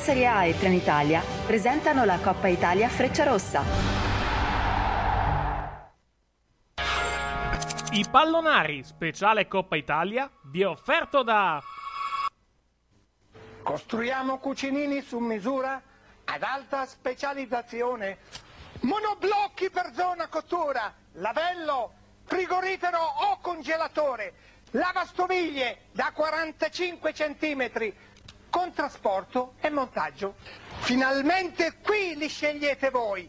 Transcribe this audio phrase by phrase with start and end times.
[0.00, 3.62] Serie A e Trenitalia presentano la Coppa Italia Freccia Rossa.
[7.92, 11.62] I pallonari speciale Coppa Italia vi è offerto da
[13.62, 15.82] Costruiamo cucinini su misura
[16.24, 18.16] ad alta specializzazione.
[18.80, 21.92] Monoblocchi per zona cottura, lavello,
[22.24, 24.32] frigorifero o congelatore,
[24.70, 27.92] lavastoviglie da 45 cm,
[28.50, 30.34] con trasporto e montaggio.
[30.80, 33.28] Finalmente qui li scegliete voi.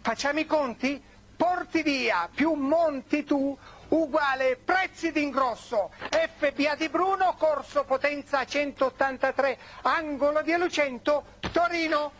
[0.00, 1.02] Facciamo i conti?
[1.36, 3.56] Porti via più monti tu
[3.88, 5.90] uguale prezzi d'ingrosso.
[6.10, 12.12] FBA di Bruno, corso potenza 183, angolo di Lucento, Torino.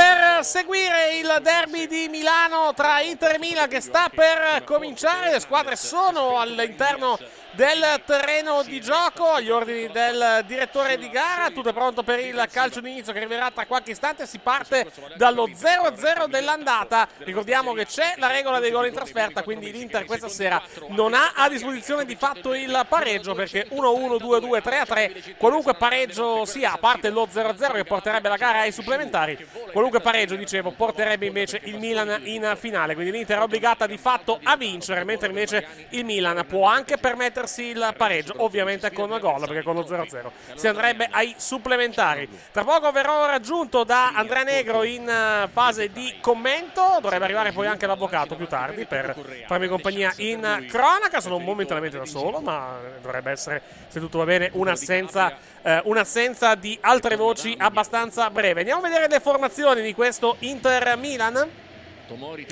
[0.00, 5.30] Per seguire il derby di Milano tra Inter e Milan che sta per cominciare.
[5.30, 7.18] Le squadre sono all'interno
[7.52, 11.50] del terreno di gioco agli ordini del direttore di gara.
[11.50, 14.26] Tutto è pronto per il calcio d'inizio che arriverà tra qualche istante.
[14.26, 17.08] Si parte dallo 0-0 dell'andata.
[17.18, 21.32] Ricordiamo che c'è la regola dei gol in trasferta, quindi l'Inter questa sera non ha
[21.34, 27.10] a disposizione di fatto il pareggio perché 1-1, 2-2, 3-3, qualunque pareggio sia, a parte
[27.10, 29.38] lo 0-0 che porterebbe la gara ai supplementari,
[29.72, 32.94] qualunque pareggio, dicevo, porterebbe invece il Milan in finale.
[32.94, 36.96] Quindi l'Inter è obbligata di fatto a vincere, mentre invece il Milan può anche
[37.40, 42.28] permettersi il pareggio, ovviamente con gol, perché con lo 0-0 si andrebbe ai supplementari.
[42.52, 47.66] Tra poco verrò raggiunto da Andrea Negro in eh, fase di commento, dovrebbe arrivare poi
[47.66, 49.14] anche l'avvocato più tardi per
[49.46, 51.20] farmi compagnia in cronaca.
[51.20, 56.76] Sono momentaneamente da solo, ma dovrebbe essere, se tutto va bene, un'assenza, eh, un'assenza di
[56.80, 58.60] altre voci abbastanza breve.
[58.60, 61.48] Andiamo a vedere le formazioni di questo Inter-Milan.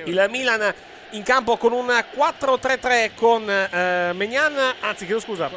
[0.05, 0.73] Il Milan
[1.11, 5.51] in campo con un 4-3-3 con eh, Megnan, anzi chiedo scusa,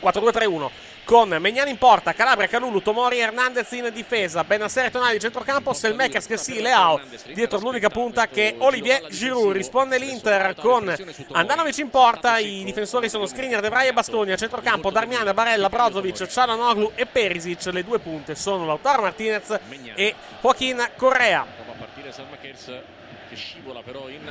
[0.00, 0.70] 4-2-3-1
[1.10, 5.72] con Megnan in porta, Calabria, Canulu, Tomori, Hernandez in difesa, Benasser e Tonali di centrocampo,
[5.72, 7.00] Selmakers che sì, Leao
[7.34, 9.52] dietro l'unica punta che Olivier Giroud.
[9.52, 10.94] Risponde l'Inter con
[11.32, 15.68] Andanovic in porta, i difensori sono Skriniar, De Vrij e Bastoni, a centrocampo Darmian, Barella,
[15.68, 19.58] Brozovic, Cialanoglu e Perisic, le due punte sono Lautaro Martinez
[19.96, 21.44] e Joaquin Correa.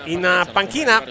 [0.05, 1.01] In, panchina.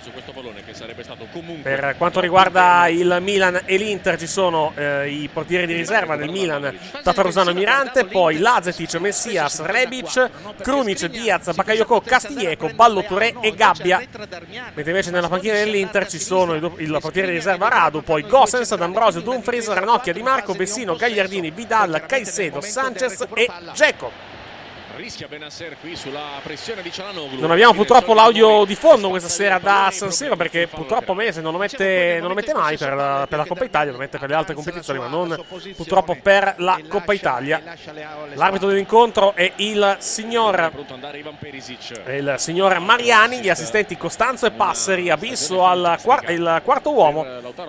[1.63, 6.31] Per quanto riguarda il Milan e l'Inter ci sono eh, i portieri di riserva nel
[6.31, 10.31] Milan, Tatarusano Mirante, poi Lazetic, Messias, Rebic,
[10.61, 13.99] Krunic, Diaz, Bakayoko, Castiglieco, Ballo Touré e Gabbia.
[13.99, 18.75] Mentre invece nella panchina dell'Inter ci sono il, il portiere di riserva Radu, poi Gossens,
[18.75, 24.38] D'Ambrosio, Dumfries, Ranocchia, Di Marco, Vessino, Gagliardini, Vidal, Caicedo, Sanchez e Dzeko.
[24.99, 27.41] Rischia Benasser qui sulla pressione di Cialanoglu.
[27.41, 31.53] Non abbiamo purtroppo l'audio di fondo questa sera da San Siro perché purtroppo Mese non
[31.53, 34.29] lo mette, non lo mette mai per la, per la Coppa Italia, lo mette per
[34.29, 35.41] le altre competizioni, ma non
[35.77, 37.63] purtroppo per la Coppa Italia.
[38.35, 40.73] L'arbitro dell'incontro è il signor,
[42.09, 47.25] il signor Mariani, gli assistenti Costanzo e Passeri, Abisso al quar- il quarto uomo,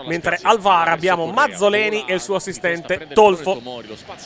[0.07, 3.61] mentre al VAR abbiamo Mazzoleni e il suo assistente Tolfo.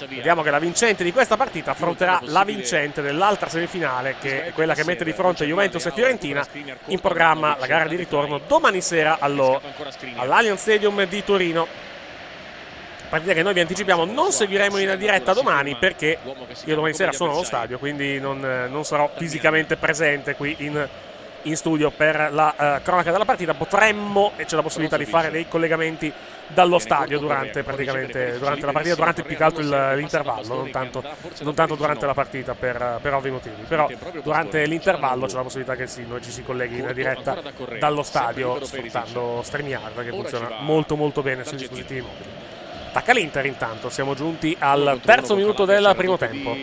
[0.08, 4.74] Vediamo che la vincente di questa partita affronterà la vincente dell'altra semifinale, che è quella
[4.74, 6.46] che mette di fronte Juventus e Fiorentina,
[6.88, 9.62] in programma la gara di ritorno domani sera allo,
[10.16, 11.68] all'Allianz Stadium di Torino.
[13.10, 16.18] Partita che noi vi anticipiamo non seguiremo in diretta domani perché
[16.66, 20.88] io domani sera sono allo stadio, quindi non, non sarò fisicamente presente qui in,
[21.44, 23.54] in studio per la eh, cronaca della partita.
[23.54, 26.12] Potremmo, e c'è la possibilità di fare dei collegamenti
[26.48, 29.62] dallo stadio durante, praticamente, durante la partita, durante più che altro
[29.96, 31.04] l'intervallo, non tanto,
[31.42, 33.64] non tanto durante la partita per, per ovvi motivi.
[33.68, 33.90] Però
[34.22, 37.42] durante l'intervallo c'è la possibilità che sì, noi ci si colleghi in diretta
[37.80, 42.53] dallo stadio sfruttando StreamYard che funziona molto molto bene sui dispositivi mobili.
[42.94, 46.56] Attacca l'Inter intanto, siamo giunti al terzo minuto del primo tempo.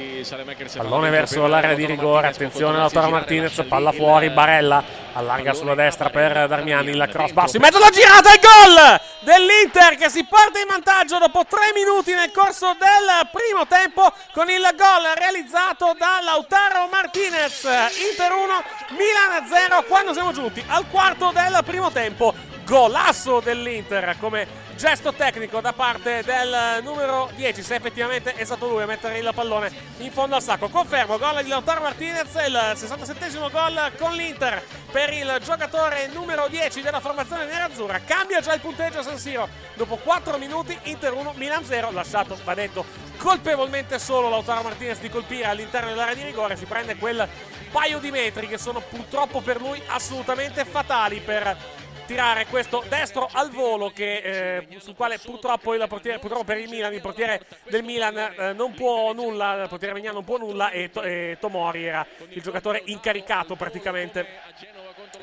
[0.77, 4.81] Pallone verso l'area di rigore, attenzione Lautaro Martinez, palla fuori, Barella
[5.15, 9.97] allarga sulla destra per Darmiani, il cross basso, in mezzo alla girata, il gol dell'Inter
[9.97, 14.63] che si porta in vantaggio dopo tre minuti nel corso del primo tempo con il
[14.77, 17.65] gol realizzato da Lautaro Martinez.
[18.09, 22.33] Inter 1, Milan 0 quando siamo giunti al quarto del primo tempo.
[22.65, 28.81] Golasso dell'Inter come gesto tecnico da parte del numero 10 se effettivamente è stato lui
[28.81, 30.71] a mettere il pallone in fondo al sacco.
[30.71, 36.81] Confermo gol di Lautaro Martinez il 67esimo gol con l'Inter per il giocatore numero 10
[36.81, 38.01] della formazione nerazzurra.
[38.01, 39.47] Cambia già il punteggio a San Siro.
[39.75, 42.83] Dopo 4 minuti Inter 1 Milan 0 lasciato va detto
[43.19, 46.57] colpevolmente solo Lautaro Martinez di colpire all'interno dell'area di rigore.
[46.57, 47.29] Si prende quel
[47.71, 51.55] paio di metri che sono purtroppo per lui assolutamente fatali per
[52.11, 56.69] tirare questo destro al volo che, eh, sul quale purtroppo, il portiere, purtroppo per il
[56.69, 60.71] Milan il portiere del Milan eh, non può nulla il portiere Megnan non può nulla
[60.71, 64.27] e, To- e Tomori era il giocatore incaricato praticamente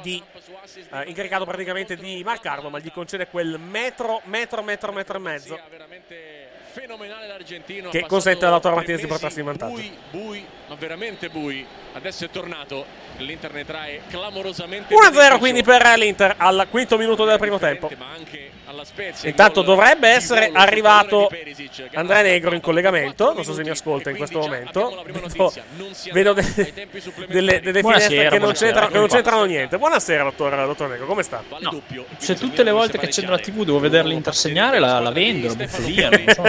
[0.02, 0.24] di,
[0.92, 5.60] eh, incaricato praticamente di marcarlo ma gli concede quel metro metro metro metro e mezzo
[6.72, 9.74] fenomenale l'argentino che consente passato a Lautaro tre Martinez di portarsi in vantaggio.
[9.74, 12.86] bui, bui, ma veramente bui adesso è tornato
[13.18, 15.38] l'Inter ne trae clamorosamente 1-0 beneficio.
[15.38, 17.90] quindi per l'Inter al quinto minuto del primo tempo
[18.88, 21.30] Spezia Intanto dovrebbe essere arrivato
[21.94, 25.04] Andrea Negro in collegamento, non so se mi ascolta in questo momento.
[25.04, 25.28] prima
[26.12, 26.74] Vedo, ai
[27.28, 29.78] delle, delle, finestre che non c'entrano, che non c'entrano niente.
[29.78, 31.44] Buonasera, dottor, dottor Negro, come sta?
[31.60, 31.82] No,
[32.18, 35.54] se tutte le volte che accendo la TV devo vederli intersegnare, la, la vendo, la
[35.54, 36.44] butto via, non so,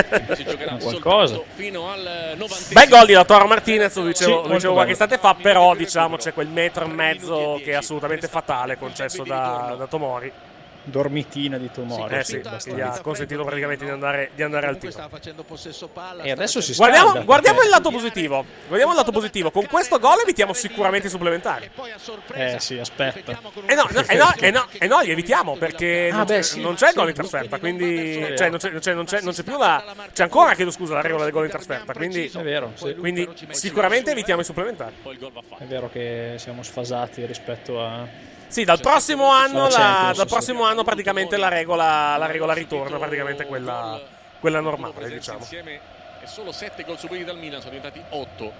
[0.80, 1.40] qualcosa.
[1.54, 5.34] fino al 90 Bel gol di Lautaro Martinez, lo dicevo, Sì, dicevo qualche istante fa,
[5.40, 10.32] però diciamo c'è quel metro e mezzo che è assolutamente fatale concesso da, da Tomori.
[10.90, 12.14] Dormitina di Tomori.
[12.16, 15.06] Eh sì, gli ha consentito praticamente di andare, di andare al tiro.
[15.08, 16.22] facendo possesso palla.
[16.22, 17.20] E adesso si scalda.
[17.22, 18.44] Guardiamo, il lato positivo.
[18.66, 19.50] Guardiamo il lato positivo.
[19.50, 21.70] Con questo gol evitiamo sicuramente i supplementari.
[22.34, 23.38] Eh sì, aspetta.
[23.66, 26.34] Eh no, no, eh no, eh no, eh no, li evitiamo perché Ah, non, beh,
[26.36, 28.80] c'è, sì, non c'è il sì, gol in trasferta, quindi Sì, cioè, non, c'è, non
[28.80, 31.44] c'è- non c'è- non c'è più la c'è ancora chiedo scusa la regola del gol
[31.44, 32.94] in trasferta, quindi, È vero, sì.
[32.94, 34.94] quindi sicuramente evitiamo i supplementari.
[35.58, 38.06] È vero che siamo sfasati rispetto a...
[38.48, 43.44] Sì, dal prossimo anno, la- dal prossimo anno praticamente la regola, la regola ritorna, praticamente
[43.46, 44.00] quella,
[44.40, 45.38] quella normale, diciamo.
[45.40, 45.80] insieme
[46.20, 48.52] e solo 7 gol subiti dal Milan sono diventati 8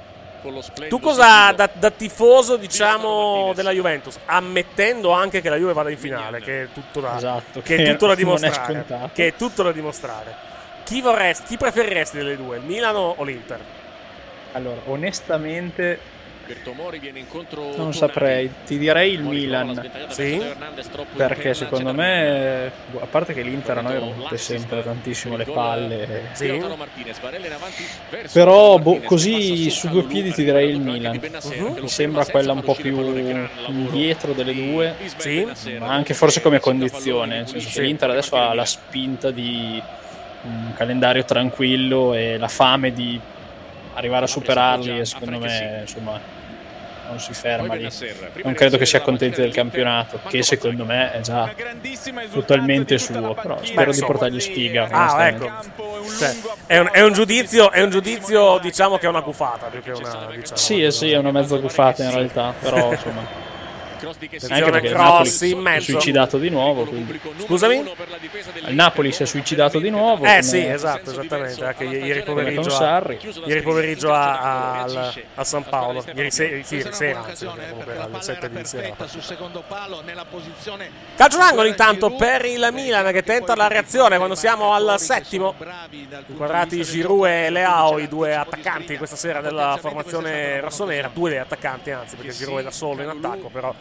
[0.42, 5.56] con lo splendido Tu cosa da, da tifoso diciamo della Juventus, ammettendo anche che la
[5.56, 8.72] Juve vada in finale, che è tutto da, Esatto, che è tutto da è dimostrare,
[8.74, 9.10] scontato.
[9.14, 10.34] che è tutto da dimostrare.
[10.84, 13.58] Chi vorresti, chi preferiresti delle due, il Milano o l'Inter?
[14.52, 15.98] Allora, onestamente
[17.76, 19.90] Non saprei, ti direi il Milan.
[20.08, 20.42] Sì?
[21.14, 26.28] Perché secondo me, a parte che l'Inter a noi rompe sempre tantissimo le palle.
[26.32, 26.62] Sì.
[28.32, 31.20] Però boh, così su due piedi ti direi il Milan.
[31.20, 31.78] Mhm.
[31.80, 32.96] Mi sembra quella un po' più
[33.66, 35.46] indietro delle due, Sì.
[35.78, 37.46] ma anche forse come condizione.
[37.46, 37.82] Senso Sì.
[37.82, 39.80] l'Inter adesso ha la spinta di
[40.42, 43.20] un calendario tranquillo e la fame di
[43.94, 46.20] arrivare a superarli e secondo me insomma
[47.08, 47.88] non si ferma lì.
[48.44, 51.52] Non credo che sia contenti del campionato, che secondo me è già
[52.32, 54.88] totalmente suo, però spero di portargli sfiga.
[54.90, 55.44] Ah, onestamente.
[55.44, 56.06] ecco.
[56.18, 56.36] Cioè,
[56.66, 59.92] è, un, è un giudizio, è un giudizio, diciamo che è una gufata più che
[59.92, 60.28] una.
[60.30, 60.56] Diciamo.
[60.56, 63.46] Sì, eh sì, è una mezza buffata in realtà, però insomma.
[64.00, 65.90] Il cross in si è mezzo.
[65.92, 66.84] suicidato di nuovo.
[66.84, 67.76] quindi- Scusami?
[68.66, 70.24] Il Napoli si è suicidato di nuovo.
[70.24, 71.64] Eh sì, esatto, esattamente.
[71.64, 73.02] Anche ieri pomeriggio, a,
[73.46, 76.04] ieri pomeriggio a, a- al, a San Paolo.
[76.14, 78.94] Ieri, se- sì, sera, anzi, comunque alle 7 di sera.
[81.16, 85.54] Calcio d'angolo intanto per il Milan che tenta la reazione quando siamo al settimo.
[86.26, 91.10] Inquadrati Giroud e Leao, i due attaccanti questa sera della formazione rossonera.
[91.12, 93.74] Due dei attaccanti, anzi, perché Giroud è da solo in attacco, però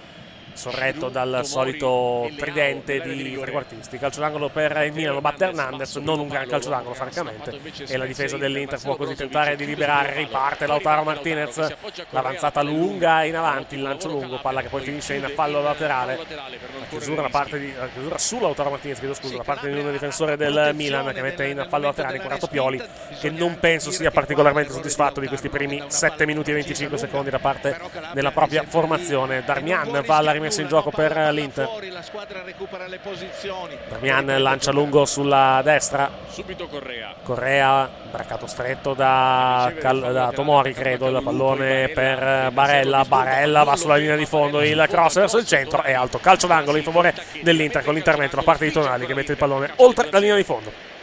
[0.58, 3.98] sorretto dal solito tridente di trequartisti.
[3.98, 7.60] Calcio d'angolo per il Milan, lo batte Hernandez, non un gran calcio d'angolo francamente.
[7.88, 11.76] E la difesa dell'Inter può così tentare di liberare, riparte Lautaro Martinez,
[12.10, 16.18] l'avanzata lunga in avanti, il lancio lungo, palla che poi finisce in fallo laterale.
[16.28, 19.80] La chiusura, da parte di, la chiusura su Lautaro Martinez, chiedo scusa, da parte di
[19.80, 22.82] un difensore del Milan che mette in fallo laterale inquadrato Pioli,
[23.20, 27.40] che non penso sia particolarmente soddisfatto di questi primi 7 minuti e 25 secondi da
[27.40, 27.80] parte
[28.14, 29.44] della propria formazione.
[29.46, 31.70] Darmian va alla rimessa in gioco per l'Inter.
[31.92, 36.10] la squadra recupera le posizioni Darmian lancia lungo sulla destra.
[36.30, 37.14] Subito Correa.
[37.24, 41.08] Correa, braccato stretto da, Cal- da Tomori, credo.
[41.08, 43.04] Il pallone per Barella.
[43.06, 44.62] Barella va sulla linea di fondo.
[44.62, 46.20] Il cross verso il centro è alto.
[46.20, 49.72] Calcio d'angolo in favore dell'Inter con l'intervento da parte di Tonali che mette il pallone
[49.78, 50.96] oltre la linea di fondo.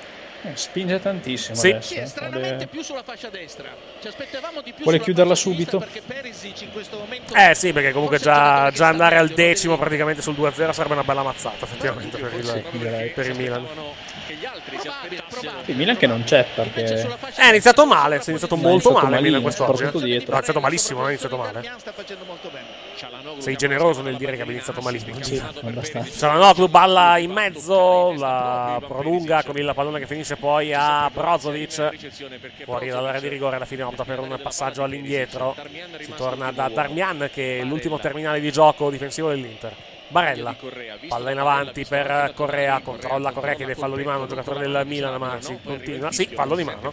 [0.47, 1.71] Eh, Spinge tantissimo Sì.
[1.71, 1.95] adesso.
[1.95, 2.11] eh.
[2.29, 3.69] Vuole, più sulla fascia destra
[4.01, 5.83] ci aspettavamo di più vuole chiuderla subito.
[7.35, 11.23] Eh sì, perché comunque già, già andare al decimo praticamente sul 2-0 sarebbe una bella
[11.23, 13.67] mazzata effettivamente per il, per il Milan.
[15.65, 19.17] Il Milan che non c'è perché Eh, È iniziato male, si è iniziato molto male
[19.17, 19.85] il Milan quest'oggi.
[19.85, 21.63] è iniziato malissimo, non è iniziato male.
[23.39, 25.23] Sei generoso nel dire che abbia iniziato malissimo.
[25.23, 26.29] sì, abbastanza.
[26.29, 32.63] Cialanoglu balla in mezzo, la prolunga con il pallone che finisce poi a Brozovic.
[32.65, 35.55] Fuori dall'area di rigore, alla fine opta per un passaggio all'indietro.
[36.01, 39.75] Si torna da Darmian che è l'ultimo terminale di gioco difensivo dell'Inter.
[40.09, 40.55] Barella,
[41.09, 45.19] palla in avanti per Correa, controlla Correa che deve fallo di mano, giocatore del Milan
[45.19, 46.93] ma si continua, sì, fallo di mano,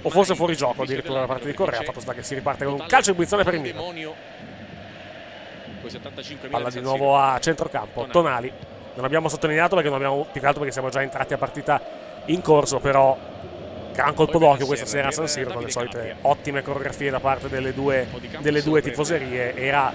[0.00, 2.74] o forse fuori gioco addirittura da parte di Correa, fatto sta che si riparte con
[2.74, 4.14] un calcio in punizione per il Milan.
[6.50, 8.06] Palla di nuovo a centrocampo.
[8.06, 8.52] Tonali.
[8.94, 11.80] Non abbiamo sottolineato perché non abbiamo più che altro perché siamo già entrati a partita
[12.26, 13.16] in corso, però
[13.92, 17.48] gran colpo d'occhio questa sera a San Siro con le solite ottime coreografie da parte
[17.48, 18.06] delle due,
[18.40, 19.54] delle due tifoserie.
[19.54, 19.92] Era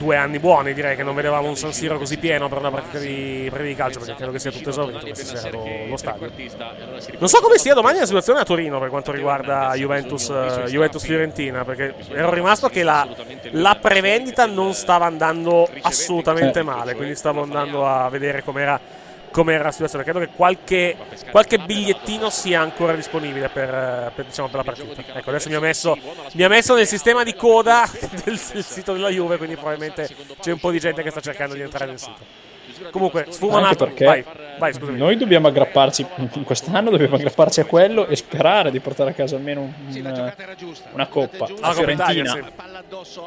[0.00, 2.98] due anni buoni, direi che non vedevamo un San Siro così pieno per una partita
[2.98, 6.30] di, partita di calcio, perché credo che sia tutto esaurito questa sera lo, lo stadio.
[7.18, 11.04] Non so come sia domani la situazione a Torino per quanto riguarda Juventus, eh, Juventus
[11.04, 13.06] Fiorentina, perché ero rimasto che la,
[13.50, 18.80] la prevendita non stava andando assolutamente male, quindi stavo andando a vedere com'era
[19.30, 20.04] com'era la situazione.
[20.04, 20.96] Credo che qualche,
[21.30, 25.18] qualche bigliettino sia ancora disponibile per, eh, per, diciamo, per la partita.
[25.18, 25.96] Ecco, adesso mi ha, messo,
[26.32, 27.88] mi ha messo nel sistema di coda
[28.24, 30.08] del, del sito della Juve, quindi probabilmente
[30.40, 32.48] c'è un po' di gente che sta cercando di entrare nel sito.
[32.90, 33.86] Comunque, sfuma un attimo.
[33.86, 34.24] perché Vai,
[34.60, 34.96] vai, scusami.
[34.98, 36.06] noi dobbiamo aggrapparci
[36.44, 40.34] quest'anno dobbiamo aggrapparci a quello e sperare di portare a casa almeno un- una,
[40.92, 41.48] una coppa.
[41.60, 42.38] La Fiorentina,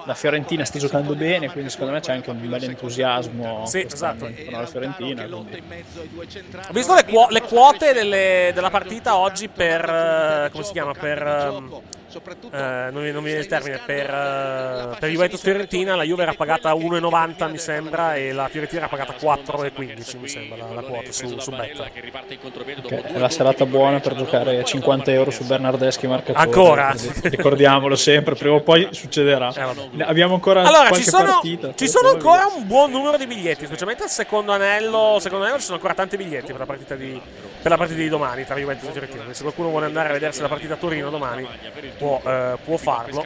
[0.06, 4.30] la Fiorentina sta giocando bene, quindi secondo me c'è anche un bel entusiasmo Sì, esatto.
[4.52, 5.24] alla Fiorentina.
[5.25, 5.62] quindi-
[6.70, 10.50] Ho visto le, quo- le quote delle- della partita oggi per.
[10.52, 10.94] come si chiama?
[10.94, 11.62] Per.
[12.51, 13.79] Eh, non, mi, non mi viene il termine.
[13.86, 18.82] Per, eh, per Juventus Fiorentina la Juve era pagata 1,90 mi sembra e la Fiorentina
[18.82, 21.91] era pagata 4,15 mi sembra la, la quota su, su Bet.
[21.91, 26.43] che è la serata buona per giocare 50 euro su Bernardeschi marcatore.
[26.43, 26.96] Ancora?
[27.24, 29.53] Ricordiamolo sempre, prima o poi succederà.
[30.00, 31.74] Abbiamo ancora Allora, qualche ci sono, partita.
[31.75, 35.17] ci sono ancora un buon numero di biglietti, specialmente al secondo anello.
[35.20, 37.20] Secondo anello ci sono ancora tanti biglietti per la partita di,
[37.62, 39.24] per la partita di domani tra Juventus e Fiorentina.
[39.34, 41.48] Se qualcuno vuole andare a vedersi la partita a Torino domani,
[42.04, 43.26] può, eh, può farlo.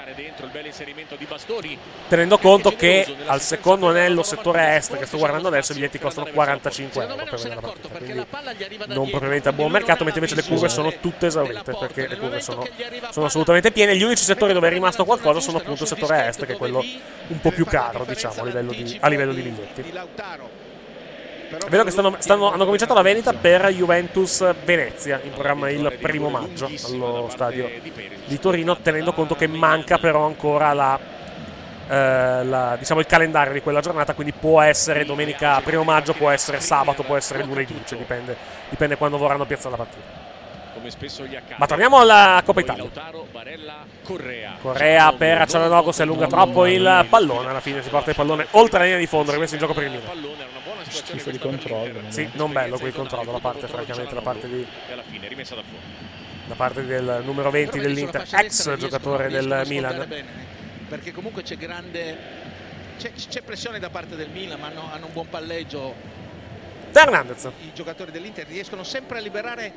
[2.08, 6.28] Tenendo conto che al secondo anello settore est, che sto guardando adesso, i biglietti costano
[6.32, 7.98] 45 euro per vedere la partita.
[7.98, 8.26] Quindi
[8.94, 12.40] non propriamente a buon mercato, mentre invece le curve sono tutte esaurite, perché le curve
[12.40, 12.68] sono,
[13.10, 13.98] sono assolutamente piene.
[13.98, 16.84] Gli unici settori dove è rimasto qualcosa sono appunto il settore est, che è quello
[17.28, 20.66] un po' più caro, diciamo, a livello di, a livello di biglietti.
[21.70, 26.30] Vedo che stanno, stanno- hanno cominciato la vendita per Juventus Venezia, in programma il primo
[26.30, 27.70] maggio allo stadio
[28.26, 31.00] di Torino, tenendo conto che manca però ancora la,
[31.90, 36.30] eh, la- diciamo il calendario di quella giornata, quindi può essere domenica primo maggio, può
[36.30, 38.36] essere sabato, può essere lunedì, cioè dipende,
[38.70, 40.26] dipende quando vorranno piazzare la partita.
[41.58, 42.84] Ma torniamo alla Coppa Italia.
[44.62, 45.14] Correa.
[45.18, 48.84] Per Cialanoglu si allunga troppo il pallone, alla fine si porta il pallone oltre la
[48.86, 50.06] linea di fondo, rimesso in gioco per il Milan.
[50.90, 52.02] Schifo di controllo.
[52.10, 55.56] Sì, non bello quel controllo da parte, francamente, da parte, di, E alla fine rimessa
[55.56, 55.84] da fuori.
[56.48, 60.08] da parte del numero 20 dell'Inter, ex giocatore del Milan.
[60.88, 62.18] perché comunque c'è grande
[62.98, 65.94] c'è, c'è pressione da parte del Milan ma hanno, hanno un buon palleggio
[66.92, 69.74] Teo Hernandez, i giocatori dell'Inter riescono sempre a liberare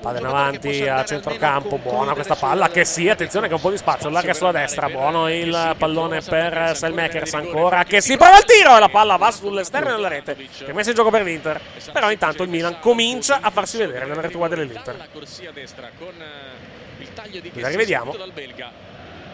[0.00, 3.70] palla in avanti a centrocampo, buona questa palla che sì, attenzione che ha un po'
[3.70, 8.44] di spazio, larga sulla destra, buono il pallone per Selmakers ancora che si prova il
[8.44, 11.60] tiro e la palla va sull'esterno della rete, che è messa in gioco per l'Inter,
[11.92, 14.96] però intanto il Milan comincia a farsi vedere nella retriguardia dell'Inter.
[14.96, 18.14] La corsia destra con eh, il taglio di La rivediamo.
[18.16, 18.70] dal belga.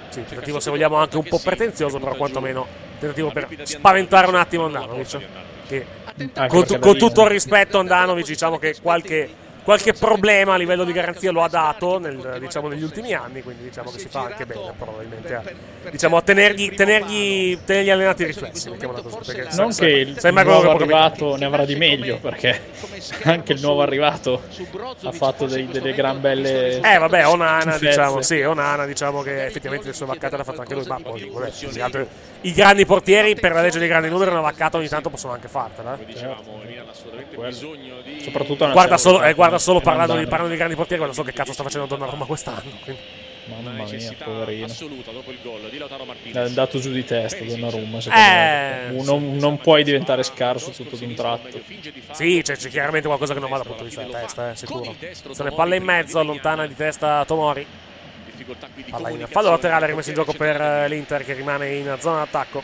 [0.09, 2.67] Sì, tentativo se vogliamo anche un po' pretenzioso, però quantomeno
[3.01, 5.21] tentativo per spaventare un attimo Andanovic.
[5.67, 5.87] Che
[6.47, 9.29] con, con tutto il rispetto Andanovic diciamo che qualche,
[9.65, 13.65] qualche problema a livello di garanzia lo ha dato nel- diciamo, negli ultimi anni, quindi
[13.65, 15.43] diciamo che si fa anche bene probabilmente a,
[15.91, 18.87] diciamo, a tenergli, tenergli, tenergli allenati i riflessi, così.
[19.27, 19.91] perché Non se- che
[20.29, 22.61] il nuovo arrivato ne avrà di meglio, perché
[23.25, 24.43] anche il nuovo arrivato
[25.03, 26.81] ha fatto dei- delle gran belle.
[26.81, 30.75] Eh vabbè, Onana diciamo, sì, Onana diciamo che effettivamente le sue vaccate l'ha fatta anche
[30.75, 32.07] lui, ma poi vabbè, gli altri-
[32.45, 35.49] i grandi portieri per la legge dei grandi numeri una vaccata ogni tanto possono anche
[35.49, 35.99] fartela.
[35.99, 36.05] eh.
[36.05, 40.17] Dicevamo, il Milan ha assolutamente bisogno di Soprattutto una Guarda solo, eh, guarda solo parlando,
[40.17, 42.71] di, parlando di grandi portieri, guarda solo che cazzo sta facendo Donnarumma quest'anno.
[42.85, 43.01] quindi.
[43.47, 44.65] Mamma mia, poverino.
[44.65, 46.49] assoluta dopo il gol di Lautaro È Martinez.
[46.49, 49.03] andato giù di testa Donnarumma, secondo Eh, me.
[49.05, 51.61] Non, non puoi diventare scarso tutto d'un tratto.
[52.13, 54.57] Sì, c'è, c'è chiaramente qualcosa che non va dal punto di vista della testa, eh,
[54.57, 54.95] sicuro.
[55.33, 57.67] Se ne palla in mezzo, allontana di testa Tomori.
[58.91, 62.63] Palla in fallo laterale rimesso in gioco per eh, l'Inter che rimane in zona d'attacco.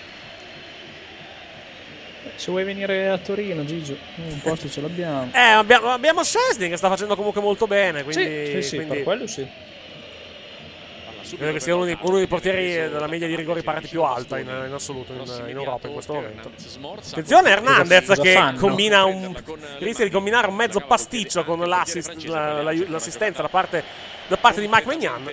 [2.37, 5.31] Se vuoi venire a Torino, Gigio, un posto ce l'abbiamo.
[5.33, 8.25] Eh, abbiamo, abbiamo Szczesny che sta facendo comunque molto bene, quindi...
[8.25, 9.47] sì, sì, sì, quindi per quello sì.
[11.37, 14.39] credo che sia uno dei, uno dei portieri della media di rigori parati più alta
[14.39, 16.51] in, in assoluto in, in Europa in questo momento.
[17.11, 19.35] Attenzione Hernandez che combina un,
[19.79, 23.83] rischia di combinare un mezzo pasticcio con l'assist- la- la- l'assistenza da parte,
[24.29, 25.31] da parte di Mike Magnan.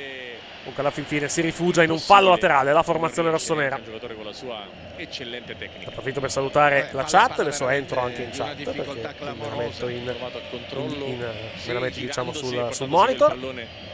[0.67, 3.77] Comunque alla fin fine si rifugia in un fallo laterale la formazione rossonera.
[3.77, 4.65] Un giocatore con la sua
[4.97, 5.87] eccellente tecnica.
[5.87, 8.81] Approfitto per salutare la chat, adesso entro anche in chat perché
[9.21, 10.13] me la metto in,
[10.75, 11.25] in- in-
[11.67, 13.37] me la metto diciamo sul, sul monitor.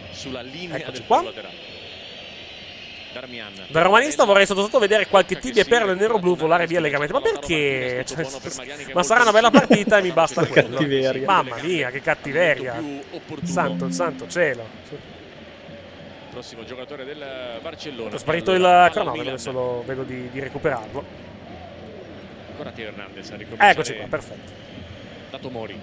[0.10, 1.24] Sulla linea Eccoci qua.
[3.68, 7.14] Da romanista vorrei sotto sotto vedere qualche tibia e perla nero-blu volare via allegramente.
[7.14, 8.04] Ma perché?
[8.08, 8.26] Cioè,
[8.94, 10.80] ma sarà una bella partita e mi basta quello.
[11.24, 12.82] Mamma mia, che cattiveria.
[13.44, 15.22] Santo, santo cielo.
[16.34, 17.24] Prossimo giocatore del
[17.62, 18.16] Barcellona.
[18.16, 21.06] È sparito il cronometro, adesso lo vedo di, di recuperarlo.
[22.50, 24.52] Ancora Teo Hernandez a ricominciare Eccoci qua, perfetto.
[25.30, 25.80] da Tomori.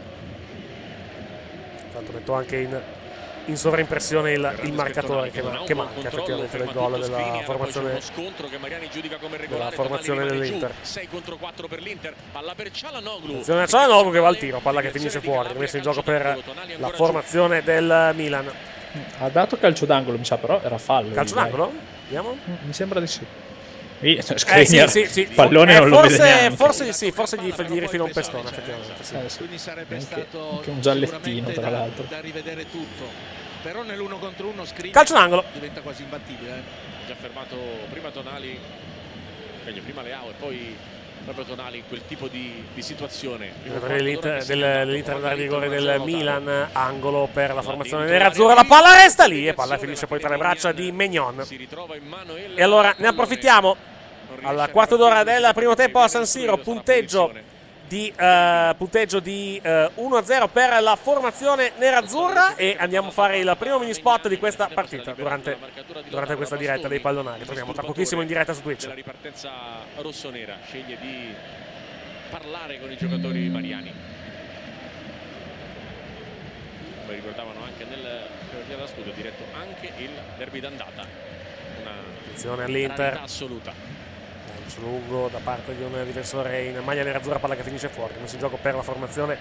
[1.85, 2.81] Intanto metto anche in,
[3.45, 8.01] in sovraimpressione il, il marcatore che, che manca effettivamente del gol della formazione
[8.59, 9.75] magari giudica come della regolare.
[9.77, 10.75] formazione dell'Inter.
[10.81, 12.13] 6 contro 4 per l'Inter.
[12.33, 13.31] Palla per Cialanoglu.
[13.31, 16.43] Attenzione a Cialanoglu che va al tiro, palla che finisce fuori, rimessa in gioco per
[16.77, 18.51] la formazione del Milan.
[19.19, 21.13] Ha dato calcio d'angolo, mi sa, però era fallo.
[21.15, 21.73] Calcio d'angolo?
[22.05, 22.37] Vediamo.
[22.63, 23.25] Mi sembra di sì.
[24.01, 25.21] Sì, Eh, sì, sì, sì.
[25.21, 26.57] il pallone Eh, non lo forse, vede neanche.
[26.57, 28.95] forse sì, forse gli, gli rifila un pestone, effettivamente.
[29.05, 29.15] Sì.
[29.15, 29.37] Eh, sì.
[29.39, 32.05] quindi sarebbe Anche- stato anche un giallettino, tra da- l'altro.
[32.09, 35.45] da rivedere tutto però nell'uno contro uno Skriniar Calcio d'angolo.
[35.53, 36.63] diventa quasi imbattibile eh.
[37.07, 37.57] Già fermato
[37.91, 38.59] prima Tonali.
[39.67, 40.75] Meglio, prima Leao e poi
[41.33, 43.53] proprio Tonali in quel tipo di, di situazione.
[43.87, 49.55] Dell'Inter, del- rigore del Milan, angolo per la formazione nerazzurra, la palla resta lì e
[49.55, 50.95] palla finisce poi tra le braccia di il
[52.55, 53.77] E allora ne approfittiamo.
[54.43, 57.33] Al quarto d'ora del primo tempo a San Siro, punteggio
[57.91, 63.57] di, eh, punteggio di eh, 1-0 per la formazione nerazzurra e andiamo a fare il
[63.59, 65.59] primo mini spot di questa partita durante,
[66.09, 67.45] durante questa diretta dei pallonari.
[67.45, 68.83] Torniamo tra pochissimo in diretta su Twitch.
[68.83, 69.51] della ripartenza
[69.97, 71.35] rossonera sceglie di
[72.31, 73.93] parlare con i giocatori mariani
[77.03, 78.29] come ricordavano anche nel
[78.69, 81.05] della studio, diretto anche il derby d'andata.
[81.81, 81.91] Una
[82.23, 83.19] Attenzione all'Inter.
[83.21, 84.00] assoluta.
[84.79, 88.15] Lungo da parte di un difensore in maglia nerazzurra, palla che finisce fuori.
[88.21, 89.37] Messo in gioco per la formazione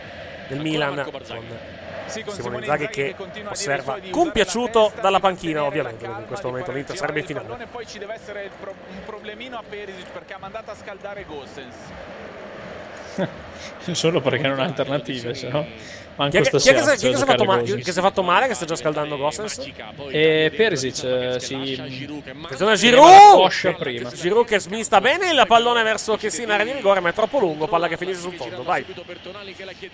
[0.47, 3.15] del Milan con Simone Inzaghi che
[3.47, 7.67] osserva compiaciuto dalla panchina ovviamente in questo momento l'Inter sarebbe in finale.
[7.69, 11.75] Poi ci deve essere pro- un problemino a Perisic perché ha mandato a scaldare Gossens.
[13.91, 15.65] Solo perché non ha alternative, se no.
[16.19, 17.43] Manco Chi che, chi è che stasera si- chi è che si è giocare fatto
[17.45, 18.47] ma- che si è fatto male?
[18.47, 19.71] Che sta già scaldando Gossens?
[20.11, 21.81] E Perisic eh, si
[22.43, 24.13] Attenzione Giroud!
[24.13, 27.13] Giroud che smista bene il pallone verso che si in area di rigore, ma è
[27.13, 27.67] troppo lungo.
[27.67, 28.63] Palla che finisce sul fondo.
[28.63, 28.85] Vai.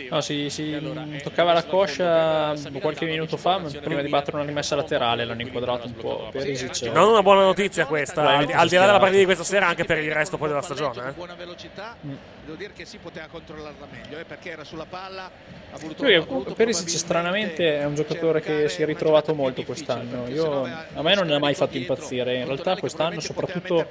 [0.09, 4.45] No, si, si mh, toccava la coscia qualche minuto fa, ma prima di battere una
[4.45, 6.89] rimessa laterale l'hanno inquadrato un po' Perisic.
[6.91, 9.99] Non una buona notizia questa, al, di là della partita di questa sera, anche per
[9.99, 11.09] il resto poi della stagione.
[11.09, 11.11] eh.
[11.11, 15.25] buona velocità, devo dire che si poteva controllarla meglio, eh, perché era sulla palla,
[15.71, 19.63] ha voluto, Lui, ha voluto Perisic stranamente è un giocatore che si è ritrovato molto
[19.63, 20.27] quest'anno.
[20.27, 22.37] Io, a me non ne ha mai fatto impazzire.
[22.37, 23.87] In realtà quest'anno, soprattutto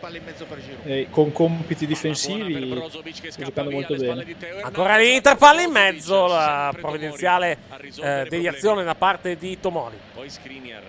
[0.84, 2.82] eh, con compiti difensivi,
[3.28, 4.24] sta giocando molto bene.
[4.62, 7.58] Ancora l'Inter, palla in mezzo, la provvidenziale
[8.00, 9.96] eh, deviazione da parte di Tomori.
[10.14, 10.82] Poi Skriniar,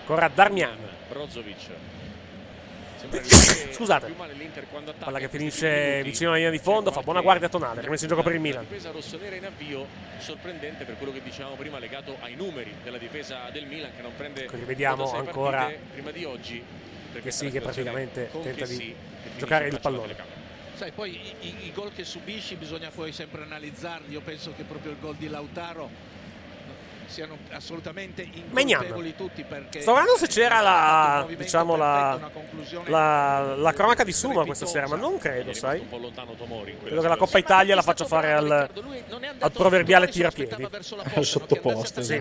[0.00, 0.76] Ancora Darmian.
[1.08, 1.93] Brozovic.
[3.74, 4.12] Scusate.
[4.98, 8.22] Palla che finisce vicino alla linea di fondo, fa buona guardia tonale, rimesso in gioco
[8.22, 8.64] per il Milan.
[8.68, 9.86] Difesa rossonera in avvio,
[10.18, 14.12] sorprendente per quello che dicevamo prima legato ai numeri della difesa del Milan che non
[14.16, 16.58] prende Rivediamo ancora prima di oggi.
[16.58, 18.94] per che questa sì, che praticamente tenta di
[19.36, 20.14] giocare il pallone.
[20.74, 24.12] Sai, poi i, i- i gol che subisci bisogna poi sempre analizzarli.
[24.12, 25.88] Io penso che proprio il gol di Lautaro
[27.06, 32.30] siano assolutamente incolpevoli tutti perché Sto guardando se c'era la, diciamo, la,
[32.86, 35.80] la, la cronaca di Suma questa sera, ma non credo, sai.
[35.80, 38.68] Un po' lontano Tomori Credo che la Coppa Italia la faccia fare al,
[39.38, 40.68] al proverbiale tirapiedi.
[41.14, 42.02] Al sottoposto.
[42.02, 42.20] Sì.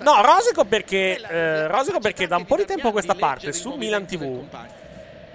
[0.00, 3.72] No, rosico perché, eh, rosico perché da un po' di tempo a questa parte su
[3.74, 4.44] Milan TV,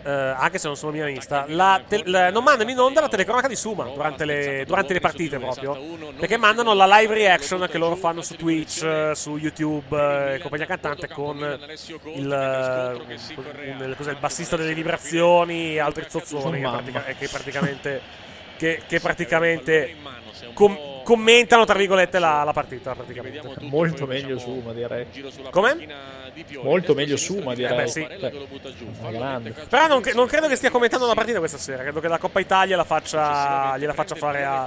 [0.05, 3.47] eh, anche se non sono milanista, la te- la- non mandano in onda la telecronaca
[3.47, 5.77] di Suma durante le, durante le partite proprio.
[6.19, 10.39] Perché mandano la live reaction che loro fanno su Twitch, eh, su YouTube eh, e
[10.39, 11.37] compagnia cantante con
[12.15, 12.91] il, eh,
[13.85, 18.01] un- cos'è, il bassista delle vibrazioni e altri zozzoni che, pratica- che praticamente,
[18.57, 19.95] che, che praticamente
[20.53, 23.41] com- commentano tra virgolette la, la partita praticamente.
[23.61, 25.05] Molto meglio Suma, direi.
[25.51, 25.87] Come?
[26.61, 27.71] Molto meglio Suma, direi.
[27.73, 28.07] Eh beh, sì.
[28.19, 28.31] Beh.
[29.69, 31.83] Però non, non credo che stia commentando la partita questa sera.
[31.83, 34.63] Credo che la Coppa Italia la faccia, gliela faccia fare a-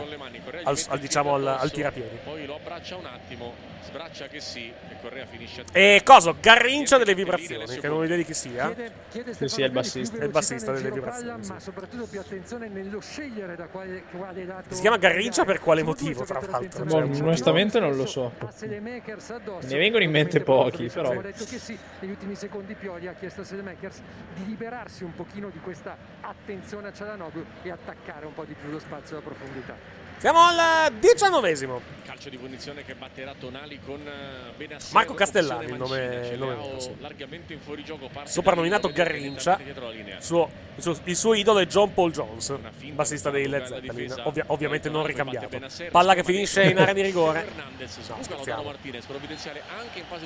[0.64, 2.18] al, al- diciamo al, al tirapiedi.
[2.25, 3.53] Poi lo abbraccia un attimo,
[3.96, 6.37] sbraccia che sì e Correa finisce a E coso?
[6.38, 8.74] Garrincia delle vibrazioni, che non ho idea di chi sia.
[9.09, 10.18] Sì, sì, è il bassista.
[10.18, 11.42] È il bassista delle vibrazioni.
[11.42, 11.52] sì.
[11.52, 16.24] ma soprattutto più attenzione nello scegliere da quale, quale Si chiama Garrincia per quale motivo,
[16.24, 16.85] tra l'altro?
[16.85, 18.32] Boh, Cioè, motivo- onestamente non lo so.
[18.37, 21.09] Ne vengono in mente pochi, però.
[21.09, 24.00] Abbiamo detto che sì, negli ultimi secondi Pioli ha chiesto a Sedemakers
[24.35, 28.70] di liberarsi un pochino di questa attenzione a Cialanoglu e attaccare un po' di più
[28.70, 30.06] lo spazio e la profondità.
[30.18, 31.81] Siamo al diciannovesimo.
[32.05, 34.94] calcio di punizione che batterà Tonali con eh, Benasser.
[34.94, 36.57] Marco Castellani, il nome, il nome
[37.00, 39.59] largamente in fuorigioco, Soprannominato Garrincia.
[39.90, 40.20] linea.
[40.20, 42.55] Suo- il, suo, il suo idolo è John Paul Jones,
[42.92, 44.14] bassista dei Led Zeppelin.
[44.24, 45.48] Ovvia- ovviamente non ricambiato.
[45.90, 47.42] Palla che finisce in area di rigore.
[47.42, 48.74] Fernandez No, scherziamo.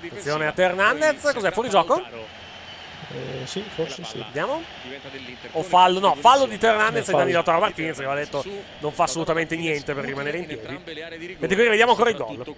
[0.06, 2.00] Attenzione a Hernandez, cos'è fuori gioco?
[3.12, 4.18] Eh, sì, forse sì.
[4.18, 4.62] Vediamo.
[5.52, 7.30] O fallo, no, fallo di Teo Hernandez di fallo.
[7.30, 8.44] Lautaro Martinez che aveva detto
[8.78, 10.78] non fa assolutamente niente per rimanere in piedi.
[11.38, 12.56] Mentre qui vediamo ancora il gol.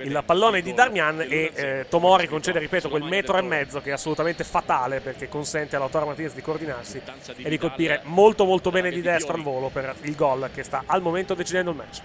[0.00, 3.92] Il pallone di Darmian e eh, Tomori concede, ripeto, quel metro e mezzo che è
[3.92, 7.02] assolutamente fatale perché consente a Lautaro Martinez di coordinarsi
[7.36, 10.84] e di colpire molto molto bene di destra al volo per il gol che sta
[10.86, 12.00] al momento decidendo il match.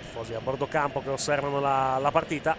[0.00, 2.56] Tifosi a bordo campo che osservano la, la partita.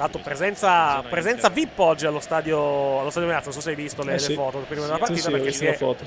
[0.00, 4.02] L'altro presenza, presenza VIP oggi allo stadio, allo stadio Meazza, non so se hai visto
[4.02, 4.32] le, Eh le sì.
[4.32, 6.06] foto prima della partita sì, perché, si è, foto.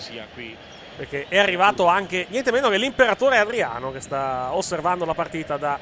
[0.97, 5.77] Perché è arrivato anche niente meno che l'imperatore Adriano che sta osservando la partita da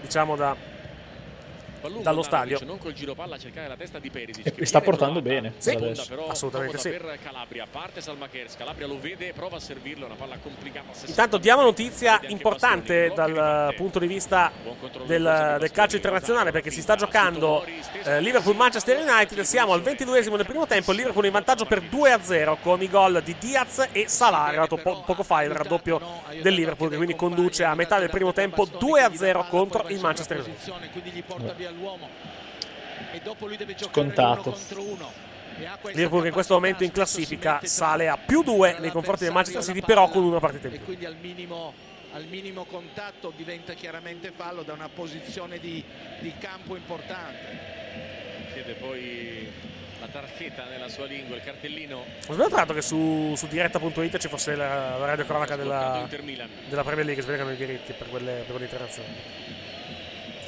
[0.00, 0.54] diciamo da
[2.02, 2.58] dallo stadio.
[2.64, 4.52] Non col giro palla a cercare la testa di Perisic.
[4.56, 5.76] E sta portando bene Sì,
[6.28, 6.90] assolutamente sì.
[6.90, 7.66] per Calabria.
[7.70, 10.86] Parte Salmakers, Calabria lo vede, prova a servirlo, una palla complicata.
[11.06, 14.50] Intanto diamo notizia importante dal punto di vista
[15.06, 17.64] del, del calcio internazionale perché si sta giocando
[18.04, 22.56] eh, Liverpool-Manchester United, siamo al 22esimo del primo tempo, il Liverpool in vantaggio per 2-0
[22.62, 26.00] con i gol di Diaz e Salah, è arrivato po- poco fa il raddoppio
[26.40, 31.67] del Liverpool che quindi conduce a metà del primo tempo 2-0 contro il Manchester United.
[31.68, 31.68] United.
[31.68, 32.08] Quindi gli porta via l'uomo.
[33.12, 34.40] E dopo lui deve giocare Scontato.
[34.40, 35.12] uno contro uno.
[35.60, 39.32] E Liverpool che in questo momento in classifica sale a più 2 nei confronti del
[39.32, 40.84] Manchester City però con una partita in e più.
[40.84, 41.74] quindi al minimo
[42.12, 45.82] al minimo contatto diventa chiaramente fallo da una posizione di,
[46.20, 47.58] di campo importante.
[48.52, 49.52] Chiede poi
[50.00, 52.04] la tarchetta nella sua lingua, il cartellino.
[52.28, 56.48] Ho sbagliato che su, su diretta.it ci fosse la, la radiocronaca della, Inter Milan.
[56.68, 59.16] della Premier League, svelano i diritti per quelle, per quelle internazionali.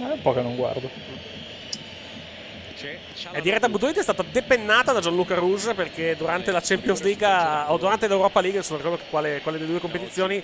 [0.08, 0.88] È un po' che non guardo.
[3.32, 7.26] E diretta.it è stata depennata da Gianluca Rouge perché durante la Champions League
[7.68, 10.42] o durante l'Europa League, non ricordo quale, quale delle due competizioni,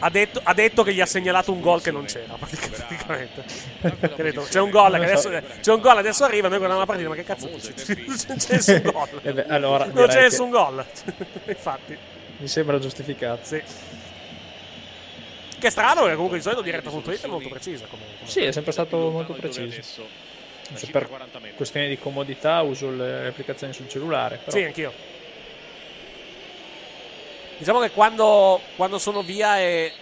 [0.00, 3.44] ha detto, ha detto che gli ha segnalato un gol che non c'era pratic- praticamente.
[3.80, 6.86] Ha detto, c'è un gol che adesso, c'è un gol adesso arriva, noi guardiamo la
[6.86, 7.72] partita, ma che cazzo dici?
[8.06, 9.08] Non c'è nessun gol.
[9.22, 10.84] Eh beh, allora, non c'è che- nessun gol.
[11.46, 11.96] Infatti.
[12.36, 13.40] Mi sembra giustificato.
[13.42, 13.62] Sì.
[15.60, 17.84] Che è strano perché comunque di solito diretta.it è molto precisa.
[17.86, 20.06] Come- Sì, è sempre stato molto preciso.
[20.72, 21.08] Se per
[21.56, 24.40] questioni di comodità uso le applicazioni sul cellulare.
[24.44, 24.56] Però.
[24.56, 24.92] Sì, anch'io.
[27.58, 29.92] Diciamo che quando, quando sono via e.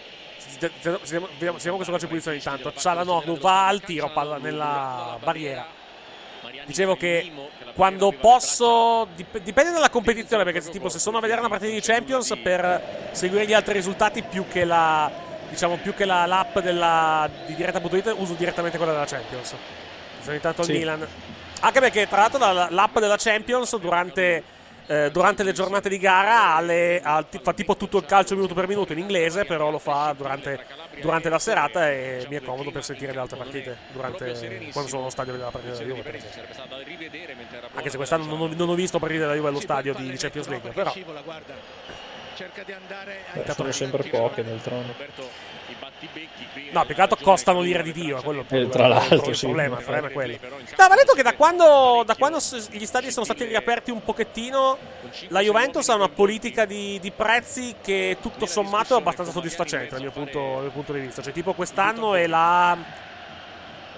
[0.60, 2.72] Vediamo vediamo questo calcio di punizione intanto.
[2.74, 5.66] Cialanoglu va al tiro, palla nella barriera.
[6.66, 7.32] Dicevo che
[7.74, 9.08] quando posso.
[9.14, 13.08] dip- dipende dalla competizione, perché tipo se sono a vedere una partita di Champions per
[13.12, 15.26] seguire gli altri risultati più che la.
[15.48, 19.54] Diciamo più che la, l'app della, di diretta.it uso direttamente quella della Champions.
[20.20, 20.72] Sono intanto al Sì.
[20.72, 21.06] Milan.
[21.60, 24.42] Anche perché, tra l'altro, la- l'app della Champions durante,
[24.86, 28.34] eh, durante le giornate di gara ha le- ha ti- fa tipo tutto il calcio
[28.34, 30.64] minuto per minuto in inglese, però lo fa durante,
[31.00, 35.00] durante la serata e mi è comodo per sentire le altre partite durante, quando sono
[35.02, 36.02] allo stadio della partita della Juve.
[36.02, 36.20] Per.
[37.74, 40.16] Anche se quest'anno non ho, non ho visto partite della Juve allo stadio di, di
[40.16, 40.92] Champions League, però.
[42.38, 44.94] Cerca di andare Beh, sono sempre poche, d'altronde.
[46.70, 48.70] No, più che altro costano l'ira di Dio, è quello il Eh, problema.
[48.72, 49.46] tra l'altro, il sì.
[49.46, 50.38] problema, il problema è quello.
[50.42, 52.38] No, va detto che da quando, da quando
[52.70, 54.78] gli stadi sono stati riaperti un pochettino,
[55.28, 60.02] la Juventus ha una politica di, di prezzi che tutto sommato è abbastanza soddisfacente dal
[60.02, 61.20] mio punto, dal mio punto di vista.
[61.20, 62.76] Cioè, tipo quest'anno è la.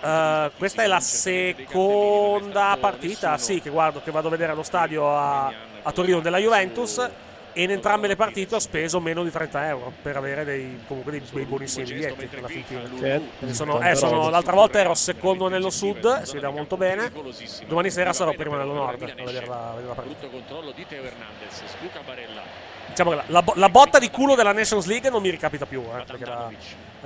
[0.00, 5.14] eh, questa è la seconda partita, sì, che guardo, che vado a vedere allo stadio
[5.14, 7.06] a, a Torino della Juventus.
[7.52, 11.12] E in entrambe le partite ho speso meno di 30 euro per avere dei, comunque
[11.12, 12.82] dei, dei buonissimi biglietti alla fin fine.
[13.52, 17.10] Sono- eh, sono- l'altra volta ero secondo nello sud, si vedeva molto bene.
[17.66, 20.26] Domani sera sarò prima nello nord a vedere la, la partita.
[22.88, 25.80] Diciamo che la, la la botta di culo della Nations League non mi ricapita più.
[25.80, 26.04] Eh,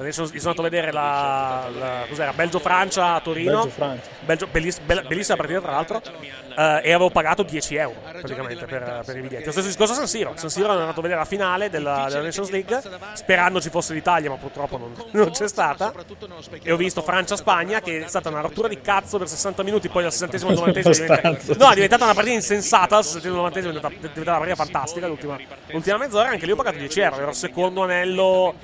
[0.02, 3.70] Nations, io sono andato a vedere la, la- cos'era, Belgio-Francia a Torino.
[4.24, 6.02] Belgio- belliss- bella- bellissima partita, tra l'altro.
[6.56, 9.44] eh, e avevo pagato 10 euro praticamente per, per i biglietti.
[9.44, 10.32] Lo stesso discorso a San Siro.
[10.36, 12.80] San Siro ero andato a vedere la finale della, della Nations League,
[13.14, 15.92] sperando ci fosse l'Italia, ma purtroppo non, non c'è stata.
[16.62, 19.88] E ho visto Francia-Spagna, che è stata una rottura di cazzo per 60 minuti.
[19.88, 21.20] Poi al 60 al 90 diventa,
[21.56, 22.96] no, è diventata una partita insensata.
[22.96, 25.06] Al 60 al 90 è diventata, è una partita fantastica.
[25.06, 27.16] L'ultima, l'ultima mezz'ora, anche lì ho pagato 10 euro.
[27.16, 28.54] Ero al secondo anello.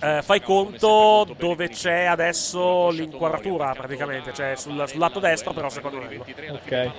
[0.00, 5.98] eh, fai conto dove c'è adesso l'inquadratura praticamente, cioè sul, sul lato destro, però secondo
[5.98, 6.24] anello.
[6.50, 6.90] Ok.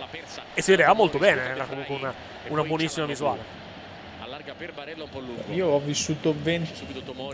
[0.54, 2.14] E si vedeva molto bene, era comunque una,
[2.48, 3.63] una buonissima visuale.
[5.54, 6.72] Io ho vissuto 20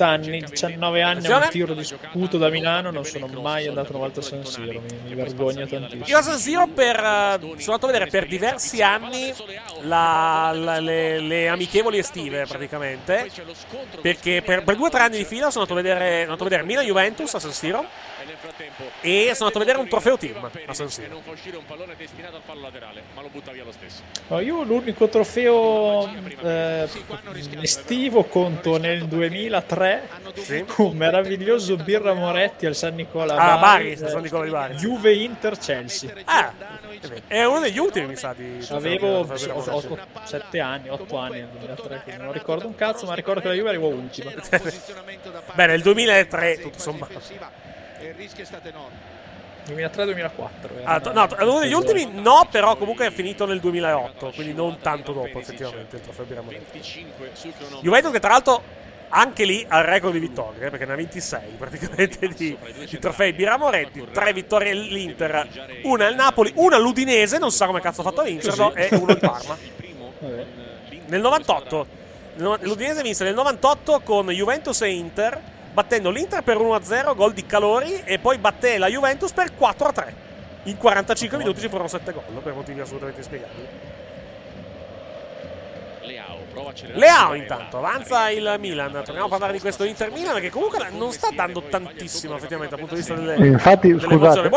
[0.04, 4.00] anni, 19 anni a un tiro di sputo da Milano, non sono mai andato una
[4.00, 6.06] volta a San Siro, mi, mi vergogno tantissimo.
[6.06, 9.34] Io a San Siro per, eh, sono andato a vedere per diversi anni
[9.82, 13.30] la- la- le, le amichevoli estive praticamente
[14.02, 16.43] perché per, per due o tre anni di fila sono andato a vedere, sono andato
[16.43, 17.86] a vedere Milan-Juventus a San Siro
[19.02, 21.08] e sono andato a vedere un trofeo team a San Siro.
[21.10, 24.02] Non fa uscire un pallone destinato al fallo laterale, ma lo butta via lo stesso.
[24.28, 26.08] No, io l'unico trofeo
[26.41, 26.88] eh,
[27.62, 30.10] estivo conto nel 2003
[30.78, 34.73] un meraviglioso birra Moretti al San Nicola Ah, Bari, eh, San Nicola di Bari.
[34.75, 36.54] Juve Inter Chelsea Ah,
[37.28, 39.99] è uno degli ultimi mi sa di avevo trofeo team.
[40.23, 43.54] 7 anni 8 anni nel 2003 quindi non ricordo un cazzo ma ricordo che la
[43.54, 44.32] Juve arrivò ultima
[45.54, 47.21] Beh, nel 2003 tutto sommato.
[48.01, 49.17] Il rischio è stato enorme.
[49.67, 50.29] 2003-2004
[50.83, 55.12] Ah, no, uno degli ultimi no, però comunque è finito nel 2008, quindi non tanto
[55.13, 56.63] dopo effettivamente il trofeo Birra Moretti.
[56.71, 57.81] 25 sul cronometro.
[57.81, 58.63] Juventus che tra l'altro
[59.09, 62.57] anche lì ha il record di vittorie, eh, perché ne ha 26 praticamente di,
[62.89, 65.47] di trofei Birra Moretti, tre vittorie all'Inter,
[65.83, 69.12] una al Napoli, una all'Udinese, non sa come cazzo ha fatto a vincerlo, e uno
[69.12, 69.57] al Parma.
[71.07, 71.88] Nel 98,
[72.35, 77.45] no- l'Udinese vinse nel 98 con Juventus e Inter, battendo l'Inter per 1-0, gol di
[77.45, 80.13] Calori, e poi batté la Juventus per 4-3.
[80.63, 83.67] In 45 minuti ci furono 7 gol, per motivi assolutamente spiegabili.
[86.01, 86.99] Leao prova a accelerare.
[86.99, 88.91] Leao intanto, avanza il Milan.
[88.91, 92.86] Torniamo a parlare di questo Inter Milan che comunque non sta dando tantissimo effettivamente dal
[92.86, 94.49] punto di vista delle, infatti, delle scusate.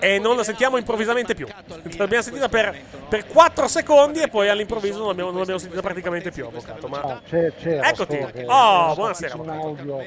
[0.00, 1.46] E non la sentiamo improvvisamente più.
[1.96, 2.76] L'abbiamo sentita per,
[3.08, 6.88] per 4 secondi e poi all'improvviso non l'abbiamo, non l'abbiamo sentita praticamente più, avvocato.
[6.88, 7.00] Ma...
[7.00, 8.16] Ah, c'è, c'era, Eccoti.
[8.46, 9.36] Oh, c'è buonasera.
[9.36, 10.02] un audio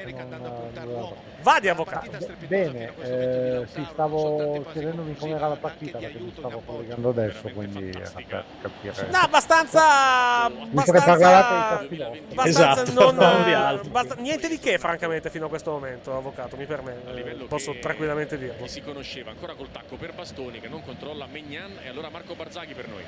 [0.84, 2.10] non- non- Vadi, avvocato.
[2.46, 8.10] Bene, eh, sì, stavo chiedendomi com'era la partita perché mi stavo collegando adesso, quindi era
[8.10, 9.08] per capire.
[9.10, 10.48] No, abbastanza.
[10.48, 11.78] Di Abbastanza.
[11.80, 13.90] Abbastanza Esatto, non, non di altro.
[13.90, 16.56] basta- niente di che, francamente, fino a questo momento, avvocato.
[16.56, 17.30] Mi permette.
[17.30, 18.66] eh, Posso tranquillamente dirlo.
[18.66, 22.74] Si conosceva ancora col tacco per Bastoni che non controlla Megnan e allora Marco Barzaghi
[22.74, 23.02] per noi.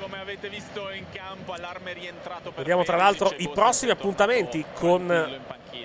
[0.00, 5.06] Come avete visto in campo, allarme rientrato per Vediamo tra l'altro i prossimi appuntamenti con,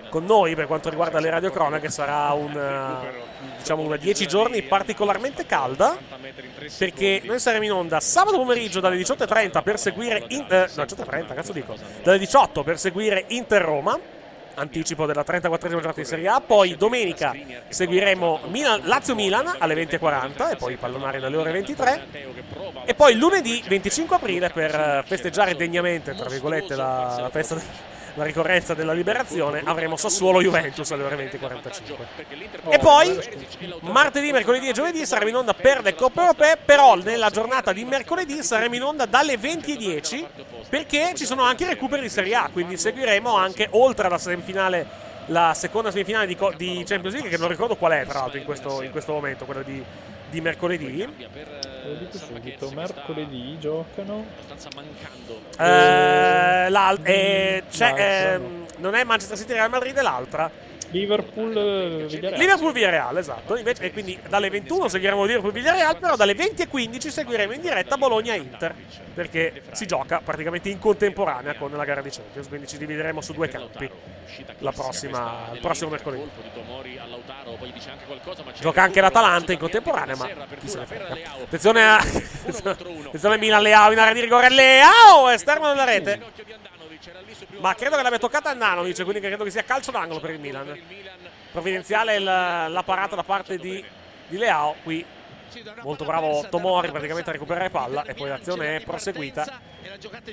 [0.10, 1.90] con noi per quanto riguarda le radiocronache.
[1.90, 5.98] Sarà un, eh, diciamo una 10 giorni particolarmente calda.
[6.78, 10.24] Perché noi saremo in onda sabato pomeriggio dalle 18.30 per seguire.
[10.28, 11.76] In, eh, no, 18.30, cazzo dico.
[12.04, 14.00] Dalle 18 per seguire Inter Roma.
[14.56, 16.40] Anticipo della 34esima giornata di Serie A.
[16.40, 17.36] Poi domenica
[17.70, 22.06] seguiremo Milan- Lazio-Milan alle 20.40 e poi pallonare dalle ore 23.
[22.86, 27.60] E poi lunedì 25 aprile per eh, festeggiare degnamente, tra virgolette, la, la festa,
[28.16, 32.72] la ricorrenza della liberazione, avremo Sassuolo-Juventus alle ore 20.45.
[32.72, 33.20] E poi
[33.82, 37.84] martedì, mercoledì e giovedì saremo in onda per le Coppe Europee, però nella giornata di
[37.86, 40.26] mercoledì saremo in onda dalle 20.10
[40.70, 45.12] perché ci sono anche i recuperi di Serie A, quindi seguiremo anche oltre alla semifinale
[45.28, 48.38] la seconda semifinale di, co- di Champions League che non ricordo qual è tra l'altro
[48.40, 49.82] in questo, in questo momento, quella di,
[50.30, 51.08] di mercoledì.
[51.86, 54.26] Lo dico subito, mercoledì giocano.
[55.58, 60.50] Eh, l'al- eh, c'è, l'altra, ehm, non è Manchester City Real Madrid, è l'altra.
[60.92, 62.40] Liverpool eh, Villarreal.
[62.40, 63.58] Liverpool Villarreal, esatto.
[63.58, 67.62] Invece, e quindi dalle 21 seguiremo Liverpool Villarreal, però dalle 20 e 15 seguiremo in
[67.62, 68.76] diretta Bologna Inter.
[69.14, 72.48] Perché si gioca praticamente in contemporanea con la gara di Champions.
[72.48, 73.90] Quindi ci divideremo su due campi
[74.60, 76.30] la prossima, il prossimo mercoledì.
[78.60, 80.28] Gioca anche l'Atalanta in contemporanea, ma
[80.60, 81.18] chi se ne frega.
[81.44, 81.98] Attenzione a.
[81.98, 84.50] Attenzione Milan Leao in area di rigore.
[84.50, 86.22] Leao esterno della rete.
[87.60, 90.40] Ma credo che l'abbia toccata a Nanovic, quindi credo che sia calcio d'angolo per il
[90.40, 90.78] Milan.
[91.52, 93.84] Provvidenziale la parata da parte di,
[94.28, 94.76] di Leao.
[94.84, 95.06] Qui
[95.82, 99.72] molto bravo Tomori praticamente a recuperare palla e poi l'azione è proseguita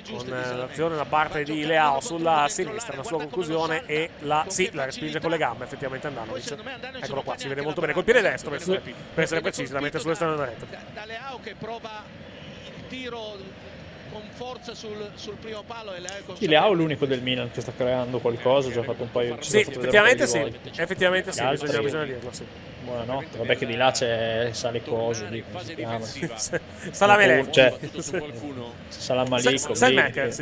[0.09, 4.85] con l'azione da parte di Leao sulla sinistra, la sua conclusione e la, sì, la
[4.85, 6.57] respinge con le gambe effettivamente Andanovic.
[7.01, 8.81] Eccolo qua, si vede molto bene col piede destro per essere,
[9.13, 10.67] per essere precisi, la mette sull'esterno della rete.
[10.93, 12.03] Da Leao che prova
[12.65, 13.37] il tiro
[14.11, 17.61] con forza sul, sul primo palo e Leao Sì, Leao è l'unico del Milan che
[17.61, 21.45] sta creando qualcosa, ha già fatto un paio ci Sì, effettivamente sì, di effettivamente sì,
[21.45, 22.45] bisogna, bisogna dirlo, sì.
[22.83, 25.99] Buonanotte, vabbè che di là c'è Sale Coso, lì, come si chiama?
[26.91, 27.51] Salamele.
[27.51, 27.77] Cioè,
[28.87, 29.49] Salamalico.
[29.49, 30.33] Sì, Sel- Selmaker.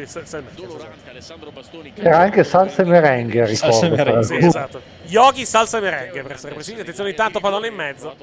[1.95, 3.56] C'era anche salsa e merengue, ricordo.
[3.56, 4.82] Salsa e merengue, Sì, esatto.
[5.08, 6.80] Yogi salsa e merengue per essere precisi.
[6.80, 8.15] Attenzione intanto pallone in mezzo.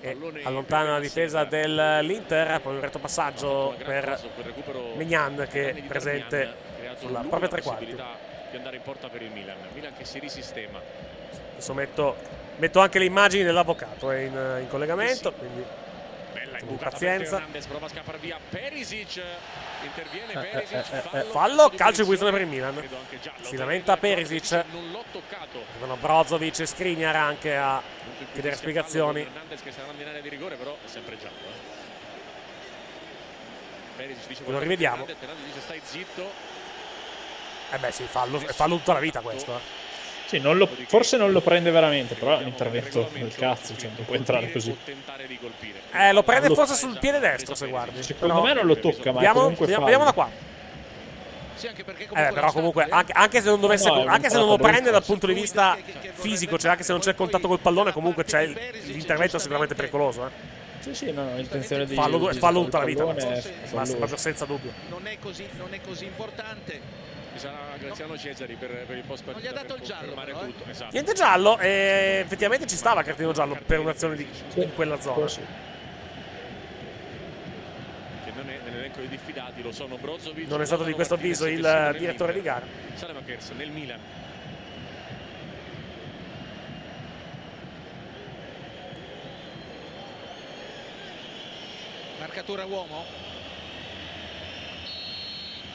[0.00, 2.60] E allontana la difesa dell'Inter.
[2.60, 4.18] Poi un retto passaggio per
[4.96, 6.54] Mignan che è presente
[6.98, 7.84] sulla propria tre quarti.
[8.50, 9.56] di andare in porta per il Milan.
[9.74, 10.80] Milan che si risistema.
[11.52, 12.16] Adesso metto,
[12.58, 15.32] metto anche le immagini dell'avvocato è in, in collegamento.
[15.32, 15.64] Quindi
[16.32, 17.42] Bella imbucata pazienza.
[17.68, 19.22] prova a scappare via Perisic.
[19.82, 20.92] Interviene Eh, Perisic.
[20.92, 21.24] eh, eh, fallo.
[21.30, 22.88] Fallo, calcio di punizione per il Milan.
[23.42, 24.64] Si lamenta Perisic.
[24.72, 25.64] Non l'ho toccato.
[25.70, 27.80] Arrivano Brozovic e Skriniar anche a
[28.32, 29.20] chiedere spiegazioni.
[29.22, 31.36] Hernandez che sarà in area di rigore, però è sempre giallo.
[31.36, 31.76] eh.
[33.96, 35.06] Perisic dice Lo rivediamo.
[35.06, 36.30] Hernandez, dice stai zitto.
[37.70, 39.56] Eh beh sì, fallo, fallo tutta la vita questo.
[39.56, 39.86] eh.
[40.28, 43.88] Sì, non lo- forse non lo prende veramente, però è un intervento del cazzo, cioè
[43.96, 44.76] non può entrare così.
[45.94, 48.02] Eh, lo prende Lo- forse sul piede destro se guardi.
[48.02, 50.30] Secondo Però- me non lo tocca, ma Vediamo, comunque vediamo, vediamo da qua.
[51.60, 55.02] Eh, però comunque, anche, anche se non dovesse, No, anche se non lo prende dal
[55.02, 55.78] punto di vista
[56.12, 59.40] fisico, cioè anche se non c'è il contatto col pallone, comunque c'è il- l'intervento è
[59.40, 60.26] sicuramente pericoloso.
[60.26, 60.30] Eh.
[60.80, 64.72] Sì, sì, no, no, l'intenzione di Fallo, di fallo tutta la vita, proprio senza dubbio.
[64.90, 67.06] non è così, non è così importante.
[67.38, 69.46] Ci sarà Graziano Cesari per, per il post partita.
[69.46, 70.46] gli ha dato il giallo, però, eh.
[70.46, 70.68] tutto.
[70.68, 70.90] Esatto.
[70.90, 75.28] Niente giallo, e effettivamente ci stava cartino giallo per un'azione di, in quella zona.
[75.28, 75.40] Sì.
[78.24, 80.48] Che non è nell'elenco dei diffidati, lo sono Brozovic.
[80.48, 82.66] Non è stato di questo avviso il direttore di gara.
[82.94, 84.00] Salemakers nel Milan.
[92.18, 93.37] Marcatura uomo.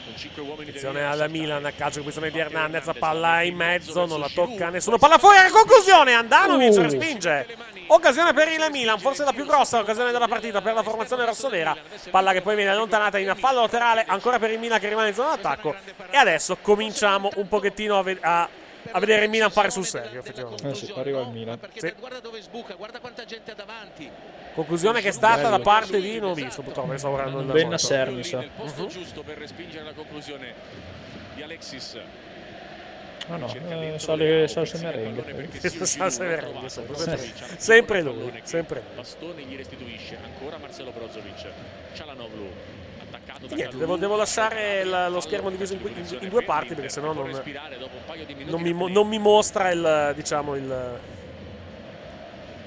[0.04, 4.20] Con 5 uomini Attenzione alla Milan, calcio di posizione di Hernandez, palla in mezzo, non
[4.20, 4.98] la tocca nessuno.
[4.98, 6.82] Palla fuori, la conclusione, Andanovic Uh.
[6.82, 7.46] respinge.
[7.86, 11.76] Occasione per il Milan, forse la più grossa occasione della partita per la formazione rossonera.
[12.10, 15.14] Palla che poi viene allontanata in fallo laterale, ancora per il Milan che rimane in
[15.14, 15.74] zona d'attacco.
[16.10, 18.48] E adesso cominciamo un pochettino a, ve- a
[18.94, 20.68] a vedere il Milan fare sul serio, effettivamente.
[20.68, 21.58] Eh sì, arriva il Milan.
[21.74, 21.92] Sì.
[21.98, 24.08] Guarda dove sbuca, guarda quanta gente ha davanti.
[24.54, 25.56] Conclusione che è stata Bello.
[25.56, 27.68] da parte di non ho visto purtroppo stavo guardando il Ben.
[27.68, 28.44] Nasser, mi sa.
[28.54, 30.54] Posto giusto per respingere la conclusione
[31.34, 31.98] di Alexis.
[33.26, 35.48] No, no, eh, sale salsa merengue.
[35.86, 36.68] Salsa merengue,
[37.56, 38.96] sempre, lui, sempre lui.
[38.96, 41.48] Bastone gli restituisce ancora Marcelo Brozovic.
[41.94, 42.50] Cialanoglu
[43.50, 47.12] niente, devo, devo lasciare la- lo schermo diviso in, in- in due parti perché sennò
[47.12, 47.30] non,
[48.46, 50.98] non mi, non mi mostra il, diciamo, il,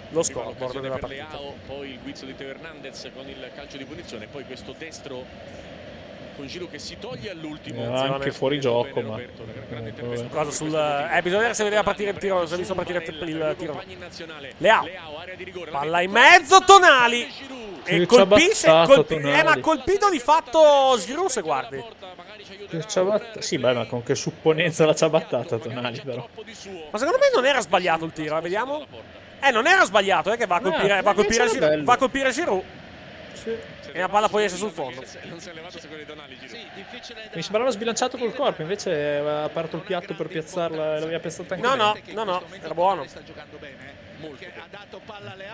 [0.09, 1.37] lo scoreboard della partita.
[1.65, 5.25] Poi il guizzo di Teo Hernandez con il calcio di punizione, poi questo destro
[6.37, 7.81] con Giroud che si toglie all'ultimo.
[7.81, 9.19] Eh, anche fuori gioco, ma...
[10.29, 13.55] Cosa sul, eh, bisogna vedere se vedeva partire il tiro, se ha visto partire il,
[13.57, 13.83] tiro.
[14.57, 14.87] Leao,
[15.69, 17.27] palla in mezzo, Tonali.
[17.83, 21.83] E colpisce, colpi- eh, ma colpito di fatto Giroud se guardi.
[22.69, 26.27] Che ciabatta- Sì, beh, ma con che supponenza la ciabattata Tonali, però.
[26.91, 28.85] Ma secondo me non era sbagliato il tiro, eh, vediamo.
[29.39, 31.83] Eh, non era sbagliato, eh, che va a colpire, Eh, va a colpire, era Giroud,
[31.83, 32.63] va a colpire Giroud.
[33.91, 35.03] E la palla poi esce sul fondo.
[37.33, 41.55] Mi sembrava sbilanciato col corpo, invece aveva aperto il piatto per piazzarla e l'aveva piazzata
[41.55, 43.05] anche No, no, no, no, era buono.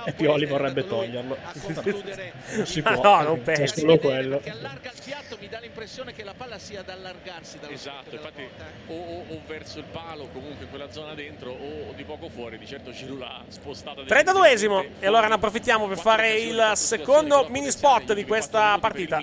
[0.06, 1.38] E Pioli vorrebbe toglierlo.
[2.56, 3.02] non si può.
[3.02, 3.80] No, non C'è penso.
[3.80, 4.42] solo quello.
[4.46, 8.48] Allarga il fiato, mi dà l'impressione che la palla sia ad allargarsi dallo Esatto, infatti
[8.88, 12.30] o, o- o verso il palo, comunque in quella zona dentro, o, o di poco
[12.30, 12.58] fuori.
[12.58, 14.02] Di certo Giroud l'ha spostata.
[14.02, 19.22] 32esimo e allora ne approfittiamo per fare il secondo mini spot di questa partita.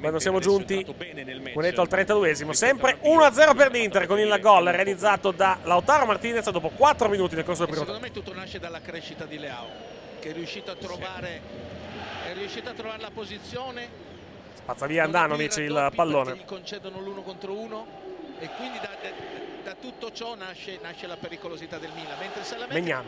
[0.00, 5.58] Quando siamo giunti, detto, al 32esimo, sempre 1-0 per l'Inter con il gol realizzato da
[5.62, 9.26] Lautaro Martinez dopo 4 minuti nel corso del primo Secondo me tutto nasce dalla crescita
[9.26, 9.68] di Leao,
[10.20, 11.42] che è riuscito a trovare,
[12.26, 13.86] è riuscito a trovare la posizione.
[14.54, 16.34] Spazza via Andanovic il pallone.
[16.34, 17.86] Gli concedono l'uno contro uno
[18.38, 22.16] e quindi da, da- da tutto ciò nasce, nasce la pericolosità del Milan.
[22.18, 23.04] Mentre Megnan.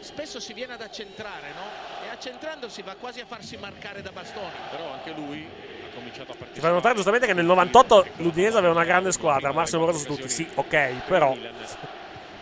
[0.00, 2.04] spesso si viene ad accentrare, no?
[2.04, 4.50] E accentrandosi va quasi a farsi marcare da bastoni.
[4.72, 5.46] Però anche lui
[5.84, 6.54] ha cominciato a partire.
[6.54, 10.06] Ti fa notare giustamente che nel 98 l'Udinese aveva una grande squadra, Massimo Moroso su
[10.06, 11.36] tutti, sì, ok, però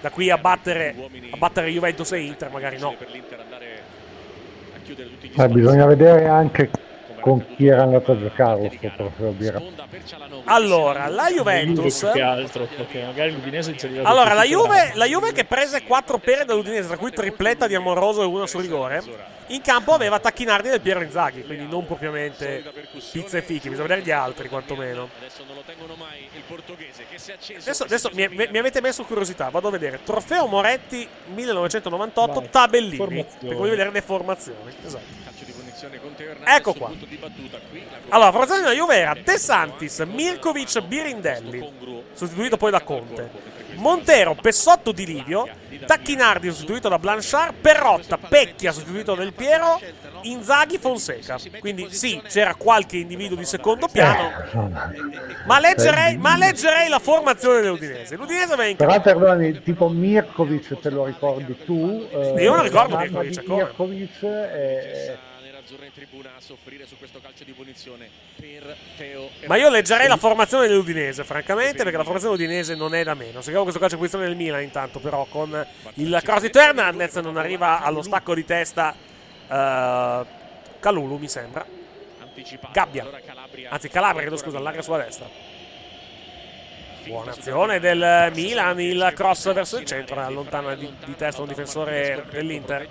[0.07, 0.94] da qui a battere,
[1.30, 2.94] a battere Juventus e Inter magari no.
[5.34, 6.70] Ma bisogna vedere anche
[7.26, 9.60] con chi era andato a giocare sto trofeo birra.
[10.44, 11.98] Allora, la Juventus...
[11.98, 13.74] Più che altro, perché magari l'Udinese
[14.04, 18.22] Allora, la Juve, la Juve che prese 4 pere dall'Udinese, tra cui tripletta di Amoroso
[18.22, 19.02] e una su rigore,
[19.48, 22.62] in campo aveva Tacchinardi del Piero Inzaghi, quindi non propriamente
[23.10, 25.08] pizza e fichi, bisogna vedere gli altri quantomeno.
[25.18, 27.82] Adesso non lo tengono mai il portoghese che si è acceso.
[27.82, 29.98] Adesso, mi, mi- avete messo curiosità, vado a vedere.
[30.04, 33.48] Trofeo Moretti 1998, tabellini, Formazioni.
[33.48, 34.72] per voglio vedere le formazioni.
[34.84, 35.26] Esatto.
[36.44, 36.88] Ecco qua.
[36.88, 37.82] punto di battuta qui.
[37.88, 41.72] la Allora, la formazione della Juve era De Santis, Mirkovic, Birindelli,
[42.12, 43.54] sostituito poi da Conte.
[43.76, 45.46] Montero, Pessotto di Livio,
[45.84, 49.78] Tacchinardi sostituito da Blanchard, Perrotta, Pecchia sostituito da Del Piero,
[50.22, 51.36] Inzaghi, Fonseca.
[51.58, 54.32] Quindi sì, c'era qualche individuo di secondo piano,
[55.44, 58.16] ma leggerei, ma leggerei la formazione dell'Udinese.
[58.16, 62.08] L'Udinese aveva in Però perdonami, tipo Mirkovic te lo ricordi tu?
[62.10, 63.62] Eh, Io non ricordo la Mirkovic, come?
[63.62, 65.16] Mirkovic è...
[66.37, 69.30] a soffrire su questo calcio di punizione per Teo.
[69.47, 73.41] Ma io leggerei la formazione dell'Udinese, francamente, perché la formazione dell'Udinese non è da meno.
[73.41, 77.39] Seguiamo questo calcio di posizione del Milan, intanto, però, con il cross di Hernandez non
[77.39, 78.95] arriva allo stacco di testa
[79.49, 80.24] eh,
[80.78, 81.64] Calulu, mi sembra.
[82.70, 83.09] Gabbia.
[83.70, 85.45] Anzi, Calabria, chiedo scusa, allarga sulla destra.
[87.07, 92.24] Buona azione del Milan, il cross verso il centro, allontana di, di testa un difensore
[92.30, 92.88] dell'Inter.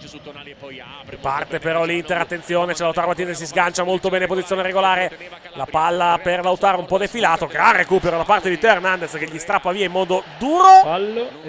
[1.20, 5.12] Parte però l'Inter, attenzione, c'è Lautaro Martinez, si sgancia molto bene, posizione regolare.
[5.56, 9.26] La palla per Lautaro un po' defilato, gran recupero da parte di Teo Hernandez che
[9.26, 10.84] gli strappa via in modo duro.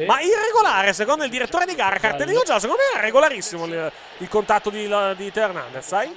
[0.06, 4.28] Ma irregolare, secondo il direttore di gara, cartellino giallo, secondo me è regolarissimo il, il
[4.28, 6.12] contatto di, di Teo Hernandez, sai?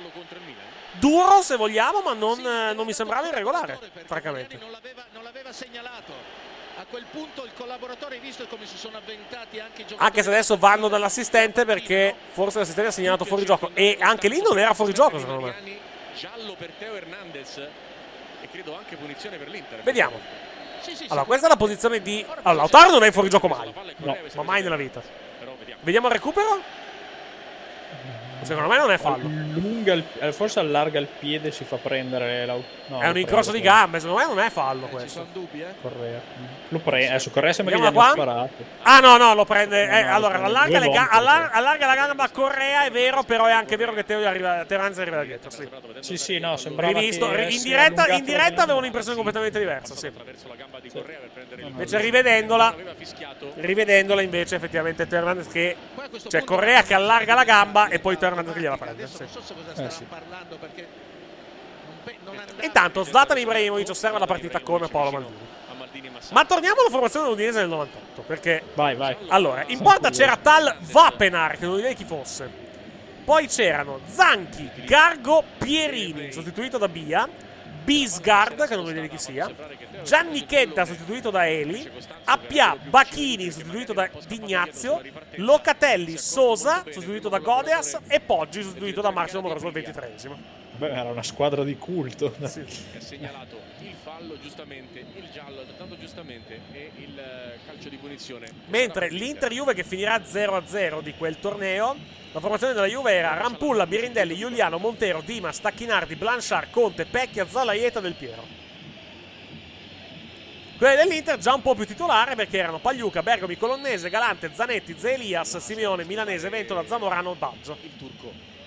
[0.99, 4.59] Duro se vogliamo, ma non, eh, non mi sembrava irregolare, francamente.
[5.13, 6.13] Non l'aveva segnalato.
[6.77, 10.05] A quel punto il collaboratore ha visto come si sono avventati anche i giocatori.
[10.05, 13.71] Anche se adesso vanno dall'assistente perché forse l'assistente ha segnalato fuori gioco.
[13.73, 15.77] E anche lì non era fuori gioco, secondo me.
[16.17, 17.57] Giallo per Teo Hernandez
[18.41, 19.81] e credo anche punizione per l'Inter.
[19.83, 20.19] Vediamo.
[21.09, 22.25] Allora, questa è la posizione di.
[22.43, 23.73] Allora, Lautaro non è fuori gioco mai.
[23.97, 25.01] No, ma mai nella vita.
[25.81, 26.61] Vediamo il recupero.
[28.41, 29.25] Secondo me non è fallo.
[29.25, 33.17] Allunga il- eh, forse allarga il piede e si fa prendere Lau- No, è un
[33.17, 35.09] incrocio di gambe, secondo me non è fallo Ci questo.
[35.09, 35.73] sono dubbi, eh?
[35.81, 36.21] Correa.
[36.69, 37.13] Lo prende.
[37.15, 38.09] Eh, su Correa sembra che gli qua.
[38.11, 38.63] sparato.
[38.81, 39.85] Ah no, no, lo prende.
[39.85, 42.91] No, eh, no, allora, allarga, le ga- volte, allar- allarga la gamba a Correa, è
[42.91, 45.49] vero, però è anche vero che Teo arriva, Hernandez arriva da dietro.
[45.49, 45.67] Sì.
[45.99, 49.95] Sì, sì, no, sembrava Rivisto, che in diretta, in diretta avevo un'impressione completamente diversa.
[49.95, 50.11] Sì.
[50.87, 51.01] Sì.
[51.61, 52.73] Invece rivedendola,
[53.55, 55.75] rivedendola invece effettivamente Hernandez che
[56.27, 59.07] cioè Correa che allarga la gamba e poi che gliela prende.
[59.07, 59.19] sì.
[59.19, 60.03] Non so cosa Eh, sì.
[60.05, 60.87] parlando perché
[61.85, 62.18] non pe- non andava-
[62.61, 65.47] Intanto Zlatan Ibrahimovic osserva la partita con Paolo Maldini.
[66.31, 69.15] Ma torniamo alla formazione dell'Udinese del 98 perché Vai, vai.
[69.29, 72.67] Allora, in porta c'era tal Vapenar, che non direi chi fosse.
[73.23, 77.27] Poi c'erano Zanchi, Gargo, Pierini, sostituito da Bia.
[77.83, 79.51] Bisgard, che non dire chi sia.
[80.03, 81.89] Gianni Chedda, sostituito da Eli.
[82.25, 85.01] Appia, Bacchini, sostituito da Dignazio.
[85.35, 87.97] Locatelli, Sosa, sostituito da Godeas.
[88.07, 90.37] E Poggi, sostituito da Massimo Moroso al ventitreesimo.
[90.79, 92.33] Beh, era una squadra di culto.
[92.39, 92.47] È
[92.99, 98.49] segnalato il fallo giustamente, il giallo altrettanto giustamente e il eh, calcio di punizione.
[98.67, 101.97] Mentre l'Inter Juve che finirà 0-0 di quel torneo,
[102.31, 107.99] la formazione della Juve era Rampulla, Birindelli, Giuliano, Montero, Dima, Stacchinardi, Blanchard, Conte, Pecchia, Zalaieta,
[107.99, 108.47] Del Piero.
[110.77, 115.57] Quelle dell'Inter già un po' più titolare perché erano Pagliuca, Bergomi, Colonnese, Galante, Zanetti, Zelias,
[115.57, 117.75] Simeone, Milanese, Ventola, Zamorano, Baggio.
[117.81, 118.58] Il turco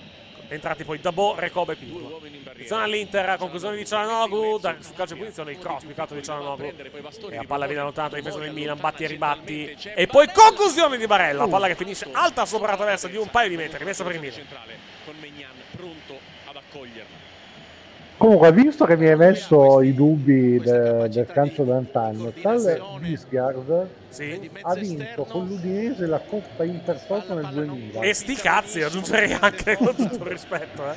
[0.53, 2.21] Entrati poi Dabò, Recoba e Pinto.
[2.53, 6.75] Posizione all'Inter, conclusione di Cialanoglu, sul calcio di punizione il cross altro di Cialanoglu.
[7.31, 9.77] E la palla viene allontata, difesa del Milan, batti e ribatti.
[9.95, 13.49] E poi conclusione di Barella, palla che finisce alta sopra la traversa di un paio
[13.49, 14.47] di metri, messa per il Milan.
[15.05, 17.12] con Megnan pronto ad accoglierla.
[18.23, 24.49] Comunque, visto che mi hai messo i dubbi de- del calcio d'antanno, tale Bisgard Sì.
[24.61, 27.99] ha vinto con l'Udinese la Coppa Intertoto nel 2000.
[27.99, 30.95] E sti cazzi, aggiungerei anche con tutto il rispetto, eh.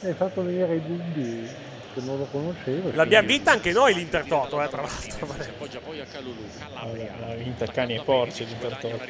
[0.00, 1.48] Mi hai fatto venire i dubbi
[1.94, 2.90] che non lo conoscevo.
[2.94, 5.26] L'abbiamo vinta anche noi l'Intertoto, eh, tra l'altro.
[5.30, 7.14] Appoggia poi a Calulu, Calabria.
[7.26, 9.00] Ha vinto cani e porci l'Intertoto.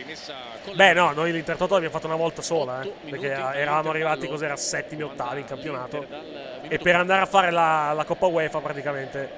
[0.74, 5.02] Beh, no, noi l'Intertoto l'abbiamo fatto una volta sola, eh, perché eravamo arrivati cos'era settimi,
[5.02, 6.06] ottavi in campionato.
[6.68, 9.28] E per andare a fare la, la Coppa UEFA praticamente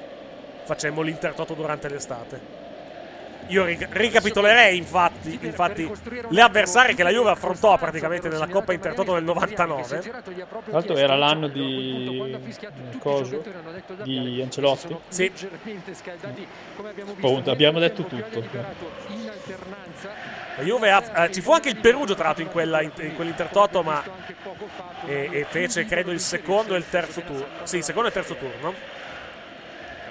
[0.64, 2.59] facemmo l'Intertoto durante l'estate.
[3.49, 5.91] Io ric- ricapitolerei infatti, infatti
[6.28, 10.01] le avversarie che la Juve affrontò praticamente nella Coppa Intertoto nel 99.
[10.01, 10.22] Tra
[10.66, 12.36] l'altro era l'anno di
[12.99, 13.43] coso
[14.03, 14.97] di Ancelotti.
[15.09, 15.32] Sì.
[17.18, 18.43] Punto, abbiamo detto tutto.
[20.57, 23.14] La Juve ha- eh, ci fu anche il Perugia tra l'altro in, quella, in, in
[23.14, 24.03] quell'Intertoto, ma
[25.07, 27.47] e, e fece credo il secondo e il terzo turno.
[27.64, 28.74] Sì, il secondo e il terzo turno.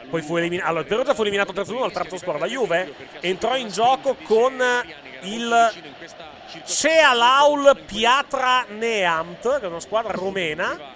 [0.09, 0.67] Poi fu eliminato.
[0.67, 2.39] Allora, il Perugia fu eliminato al terzo turno al terzo score.
[2.39, 4.61] La Juve entrò in gioco con
[5.21, 5.71] il
[6.65, 10.95] Cealaul Piatra Neamt, che è una squadra rumena.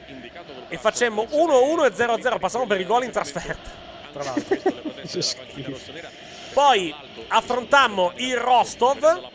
[0.68, 2.40] E facemmo 1-1 e 0-0.
[2.40, 3.70] Passammo per i gol in trasferta.
[4.12, 4.58] Tra l'altro.
[6.54, 6.94] Poi
[7.30, 9.30] affrontammo il Rostov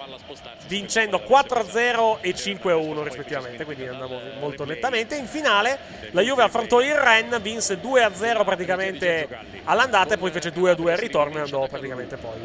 [0.69, 5.17] vincendo 4-0 e 5-1 rispettivamente, quindi andavamo molto nettamente.
[5.17, 5.79] In finale
[6.13, 9.29] la Juve affrontò il Ren, vinse 2-0 praticamente
[9.65, 12.37] all'andata e poi fece 2-2 al ritorno e andò praticamente poi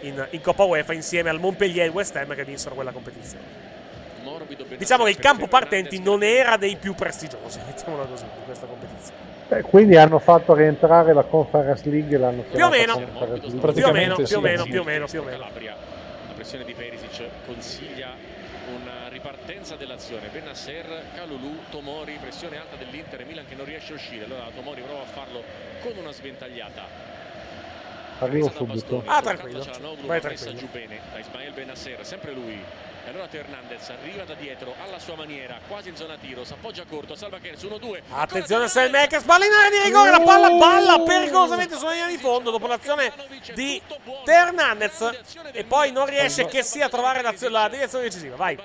[0.00, 3.76] in, in Coppa UEFA insieme al Montpellier e West Ham che vinsero quella competizione.
[4.76, 8.66] Diciamo che il campo partenti non era dei più prestigiosi, mettiamola così, di questa
[9.48, 9.60] competizione.
[9.60, 13.06] Eh, quindi hanno fatto rientrare la Conference League e l'hanno Più o meno, più
[13.86, 15.38] o meno, più o meno, più o meno, più o meno.
[15.38, 15.74] Calabria.
[16.26, 18.08] La pressione di Perisic consiglia
[18.68, 20.28] una ripartenza dell'azione.
[20.30, 20.84] Benasser,
[21.14, 24.24] Calulu, Tomori, pressione alta dell'Inter e Milan che non riesce a uscire.
[24.24, 25.42] Allora Tomori prova a farlo
[25.82, 27.16] con una sventagliata.
[28.20, 29.02] Arrivo subito.
[29.06, 29.64] Ah, tranquillo.
[30.04, 30.54] Vai tranquillo.
[30.54, 32.60] giù bene da Ismael Benasser, sempre lui.
[33.08, 36.52] E allora Teo Hernandez arriva da dietro alla sua maniera, quasi in zona tiro, si
[36.52, 38.02] appoggia corto, salva Kers 1-2.
[38.10, 42.18] Attenzione a Selmakers, palla in area di rigore, la palla balla pericolosamente sulla linea di
[42.18, 43.10] fondo dopo l'azione
[43.54, 43.80] di
[44.24, 45.10] Teo Hernandez.
[45.52, 48.36] E poi non riesce che sia a trovare la direzione decisiva.
[48.36, 48.58] Vai.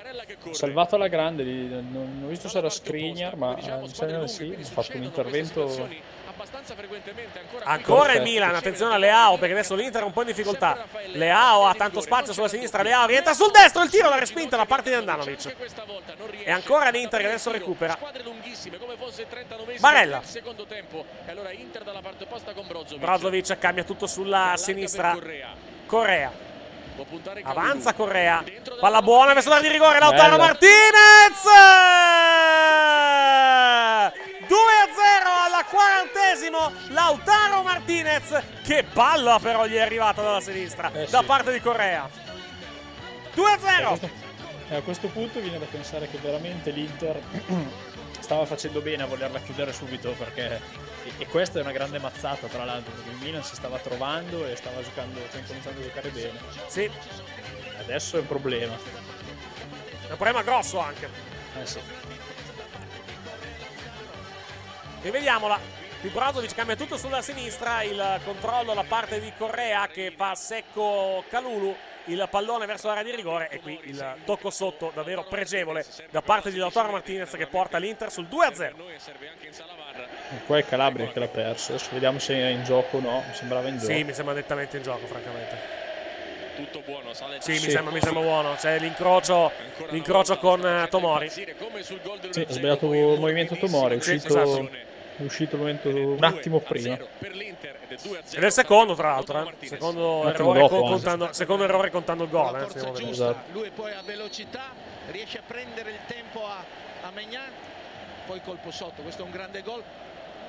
[0.50, 4.54] Salvato alla grande, non, ho visto se era Skriniar, ma eh, mi sembra di sì,
[4.60, 5.88] ha fatto un intervento
[7.64, 8.22] Ancora il Perfetto.
[8.30, 10.86] Milan, attenzione a Leao perché adesso l'Inter è un po' in difficoltà.
[11.12, 14.66] Leao ha tanto spazio sulla sinistra, Leao rientra sul destro, il tiro la respinta da
[14.66, 15.54] parte di Andanovic.
[16.44, 17.98] E ancora l'Inter che adesso recupera.
[19.78, 20.22] Barella.
[22.98, 25.16] Brozovic cambia tutto sulla sinistra.
[25.86, 26.43] Correa.
[27.42, 28.44] Avanza Correa.
[28.78, 29.98] Palla buona verso l'area di rigore.
[29.98, 30.44] Lautaro Bella.
[30.44, 31.42] Martinez.
[34.46, 34.54] 2-0
[35.46, 36.72] alla quarantesimo.
[36.88, 38.42] Lautaro Martinez.
[38.62, 40.90] Che palla però gli è arrivata dalla sinistra.
[40.92, 41.24] Eh, Da sì.
[41.24, 42.02] parte di Correa.
[42.04, 42.08] A
[43.34, 43.88] 2-0.
[43.88, 44.10] questo,
[44.68, 47.20] eh, a questo punto viene da pensare che veramente l'Inter
[48.20, 50.60] stava facendo bene a volerla chiudere subito perché
[51.04, 54.46] e, e questa è una grande mazzata tra l'altro perché il Milan si stava trovando
[54.46, 56.38] e stava giocando stava cominciando a giocare bene.
[56.66, 56.90] Sì.
[57.78, 58.74] Adesso è un problema.
[58.74, 61.08] È un problema grosso anche.
[61.60, 61.80] Eh sì.
[65.02, 71.24] Rivediamola Vibrazovic cambia tutto sulla sinistra il controllo da parte di Correa che fa secco
[71.30, 71.74] Calulu
[72.06, 76.50] il pallone verso l'area di rigore e qui il tocco sotto davvero pregevole da parte
[76.50, 78.98] di Lautaro Martinez che porta l'Inter sul 2-0 e
[80.46, 83.34] qua è Calabria che l'ha perso adesso vediamo se è in gioco o no mi
[83.34, 85.82] sembrava in gioco sì mi sembra nettamente in gioco francamente
[86.56, 87.66] tutto buono sale sì, sì.
[87.66, 89.50] Mi, sembra, mi sembra buono c'è l'incrocio,
[89.90, 95.56] l'incrocio con Tomori sì, ha sbagliato il movimento Tomori è uscito sì, esatto è uscito
[95.56, 96.98] momento, un attimo prima.
[96.98, 99.48] Ed è il secondo, tra l'altro.
[99.60, 99.66] Eh.
[99.66, 102.60] Secondo, errore dopo, contando, secondo errore contando il gol.
[102.60, 104.72] Eh, giusta, lui poi a velocità
[105.12, 106.64] riesce a prendere il tempo a,
[107.02, 107.48] a Megnan,
[108.26, 109.02] poi colpo sotto.
[109.02, 109.84] Questo è un grande gol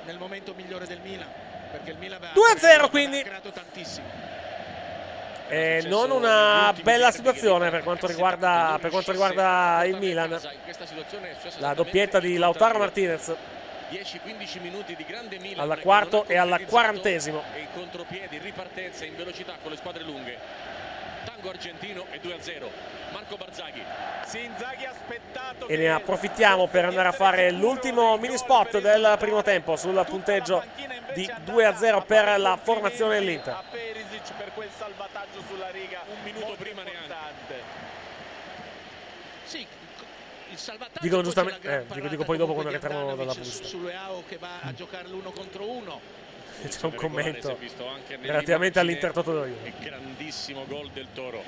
[0.06, 1.28] nel momento migliore del Milan.
[1.70, 3.22] Perché il Milan 2-0 quindi.
[3.22, 4.06] creato tantissimo.
[5.48, 10.40] E non una bella situazione per quanto, riguarda, per quanto riguarda il Milan.
[11.58, 13.34] La doppietta di Lautaro Martinez.
[13.90, 19.14] 10-15 minuti di grande Milan alla quarto e alla quarantesimo e in contropiedi ripartenza in
[19.14, 20.36] velocità con le squadre lunghe
[21.46, 22.68] tango argentino e 2-0
[23.12, 23.82] Marco Barzaghi.
[24.32, 29.76] Inzaghi aspettato e ne approfittiamo per andare a fare l'ultimo mini spot del primo tempo
[29.76, 30.62] sul punteggio
[31.14, 33.62] di 2-0 per la formazione dell'Inter.
[33.70, 36.02] per quel salvataggio sulla riga.
[36.08, 37.14] Un minuto prima neanche.
[39.44, 39.66] sì
[40.48, 44.22] il salvataggio dicono giustamente eh, dico, dico, poi dopo quando rientriamo dalla busta su Leao
[44.28, 46.00] che va a giocare l'uno contro uno
[46.68, 47.58] c'è un commento
[48.20, 51.42] relativamente all'Inter Toto il grandissimo gol del Toro.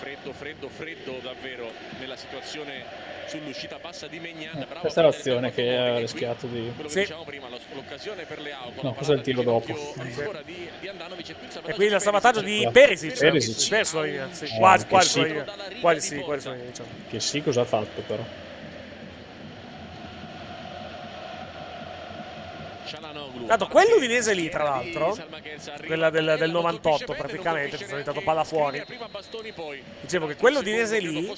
[0.00, 2.84] Freddo freddo freddo davvero nella situazione
[3.26, 7.24] sull'uscita bassa di Megnan bravo questa è l'azione che ha rischiato di quello che diciamo
[7.24, 9.66] prima l'occasione per Leao no questo è il tiro dopo.
[9.66, 10.56] Di, di e qui
[11.16, 13.86] il e qui il salvataggio di Perisic Perisic.
[14.34, 15.44] sì, quasi quasi sulla linea
[15.80, 16.88] quasi sì quasi sulla linea diciamo.
[17.08, 18.24] Che sì cosa ha fatto però
[23.46, 25.16] Tanto quell'Udinese lì, tra l'altro,
[25.86, 28.82] quella del, del 98 praticamente, ci sono diventato palla fuori.
[30.00, 31.32] Dicevo che quell'Udinese lì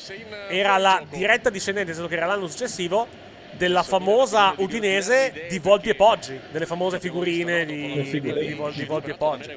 [0.49, 3.07] era la diretta discendente, nel senso che era l'anno successivo,
[3.53, 8.33] della famosa Udinese di Volpi e Poggi, delle famose figurine di, di, di,
[8.75, 9.57] di Volpi e Poggi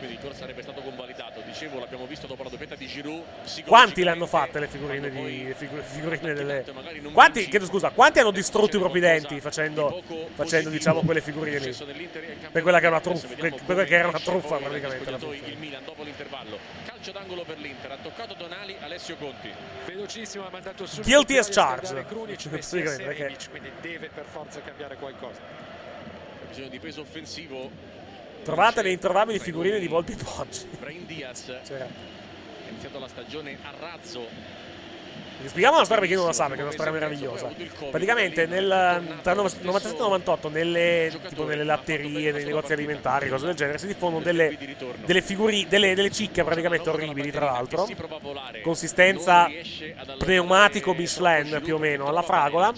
[0.00, 1.42] quindi il gol sarebbe stato convalidato.
[1.44, 3.22] Dicevo, l'abbiamo visto dopo la doppietta di Giroud.
[3.66, 6.64] Quanti le hanno fatte le figurine, di, le figurine delle...
[7.12, 10.02] Quanti, chiedo scusa, quanti hanno distrutto i propri denti facendo,
[10.34, 11.76] facendo diciamo, quelle figurine lì?
[12.50, 15.10] Per quella che era una truffa, per quella che era una truffa praticamente.
[15.10, 15.46] La truffa.
[15.46, 16.58] Il Milan dopo l'intervallo.
[16.86, 19.50] Calcio d'angolo per l'Inter, ha toccato Donali, Alessio Conti.
[19.84, 22.06] Velocissimo, ha mandato su Guilty as charged.
[22.08, 25.40] Quindi deve per forza cambiare qualcosa.
[26.48, 27.70] Bisogno di peso offensivo
[28.42, 30.66] Trovate le introvabili figurine di Volpi Poggi.
[30.78, 31.80] Brain Diaz cioè.
[31.80, 34.58] ha iniziato la stagione a razzo.
[35.42, 37.50] Spieghiamo la storia per chi non la sa, perché è una storia meravigliosa.
[37.90, 43.54] Praticamente nel, tra 97 e 98 nelle, tipo nelle latterie, nei negozi alimentari, cose del
[43.54, 44.56] genere, si diffondono delle,
[45.06, 47.88] delle figurine, delle, delle cicche praticamente orribili, tra l'altro.
[48.62, 49.48] Consistenza
[50.18, 52.72] pneumatico Michelin più o meno alla fragola,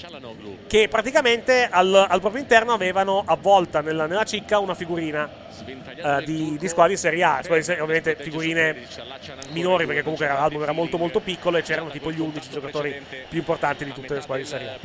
[0.69, 5.42] che praticamente al, al proprio interno avevano avvolta nella, nella cicca una figurina
[6.01, 8.77] uh, di, di, squadre di Serie A, squadre di serie, ovviamente figurine
[9.51, 13.39] minori perché comunque l'album era molto molto piccolo e c'erano tipo gli 11 giocatori più
[13.39, 14.79] importanti di tutte le squadre di Serie A.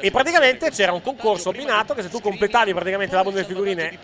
[0.00, 3.98] E praticamente c'era un concorso abbinato che se tu completavi praticamente l'album delle figurine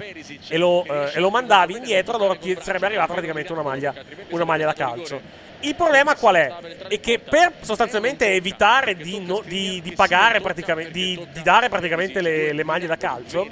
[0.49, 3.95] e lo, uh, e lo mandavi indietro, allora ti sarebbe arrivata praticamente una maglia,
[4.31, 5.43] una maglia da calcio.
[5.65, 6.53] Il problema qual è?
[6.89, 12.21] È che per sostanzialmente evitare di, no, di, di pagare praticamente, di, di, dare praticamente
[12.21, 13.49] le, le maglie da calcio,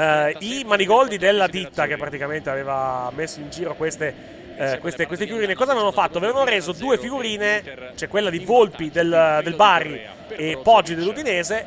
[0.00, 4.14] Uh, I manigoldi della ditta che praticamente aveva messo in giro queste,
[4.56, 6.16] uh, queste, queste figurine, cosa avevano fatto?
[6.16, 11.66] Avevano reso due figurine, cioè quella di Volpi del, del Bari e Poggi dell'Udinese,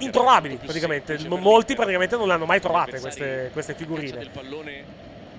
[0.00, 1.18] introvabili praticamente.
[1.28, 4.28] Molti praticamente non le hanno mai trovate queste, queste figurine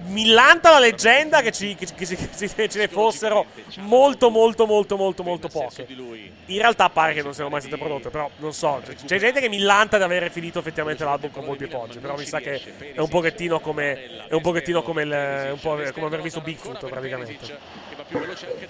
[0.07, 3.45] millanta la leggenda che, ci, che, che, che, ce ne fossero
[3.79, 5.85] molto molto molto molto molto poche.
[5.89, 8.81] in realtà pare che non siano mai state prodotte però non so.
[9.05, 12.25] C'è gente che millanta di avere finito effettivamente l'album con Volpi e Poggi però mi
[12.25, 12.61] sa che
[12.93, 16.87] è un pochettino come è un pochettino come, il, un po come aver visto Bigfoot
[16.87, 17.37] praticamente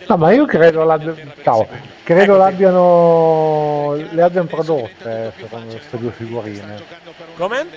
[0.07, 1.15] No, ma io credo, l'abbia...
[1.43, 1.67] Ciao.
[2.03, 6.83] credo l'abbiano le abbiano prodotte secondo queste due figurine.
[7.35, 7.67] Come?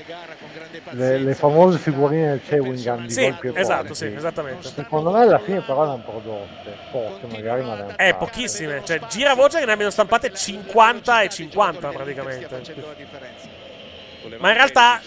[0.91, 4.69] Le, le famose figurine del Chewing di Sì, più Esatto, sì, esattamente.
[4.69, 8.83] Secondo me alla fine però ne hanno prodotte poche, magari ma ne hanno Eh, pochissime.
[8.85, 12.63] Cioè, gira voce che ne abbiano stampate 50 e 50 praticamente.
[14.39, 15.01] Ma in realtà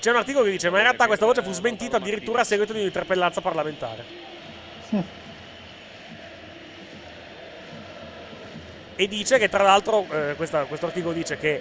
[0.00, 2.72] c'è un articolo che dice: Ma in realtà questa voce fu smentita addirittura a seguito
[2.72, 4.04] di un'interpellanza parlamentare.
[8.96, 11.60] e dice che tra l'altro eh, questa, questo articolo dice che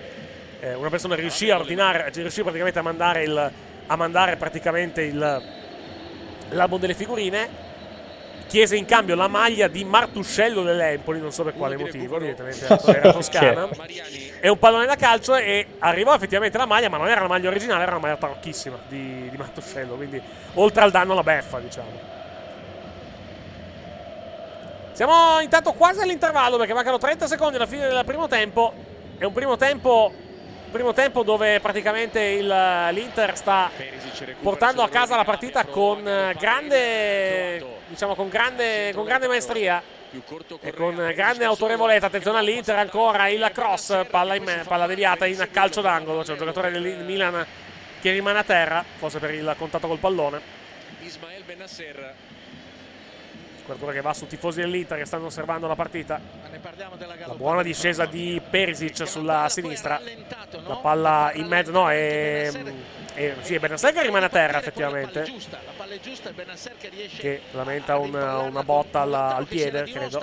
[0.59, 3.51] eh, una persona riuscì a ordinare riuscì praticamente a mandare, il,
[3.87, 5.41] a mandare praticamente il,
[6.49, 7.71] l'album delle figurine
[8.47, 13.11] chiese in cambio la maglia di Martuscello dell'Empoli non so per quale motivo evidentemente era
[13.11, 13.67] toscana
[14.39, 17.49] e un pallone da calcio e arrivò effettivamente la maglia ma non era la maglia
[17.49, 20.21] originale era una maglia tarocchissima di, di Martuscello quindi
[20.53, 22.21] oltre al danno la beffa diciamo
[24.93, 28.73] siamo intanto quasi all'intervallo perché mancano 30 secondi alla fine del primo tempo.
[29.17, 30.13] È un primo tempo,
[30.71, 32.47] primo tempo dove praticamente il,
[32.91, 33.71] l'Inter sta
[34.41, 36.03] portando a casa la partita con
[36.37, 39.81] grande, diciamo, con grande, con grande maestria
[40.61, 42.05] e con grande autorevolezza.
[42.05, 46.21] Attenzione all'Inter ancora il cross, palla, in, palla deviata in calcio d'angolo.
[46.21, 47.45] C'è un giocatore del Milan
[47.99, 50.61] che rimane a terra, forse per il contatto col pallone.
[51.01, 52.15] Ismael Benasser
[53.63, 56.19] Copertura che va su tifosi dell'Inter che stanno osservando la partita.
[57.25, 60.01] La buona discesa di Perisic sulla sinistra.
[60.67, 62.51] La palla in mezzo, no, è.
[63.13, 65.25] è sì, è Benasser che rimane a terra effettivamente.
[67.17, 70.21] Che lamenta una, una botta alla, al piede, credo.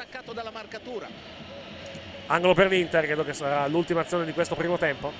[2.26, 5.12] Angolo per l'Inter, credo che sarà l'ultima azione di questo primo tempo.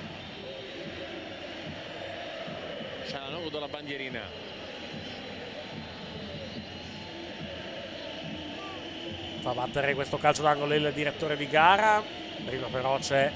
[3.07, 4.40] Cialanoglu la bandierina.
[9.41, 12.01] Fa battere questo calcio d'angolo il direttore di gara.
[12.45, 13.31] Prima però c'è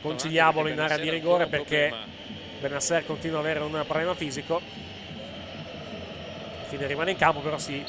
[0.00, 1.92] conciliabolo in area di rigore perché
[2.60, 4.60] Benasser continua ad avere un problema fisico.
[6.56, 7.82] Alla fine rimane in campo però si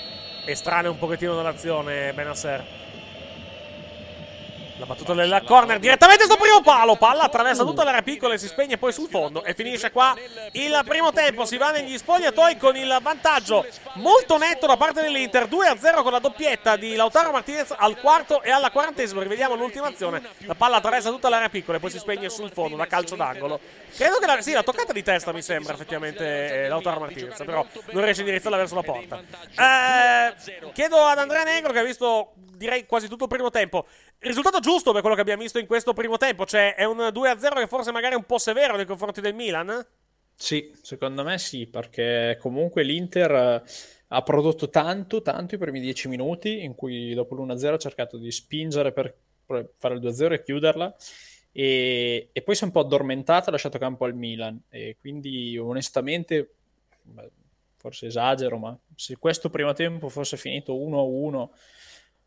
[0.46, 2.64] estranea un pochettino dall'azione Benasser
[4.78, 6.96] la battuta della corner direttamente sul primo palo.
[6.96, 9.44] Palla attraversa tutta l'area piccola e si spegne poi sul fondo.
[9.44, 10.16] E finisce qua
[10.52, 11.46] il primo tempo.
[11.46, 15.46] Si va negli spogliatoi con il vantaggio molto netto da parte dell'Inter.
[15.48, 19.22] 2-0 con la doppietta di Lautaro Martinez al quarto e alla quarantesima.
[19.22, 20.22] Rivediamo l'ultima azione.
[20.40, 23.60] La palla attraversa tutta l'area piccola e poi si spegne sul fondo da calcio d'angolo.
[23.96, 27.38] Credo che la, sì, la toccata di testa mi sembra effettivamente eh, Lautaro Martinez.
[27.38, 29.22] Però non riesce a indirizzarla verso la porta.
[29.58, 33.86] Eh, chiedo ad Andrea Negro che ha visto direi quasi tutto il primo tempo.
[34.20, 37.60] Risultato giusto per quello che abbiamo visto in questo primo tempo, cioè è un 2-0
[37.60, 39.86] che forse magari è un po' severo nei confronti del Milan?
[40.34, 43.64] Sì, secondo me sì, perché comunque l'Inter eh,
[44.10, 48.32] ha prodotto tanto, tanto i primi 10 minuti, in cui dopo l'1-0 ha cercato di
[48.32, 49.16] spingere per
[49.78, 50.96] fare il 2-0 e chiuderla,
[51.52, 55.58] e, e poi si è un po' addormentata ha lasciato campo al Milan, e quindi
[55.58, 56.56] onestamente,
[57.78, 61.50] forse esagero, ma se questo primo tempo fosse finito 1-1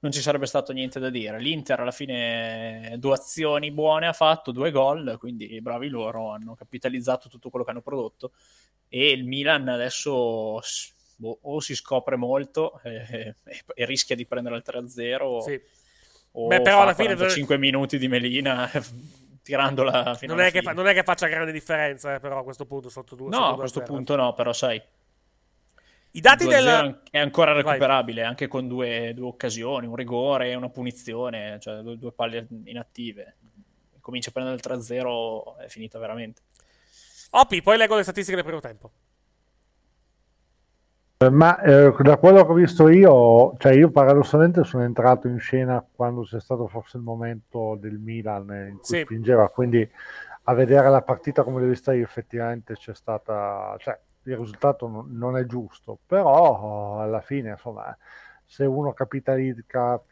[0.00, 1.40] non ci sarebbe stato niente da dire.
[1.40, 7.28] L'Inter alla fine due azioni buone ha fatto, due gol, quindi bravi loro, hanno capitalizzato
[7.28, 8.32] tutto quello che hanno prodotto
[8.88, 10.60] e il Milan adesso
[11.16, 15.60] boh, o si scopre molto e, e, e, rischia di prendere il 3-0 sì.
[16.32, 18.70] o Beh, però alla fine 5 minuti di Melina
[19.42, 20.62] tirandola fino non alla è, fine.
[20.62, 23.36] Fa, non è che faccia grande differenza eh, però a questo punto sotto due no
[23.36, 24.80] sotto a questo punto no però sai
[26.18, 27.02] i dati del...
[27.12, 28.30] è ancora recuperabile Vai.
[28.30, 33.36] anche con due, due, occasioni, un rigore e una punizione, cioè due, due palle inattive.
[34.00, 36.42] Comincia a prendere il 3-0, è finita veramente.
[37.30, 38.90] Oppi, poi leggo le statistiche del primo tempo.
[41.30, 45.84] Ma eh, da quello che ho visto io, cioè io paradossalmente sono entrato in scena
[45.94, 49.00] quando c'è stato forse il momento del Milan in cui sì.
[49.02, 49.88] spingeva, quindi
[50.44, 53.98] a vedere la partita come l'ho vista io effettivamente c'è stata, cioè
[54.30, 57.96] il risultato non è giusto, però alla fine insomma
[58.50, 60.02] se uno capitalizza,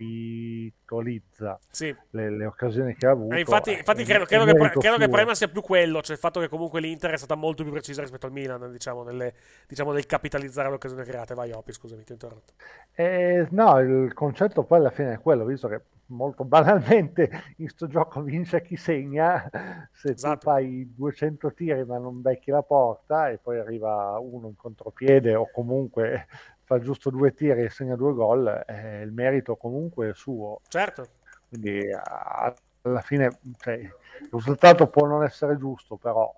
[1.70, 1.96] sì.
[2.10, 3.34] le, le, occasioni che ha avuto.
[3.34, 6.20] Eh, infatti, infatti credo, credo, che, credo che, il problema sia più quello, cioè il
[6.20, 9.32] fatto che comunque l'Inter è stata molto più precisa rispetto al Milan, diciamo, nelle,
[9.66, 11.32] diciamo nel capitalizzare le occasioni create.
[11.32, 12.52] Vai, Opi, scusami, ti ho interrotto.
[12.94, 17.86] Eh, no, il concetto poi alla fine è quello, visto che molto banalmente in sto
[17.86, 19.48] gioco vince chi segna,
[19.92, 20.38] se esatto.
[20.38, 25.34] tu fai 200 tiri ma non becchi la porta e poi arriva uno in contropiede
[25.34, 26.26] o comunque
[26.64, 30.60] fa giusto due tiri e segna due gol, eh, il merito comunque è suo.
[30.68, 31.06] Certo.
[31.48, 33.92] Quindi alla fine cioè, il
[34.30, 36.34] risultato può non essere giusto, però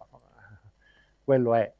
[1.24, 1.72] quello è.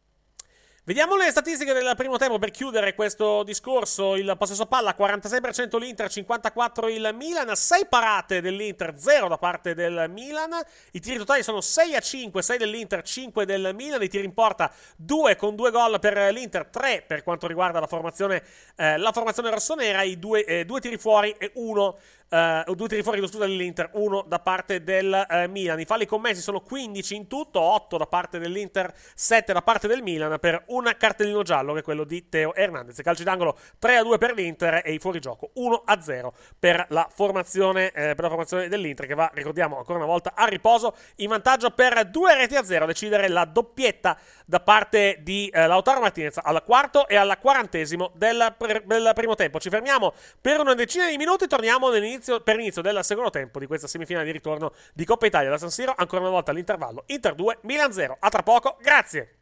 [0.89, 4.16] Vediamo le statistiche del primo tempo per chiudere questo discorso.
[4.16, 10.07] Il possesso palla 46% l'Inter, 54% il Milan, 6 parate dell'Inter, 0 da parte del
[10.09, 10.59] Milan.
[10.93, 14.03] I tiri totali sono 6 a 5, 6 dell'Inter, 5 del Milan.
[14.03, 17.86] I tiri in porta 2 con 2 gol per l'Inter, 3 per quanto riguarda la
[17.86, 18.43] formazione,
[18.74, 21.99] eh, la formazione rossonera, i due, eh, due tiri fuori e 1
[22.31, 25.81] Uh, due tiri fuori scusa dell'Inter, uno da parte del uh, Milan.
[25.81, 30.03] I falli commessi sono 15 in tutto, 8 da parte dell'Inter, 7 da parte del
[30.03, 33.01] Milan per un cartellino giallo che è quello di Teo Hernandez.
[33.01, 37.09] Calci d'angolo 3 a 2 per l'Inter e i fuorigioco 1 a 0 per la
[37.11, 41.29] formazione, eh, per la formazione dell'Inter che va, ricordiamo ancora una volta, a riposo in
[41.29, 46.01] vantaggio per 2 reti a 0 a decidere la doppietta da parte di eh, Lautaro
[46.01, 48.55] Martinez al quarto e al quarantesimo del,
[48.85, 49.59] del primo tempo.
[49.59, 50.12] Ci fermiamo
[50.43, 54.25] per una decina di minuti, torniamo nell'inizio per l'inizio del secondo tempo di questa semifinale
[54.27, 57.93] di ritorno di Coppa Italia da San Siro, ancora una volta all'intervallo Inter 2, Milan
[57.93, 58.16] 0.
[58.19, 59.35] A tra poco, grazie!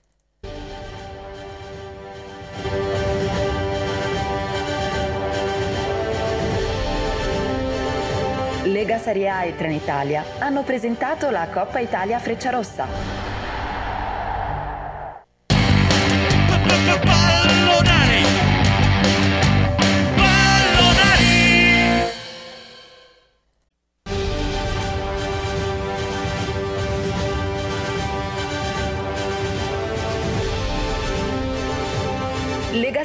[8.64, 13.14] Lega Serie A e Trenitalia hanno presentato la Coppa Italia Frecciarossa.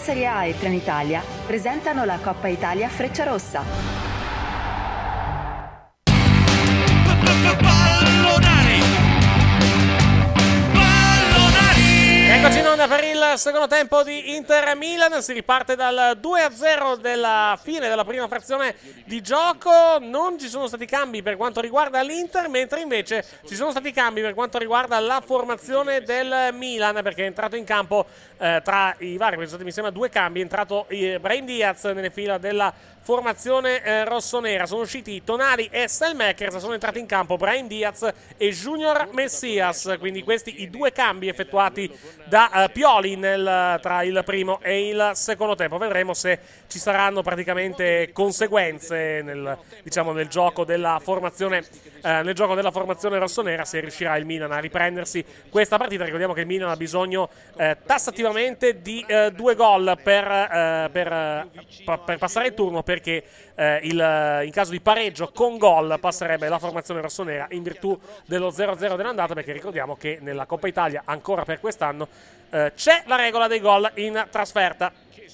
[0.02, 3.62] Serie A e Trenitalia presentano la Coppa Italia Frecciarossa.
[3.62, 4.11] Pallonari!
[12.42, 15.22] Eccoci in onda per il secondo tempo di Inter Milan.
[15.22, 18.74] Si riparte dal 2-0 della fine della prima frazione
[19.06, 20.00] di gioco.
[20.00, 24.22] Non ci sono stati cambi per quanto riguarda l'Inter, mentre invece ci sono stati cambi
[24.22, 28.08] per quanto riguarda la formazione del Milan, perché è entrato in campo
[28.40, 30.40] eh, tra i vari, mi sembra due cambi.
[30.40, 34.66] È entrato eh, Brahim Diaz nelle fila della formazione eh, rossonera.
[34.66, 39.96] Sono usciti Tonali e Selmakers, sono entrati in campo Brahim Diaz e Junior Messias.
[40.00, 41.92] Quindi questi i due cambi effettuati
[42.26, 45.78] da eh, Pioli nel, tra il primo e il secondo tempo.
[45.78, 51.64] Vedremo se ci saranno praticamente conseguenze nel, diciamo, nel gioco della formazione.
[52.04, 56.04] Eh, nel gioco della formazione rossonera, se riuscirà il Milan a riprendersi questa partita.
[56.04, 61.48] Ricordiamo che il Milan ha bisogno eh, tassativamente di eh, due gol per, eh, per,
[62.06, 63.24] per passare il turno perché
[63.56, 68.50] eh, il, in caso di pareggio con gol passerebbe la formazione rossonera in virtù dello
[68.50, 72.08] 0-0 dell'andata perché ricordiamo che nella Coppa Italia ancora per quest'anno
[72.50, 74.92] eh, c'è la regola dei gol in trasferta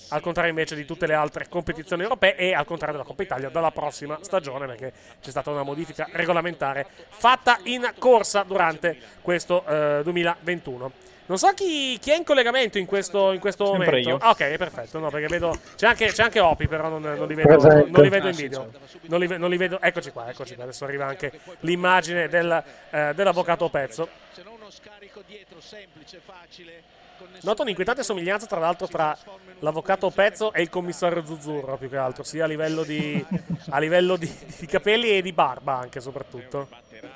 [0.10, 3.50] al contrario invece di tutte le altre competizioni europee e al contrario della Coppa Italia
[3.50, 10.02] dalla prossima stagione perché c'è stata una modifica regolamentare fatta in corsa durante questo eh,
[10.04, 10.92] 2021.
[11.28, 14.10] Non so chi, chi, è in collegamento in questo, in questo Sempre momento.
[14.10, 14.18] io.
[14.20, 14.98] Ah, ok, perfetto.
[15.00, 15.58] No, perché vedo.
[15.76, 18.36] C'è anche, c'è anche Opi, però non, non li vedo, non, non li vedo in
[18.36, 18.72] video.
[19.02, 19.80] Non li, non li vedo.
[19.82, 20.64] Eccoci qua, eccoci qua.
[20.64, 24.08] Adesso arriva anche l'immagine del, eh, dell'avvocato Pezzo.
[24.32, 26.84] Se no uno scarico dietro semplice, facile.
[27.18, 29.18] con nessun- Noto un'inquietante somiglianza, tra l'altro, tra
[29.60, 33.24] l'avvocato Pezzo e il commissario Zuzzurro, più che altro, sia a livello di,
[33.70, 36.70] a livello di, di capelli e di barba, anche soprattutto.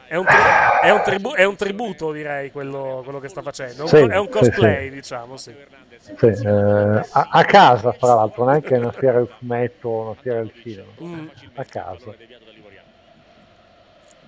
[0.07, 0.38] È un, tri-
[0.84, 3.79] è un tribu- è un tributo, direi, quello, quello che sta facendo.
[3.79, 4.95] È un, Sì, è un cosplay, sì.
[4.95, 5.55] diciamo, sì.
[5.99, 10.39] Sì, eh, a, a casa, fra l'altro, neanche una fiera del fumetto o una fiera
[10.39, 10.91] del cinema.
[11.01, 11.27] Mm.
[11.55, 12.13] A casa.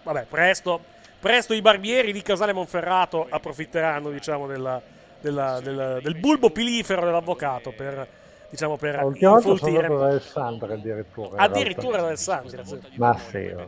[0.03, 0.81] Vabbè, presto,
[1.19, 4.81] presto i barbieri di Casale Monferrato approfitteranno, diciamo, della-
[5.19, 8.05] della- della- del bulbo pilifero dell'avvocato per,
[8.49, 11.41] diciamo, per L'ultima volta sono andato da Alessandra addirittura.
[11.41, 12.01] Addirittura realtà.
[12.01, 12.79] da Alessandria, sì.
[12.95, 13.67] Ma sì, oh.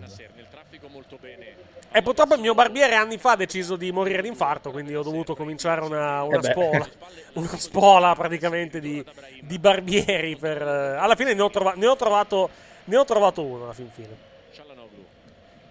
[1.97, 5.33] E purtroppo il mio barbiere anni fa ha deciso di morire d'infarto, quindi ho dovuto
[5.33, 6.83] cominciare una, una Eh
[7.35, 9.01] una spola praticamente di,
[9.39, 10.35] di barbieri.
[10.35, 12.49] Per, eh, alla fine ne ho, trova- ne ho trovato,
[12.83, 14.09] ne ho trovato uno alla fin fine.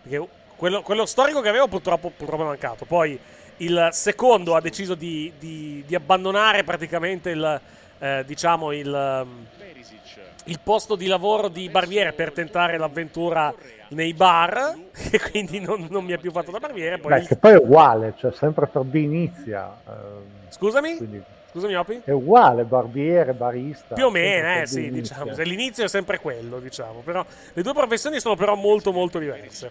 [0.00, 2.86] Perché quello, quello storico che avevo purtroppo, purtroppo è mancato.
[2.86, 3.18] Poi
[3.58, 7.60] il secondo ha deciso di, di- di abbandonare praticamente il,
[7.98, 9.46] eh, diciamo il, ehm,
[10.44, 13.54] il posto di lavoro di barbiere per tentare l'avventura
[13.88, 14.76] nei bar
[15.10, 16.98] e quindi non, non mi ha più fatto da barbiere.
[16.98, 19.74] Poi Beh, il- che poi è uguale, cioè sempre per B inizia.
[19.86, 20.96] ehm, Scusami?
[20.96, 21.22] quindi
[21.54, 22.00] Scusami, Opi?
[22.04, 23.94] è uguale, barbiere, barista.
[23.94, 25.34] Più o meno, eh, sì, diciamo.
[25.34, 26.98] Se L'inizio è sempre quello, diciamo.
[27.04, 29.70] Però le due professioni sono però molto, molto diverse.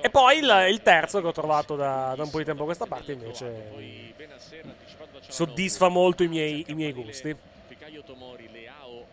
[0.00, 2.64] E poi il, il terzo che ho trovato da, da un po' di tempo a
[2.64, 3.70] questa parte, invece,
[5.28, 7.36] soddisfa molto i miei, i miei gusti.
[7.68, 9.04] Ficaio Tomori, Leao,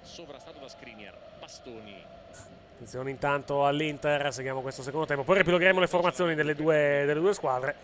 [0.00, 2.02] sovrastato da Skriniar, Bastoni.
[2.84, 5.22] Attenzione intanto all'Inter, seguiamo questo secondo tempo.
[5.22, 7.74] Poi riepilogheremo le formazioni delle due, delle due squadre.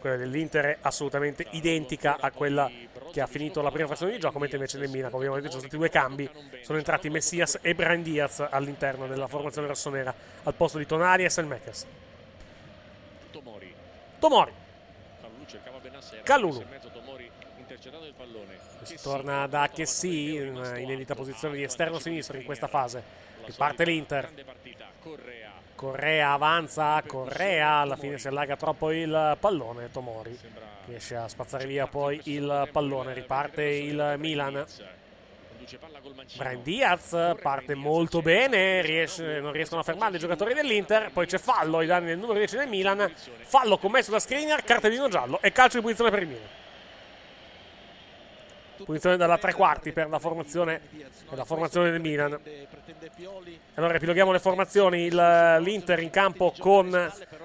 [0.00, 2.70] quella dell'Inter è assolutamente identica a quella
[3.10, 5.46] che ha finito la prima frazione di gioco, mentre invece nel Milan, come abbiamo detto,
[5.46, 6.28] ci sono stati due cambi,
[6.60, 11.30] sono entrati Messias e Brian Diaz all'interno della formazione rossonera al posto di Tonali e
[11.30, 11.86] Selmakers.
[13.30, 13.74] Tomori.
[14.18, 14.52] Tomori.
[18.14, 18.58] Pallone.
[18.82, 23.27] Si torna da Chessy in inedita posizione di esterno sinistro in questa fase.
[23.48, 24.30] Riparte l'Inter.
[25.74, 26.32] Correa.
[26.32, 30.38] Avanza, Correa alla fine si allarga troppo il pallone, Tomori
[30.86, 34.64] riesce a spazzare via poi il pallone, riparte il Milan.
[36.36, 41.38] Brian Diaz parte molto bene, riesce, non riescono a fermare i giocatori dell'Inter, poi c'è
[41.38, 45.52] fallo ai danni del numero 10 del Milan, fallo commesso da Skriniar, cartellino giallo e
[45.52, 46.48] calcio di punizione per il Milan.
[48.84, 50.80] Punizione dalla tre quarti per la formazione,
[51.28, 52.38] per la formazione del Milan.
[53.74, 55.02] Allora ripiloghiamo le formazioni.
[55.02, 56.94] Il, L'Inter in campo con.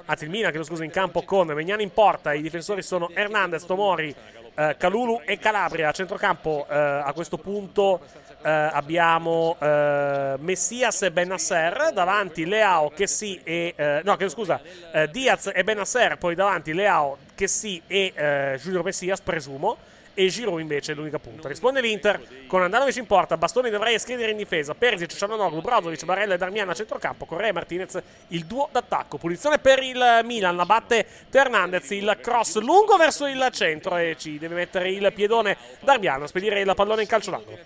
[0.06, 2.34] Anzi, il Milan, che lo scusa, in campo con Megnani in porta.
[2.34, 4.14] I difensori sono Hernandez, Tomori,
[4.56, 5.90] eh, Calulu e Calabria.
[5.90, 8.02] A centrocampo eh, a questo punto
[8.42, 11.92] eh, abbiamo eh, Messias e Benasser.
[11.94, 13.74] Davanti Leao, Chessy e.
[13.76, 14.62] eh, no, che scusa,
[14.94, 16.18] eh, Diaz e Benasser.
[16.18, 19.78] Poi davanti Leao, Chessy e eh, Giulio Messias, presumo
[20.14, 21.48] e Giroud invece è l'unica punta.
[21.48, 26.36] Risponde l'Inter con Andanovic in porta, Bastoni dovrà scrivere in difesa, Perisic, Cialanoglu, Brozovic, Barella
[26.36, 29.18] e Darmian a centrocampo, Correa e Martinez il duo d'attacco.
[29.18, 34.38] Punizione per il Milan, la batte Hernandez, il cross lungo verso il centro e ci
[34.38, 37.58] deve mettere il piedone Darmian a spedire il pallone in calcio d'angolo.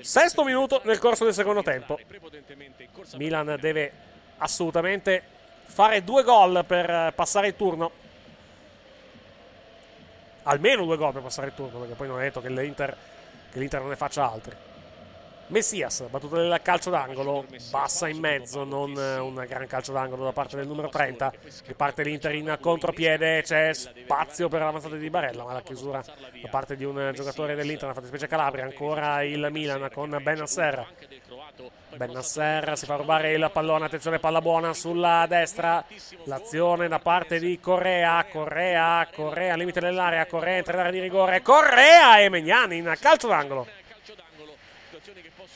[0.00, 1.98] Sesto minuto nel corso del secondo tempo.
[3.14, 3.92] Milan deve
[4.38, 5.22] assolutamente
[5.64, 8.04] fare due gol per passare il turno
[10.48, 12.96] almeno due gol per passare il turno, perché poi non è detto che l'Inter,
[13.52, 14.56] che l'Inter non ne faccia altri.
[15.48, 20.56] Messias, battuta del calcio d'angolo, bassa in mezzo, non un gran calcio d'angolo da parte
[20.56, 21.32] del numero 30.
[21.66, 26.74] Riparte l'Inter in contropiede, c'è spazio per l'avanzata di Barella, ma la chiusura da parte
[26.74, 28.64] di un giocatore dell'Inter, una fattispecie Calabria.
[28.64, 30.84] Ancora il Milan con Benasser.
[31.96, 35.82] Benasser si fa rubare il pallone, attenzione palla buona sulla destra.
[36.24, 41.40] L'azione da parte di Correa, Correa, Correa, limite dell'area, Correa entra in area di rigore,
[41.40, 43.66] Correa e Megnani in calcio d'angolo.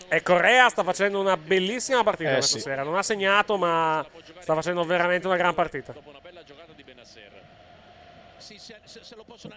[0.09, 2.63] E Correa sta facendo una bellissima partita Eh, questa sì.
[2.63, 2.83] sera.
[2.83, 4.05] Non ha segnato, ma
[4.39, 5.95] sta facendo veramente una gran partita.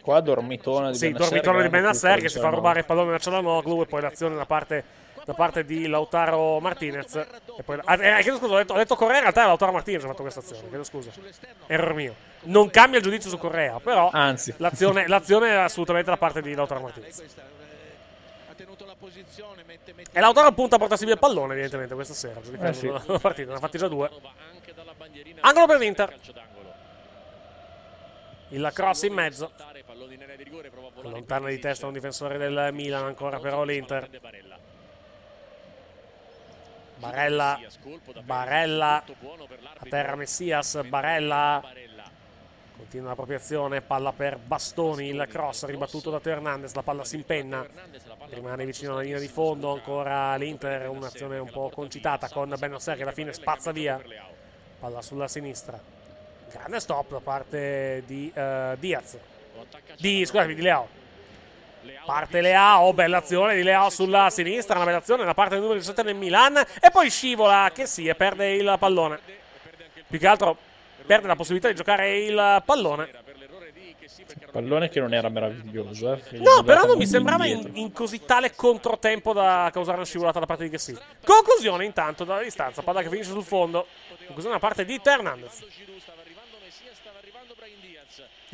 [0.01, 2.55] Qua dormitona di Sì, Benasser, dormitone di grande Benasser che si fa Cialanoglu.
[2.57, 4.83] rubare il pallone da Cialanoglu e poi l'azione da parte,
[5.25, 7.15] da parte di Lautaro Martinez.
[7.15, 9.71] E poi, ah, eh, chiedo scusa, ho detto, ho detto Correa, in realtà è Lautaro
[9.71, 10.67] Martinez ha fatto questa azione.
[10.67, 11.11] Chiedo scusa.
[11.67, 12.15] Error mio.
[12.43, 14.53] Non cambia il giudizio su Correa, però Anzi.
[14.57, 17.23] l'azione, l'azione è assolutamente da parte di Lautaro Martinez.
[20.11, 22.41] E Lautaro punta a portarsi via il pallone, evidentemente, questa sera.
[22.41, 22.87] giudicando Eh sì.
[22.87, 24.09] la partita, ne ha fatti già due.
[25.41, 26.15] Angolo per l'Inter.
[28.49, 29.51] Il cross in mezzo.
[31.03, 34.07] Allontana di testa un difensore del Milan ancora però l'Inter.
[37.03, 37.59] Barella,
[38.23, 39.03] Barella,
[39.77, 41.61] a terra Messias, Barella,
[42.77, 47.03] continua la propria azione, palla per Bastoni, il cross ribattuto da Teo Hernandez, la palla
[47.03, 47.67] si impenna,
[48.29, 53.01] rimane vicino alla linea di fondo, ancora l'Inter, un'azione un po' concitata con Benasser che
[53.01, 54.01] alla fine spazza via,
[54.79, 55.77] palla sulla sinistra,
[56.49, 59.17] grande stop da parte di eh, Diaz,
[59.97, 61.01] di, scusami, di Leao.
[62.05, 65.79] Parte Leao, bella azione di Leao sulla sinistra, una bella azione da parte del numero
[65.79, 69.19] 17 del Milan e poi scivola che sì e perde il pallone.
[70.07, 70.57] Più che altro
[71.05, 73.09] perde la possibilità di giocare il pallone.
[74.51, 76.21] Pallone che non era meraviglioso, eh.
[76.37, 80.45] No, però non mi sembrava in, in così tale controtempo da causare una scivolata da
[80.45, 80.95] parte di Kessi.
[81.23, 83.87] Conclusione intanto dalla distanza, palla che finisce sul fondo.
[84.25, 85.65] Conclusione da parte di Hernandez.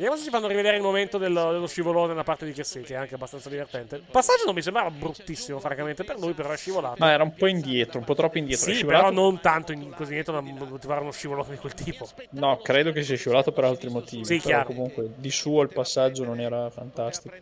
[0.00, 2.94] Vediamo se ci fanno rivedere il momento dello, dello scivolone da parte di che è
[2.94, 3.96] anche abbastanza divertente.
[3.96, 6.96] Il passaggio non mi sembrava bruttissimo, francamente, per lui, però è scivolato.
[7.00, 8.72] Ma era un po' indietro, un po' troppo indietro.
[8.72, 12.08] Sì, però non tanto in- così indietro da motivare uno scivolone di quel tipo.
[12.30, 14.24] No, credo che sia scivolato per altri motivi.
[14.24, 14.68] Sì, però chiaro.
[14.68, 17.34] comunque di suo il passaggio non era fantastico.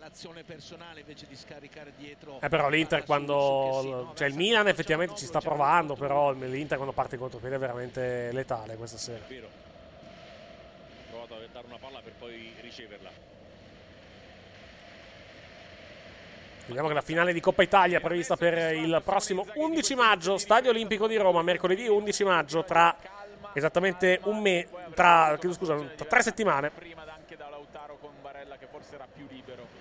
[0.00, 4.12] All'azione personale invece di scaricare dietro Eh, però l'Inter quando.
[4.16, 8.32] Cioè, il Milan effettivamente ci sta provando, però l'Inter quando parte in contropiede è veramente
[8.32, 9.22] letale questa sera.
[9.22, 9.28] Ha
[11.10, 13.28] provato a dare una palla per poi riceverla.
[16.66, 20.70] Vediamo che la finale di Coppa Italia è prevista per il prossimo 11 maggio, Stadio
[20.70, 22.96] Olimpico di Roma, mercoledì 11 maggio, tra
[23.52, 26.70] esattamente un mese, tra, scusa, tra tre settimane.
[26.70, 29.80] Prima anche da Lautaro con Barella che forse era più libero.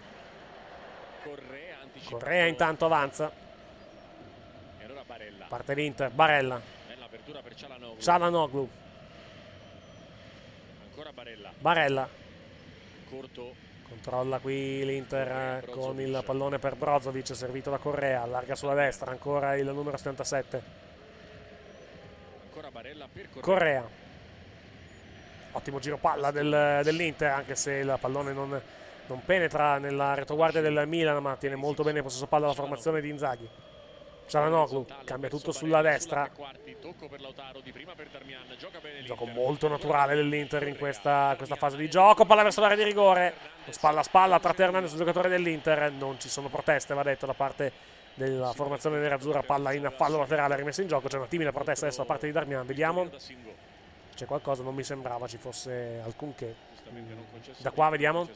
[2.03, 2.19] Correa.
[2.19, 3.31] Correa intanto avanza.
[4.79, 4.87] E.
[5.47, 6.61] Parte l'Inter, Barella.
[7.97, 8.69] Cialanoglu.
[11.19, 11.51] Barella.
[11.59, 12.09] Barella.
[13.09, 13.67] Corto.
[13.89, 19.55] Controlla qui l'Inter con il pallone per Brozovic, servito da Correa, allarga sulla destra, ancora
[19.55, 20.63] il numero 77.
[22.45, 23.41] Ancora Barella per Correa.
[23.41, 23.89] Correa.
[25.51, 28.61] Ottimo giro palla del, dell'Inter, anche se il pallone non,
[29.10, 33.10] non penetra nella retroguardia del Milan, ma tiene molto bene possesso palla la formazione di
[33.10, 33.49] Inzaghi.
[34.28, 36.30] Cialanoglu cambia tutto sulla destra.
[39.03, 42.26] Gioco molto naturale dell'Inter in questa, questa, fase di gioco.
[42.26, 43.34] Palla verso l'area di rigore.
[43.70, 45.91] Spalla a spalla tra Hernandez, il giocatore dell'Inter.
[45.91, 47.72] Non ci sono proteste, va detto, da parte
[48.14, 49.41] della formazione nerazzurra.
[49.41, 51.07] Palla in fallo laterale rimessa in gioco.
[51.07, 52.68] C'è una timida protesta adesso da parte di Darmian.
[52.68, 53.10] Vediamo.
[54.14, 56.55] C'è qualcosa, non mi sembrava ci fosse alcunché.
[57.57, 58.28] Da qua vediamo.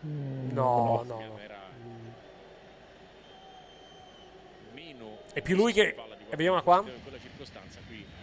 [0.00, 1.04] No, no.
[1.04, 1.38] no.
[5.32, 5.94] È più lui che...
[6.28, 6.84] E vediamo qua?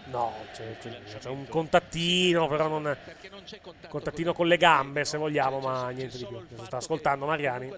[0.05, 2.95] No, c'è, c'è, c'è, un contattino, però non...
[3.87, 6.43] Contattino con le gambe, se vogliamo, ma niente di più.
[6.55, 7.73] Si sta ascoltando Mariani.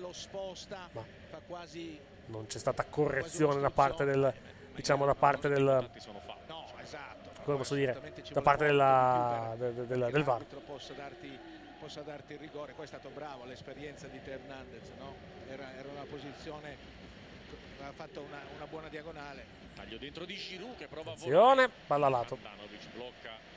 [0.92, 1.04] Ma
[2.28, 4.34] non c'è stata correzione da parte del...
[4.74, 5.90] Diciamo da parte del...
[7.44, 8.14] Come posso dire?
[8.32, 10.46] Da parte della, del, del, del VAR
[11.86, 12.74] possa darti il rigore.
[12.74, 15.14] Poi è stato bravo l'esperienza di Hernandez, no?
[15.48, 17.04] Era, era una posizione
[17.80, 19.46] ha fatto una, una, buona diagonale.
[19.76, 22.40] Taglio dentro di Giroud che prova Attenzione, a palla lato.
[22.94, 23.54] blocca.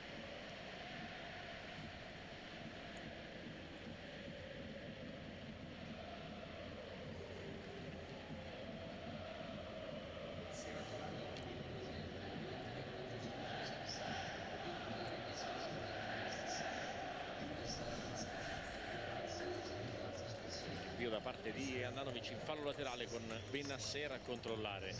[21.19, 24.93] da parte di Andanovic in fallo laterale con Benasser a controllare.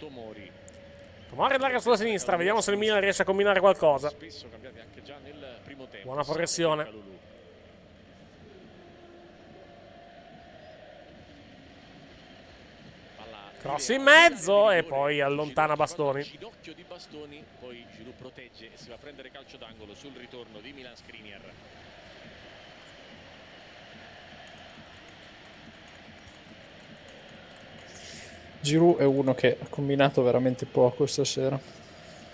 [0.00, 0.50] Tomori.
[1.28, 4.12] Tomori allarga sulla sinistra vediamo se il Milan riesce a combinare qualcosa.
[6.02, 6.90] Buona progressione
[13.64, 16.22] Cross in mezzo e poi allontana Bastoni.
[16.22, 20.60] Ginocchio di Bastoni, poi Giroud protegge e si va a prendere calcio d'angolo sul ritorno
[20.60, 21.40] di Milan Skriniar.
[28.60, 31.58] Giroud è uno che ha combinato veramente poco stasera.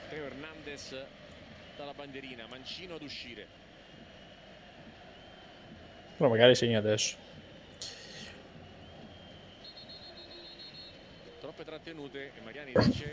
[0.08, 0.96] Teo Hernandez
[1.76, 3.46] dalla bandierina, Mancino ad uscire.
[6.16, 7.28] Però magari segna adesso.
[11.49, 11.49] troppe trattenute e Mariani dice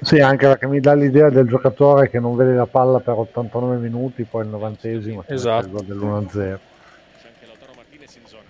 [0.02, 3.78] sì anche perché mi dà l'idea del giocatore che non vede la palla per 89
[3.78, 5.82] minuti poi il novantesimo esatto.
[5.82, 8.44] dell'1-0 c'è anche Lautaro Martinez in zona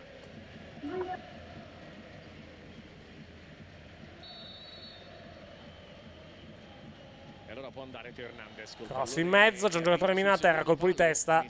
[7.48, 8.57] e allora può andare Teo Hernandez
[8.88, 11.46] cross in mezzo c'è un giocatore Minaterra colpo di testa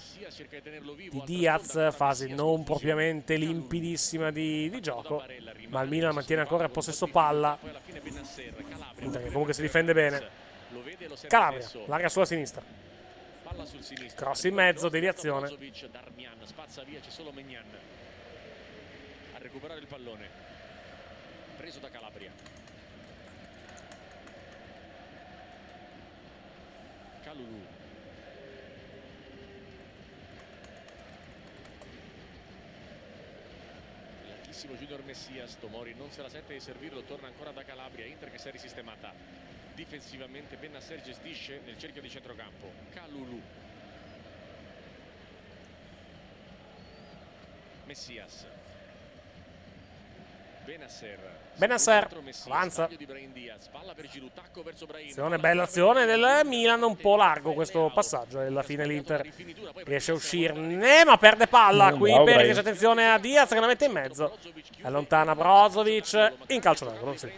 [1.10, 5.24] di Diaz fase non propriamente limpidissima di, di gioco
[5.70, 7.58] ma il Milan mantiene ancora il possesso palla.
[9.00, 10.46] Inter che comunque si difende bene.
[11.28, 12.62] Calabria, larga sulla sinistra.
[14.16, 15.48] Cross in mezzo, deviazione.
[16.44, 17.64] Spazza via, c'è solo Megnan
[19.34, 20.30] a recuperare il pallone.
[21.58, 22.47] Preso da Calabria
[27.38, 27.66] Calulu
[34.26, 38.32] larghissimo Junior Messias Tomori non se la sente di servirlo torna ancora da Calabria Inter
[38.32, 39.14] che si è risistemata.
[39.76, 42.72] Difensivamente Bennasser gestisce nel cerchio di centrocampo.
[42.90, 43.40] Calulu
[47.86, 48.67] Messias
[50.68, 51.18] Benasser
[51.56, 52.10] Benasser
[52.48, 52.90] avanza.
[55.08, 59.26] azione, bella azione del Milan un po' largo questo passaggio e alla fine l'Inter
[59.86, 63.94] riesce a uscirne ma perde palla qui per attenzione a Diaz che la mette in
[63.94, 64.38] mezzo.
[64.82, 67.32] Allontana Brozovic in calcio d'angolo sì.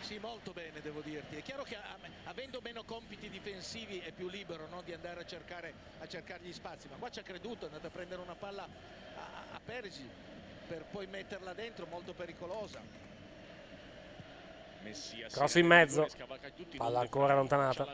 [0.00, 1.36] sì molto bene devo dirti.
[1.36, 1.76] È chiaro che
[2.24, 4.80] avendo meno compiti difensivi è più libero no?
[4.82, 6.88] di andare a cercare, a cercare gli spazi.
[6.88, 10.34] Ma qua ci ha creduto è andato a prendere una palla a, a Perisi
[10.66, 12.80] per poi metterla dentro molto pericolosa.
[15.32, 16.06] Cross in mezzo.
[16.76, 17.86] palla ancora allontanata.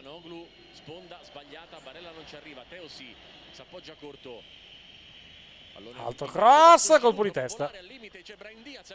[0.72, 2.64] Sponda sbagliata Barella non ci arriva.
[2.68, 3.14] Teo si
[3.58, 4.42] appoggia corto
[6.04, 7.70] alto cross colpo di testa.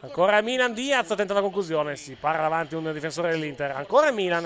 [0.02, 3.72] ancora Milan Diaz tenta la conclusione si para davanti un difensore dell'Inter.
[3.72, 4.46] Ancora Milan.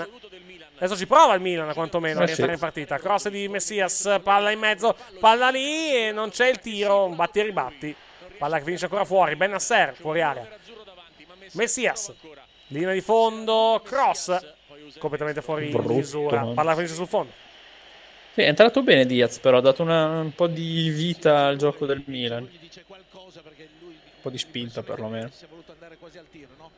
[0.76, 2.98] adesso ci prova il Milan quantomeno a rientrare in partita.
[2.98, 7.04] Cross di Messias palla in mezzo palla lì e non c'è il tiro.
[7.04, 7.96] Un batti e ribatti
[8.42, 9.36] Palla che finisce ancora fuori.
[9.36, 10.48] Ben Nasser fuori area.
[11.52, 12.12] Messias.
[12.68, 13.80] Linea di fondo.
[13.84, 14.54] Cross.
[14.98, 16.44] Completamente fuori Brutto, misura.
[16.46, 17.30] Palla che finisce sul fondo.
[18.32, 21.86] Sì, è entrato bene Diaz, però ha dato una- un po' di vita al gioco
[21.86, 22.42] del Milan.
[22.42, 25.28] Un po' di spinta perlomeno.
[25.30, 26.70] Si è voluto andare quasi al tiro, no?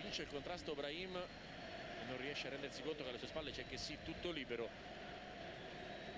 [0.00, 3.76] Vince il contrasto Brahim non riesce a rendersi conto che alle sue spalle c'è che
[3.76, 4.66] sì, tutto libero.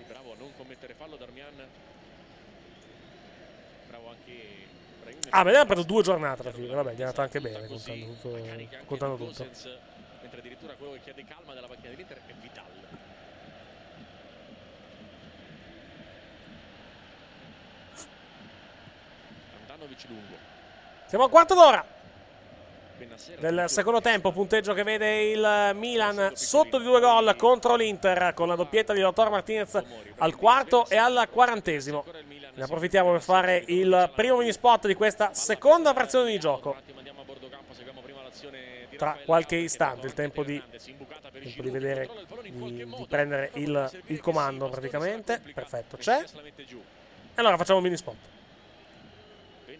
[0.07, 1.67] Bravo a non commettere fallo Darmian.
[3.91, 4.69] Bravo anche.
[5.31, 6.73] Ah, gli hanno preso due giornate alla fine.
[6.73, 8.29] Vabbè, gli è andato anche bene, contando tutto.
[8.85, 9.43] Contando tutto.
[10.21, 12.63] Mentre addirittura quello che chiede calma della macchina dell'Inter è Vital.
[19.59, 20.35] Andanovic lungo.
[21.07, 21.85] Siamo al quarto d'ora
[23.39, 24.31] del secondo tempo.
[24.31, 28.99] Punteggio che vede il Milan sotto di due gol contro l'Inter con la doppietta di
[28.99, 29.81] Lautaro Martinez
[30.17, 32.05] al quarto e al quarantesimo.
[32.53, 36.75] Ne approfittiamo per fare il primo mini spot di questa seconda frazione di gioco.
[38.97, 40.61] Tra qualche istante, il tempo di,
[41.31, 42.07] tempo di vedere,
[42.43, 45.41] di, di prendere il, il comando praticamente.
[45.53, 46.23] Perfetto, c'è.
[46.23, 48.15] E allora facciamo un mini spot.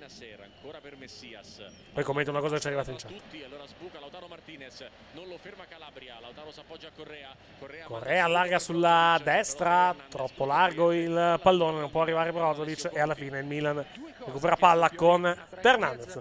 [0.02, 1.64] Benasser ancora per Messias.
[1.94, 3.12] Poi commento una cosa che ci è arrivata in chat.
[3.12, 7.86] Tutti, allora sbuca Lautaro Martinez, non lo ferma Calabria, Lautaro si appoggia a Correa, Correa,
[7.86, 13.42] Correa allarga sulla destra, troppo largo il pallone, non può arrivare Brozovic e alla fine
[13.42, 13.86] il Milan
[14.26, 16.20] recupera palla con Fernandez.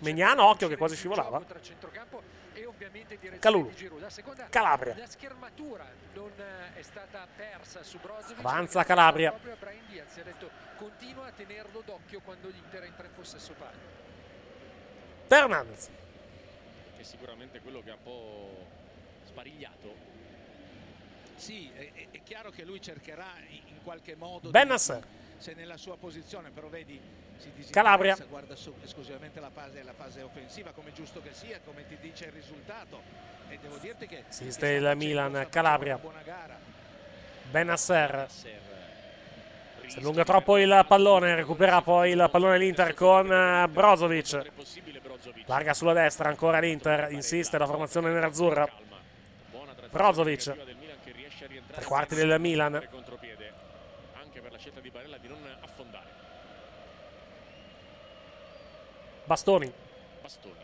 [0.00, 1.40] Megnano, occhio che quasi scivolava.
[3.38, 3.72] Calulu.
[4.50, 4.96] Calabria.
[4.96, 8.38] La schermatura non eh, è stata persa su Brozovic.
[8.38, 9.30] Avanza Calabria.
[9.30, 13.12] Proprio a Brahim Diaz si è detto continua a tenerlo d'occhio quando l'Inter entra in
[13.14, 13.98] possesso palla.
[15.26, 15.88] Fernandez.
[16.96, 18.66] che è sicuramente quello che ha un po'
[19.26, 19.94] sparigliato.
[21.36, 25.02] Sì, è, è- chiaro che lui cercherà in, qualche modo di- Benasser.
[25.38, 27.00] se nella sua posizione, però vedi
[27.70, 28.16] Calabria.
[28.28, 32.26] guarda su- esclusivamente la fase, la fase offensiva come giusto che sia, come ti dice
[32.26, 33.00] il risultato
[33.48, 35.98] e devo dirti che Assiste il Milan, Calabria.
[37.50, 38.26] Benasser.
[39.86, 44.50] Si allunga troppo il pallone, recupera poi il pallone l'Inter con eh, Brozovic.
[45.46, 48.68] Larga sulla destra, ancora l'Inter, insiste la formazione nerazzurra.
[49.90, 50.54] Brozovic.
[51.72, 52.74] Tre quarti del Milan.
[52.74, 56.09] Anche per la scelta di Barella di non affondare.
[59.30, 59.72] Bastoni.
[60.22, 60.54] Bastoni.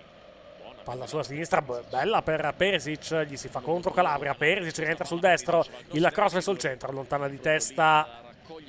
[0.82, 5.20] Palla sulla sinistra, be- bella per Perisic, gli si fa contro Calabria, Perisic rientra sul
[5.20, 8.22] destro, il cross verso il centro, allontana di testa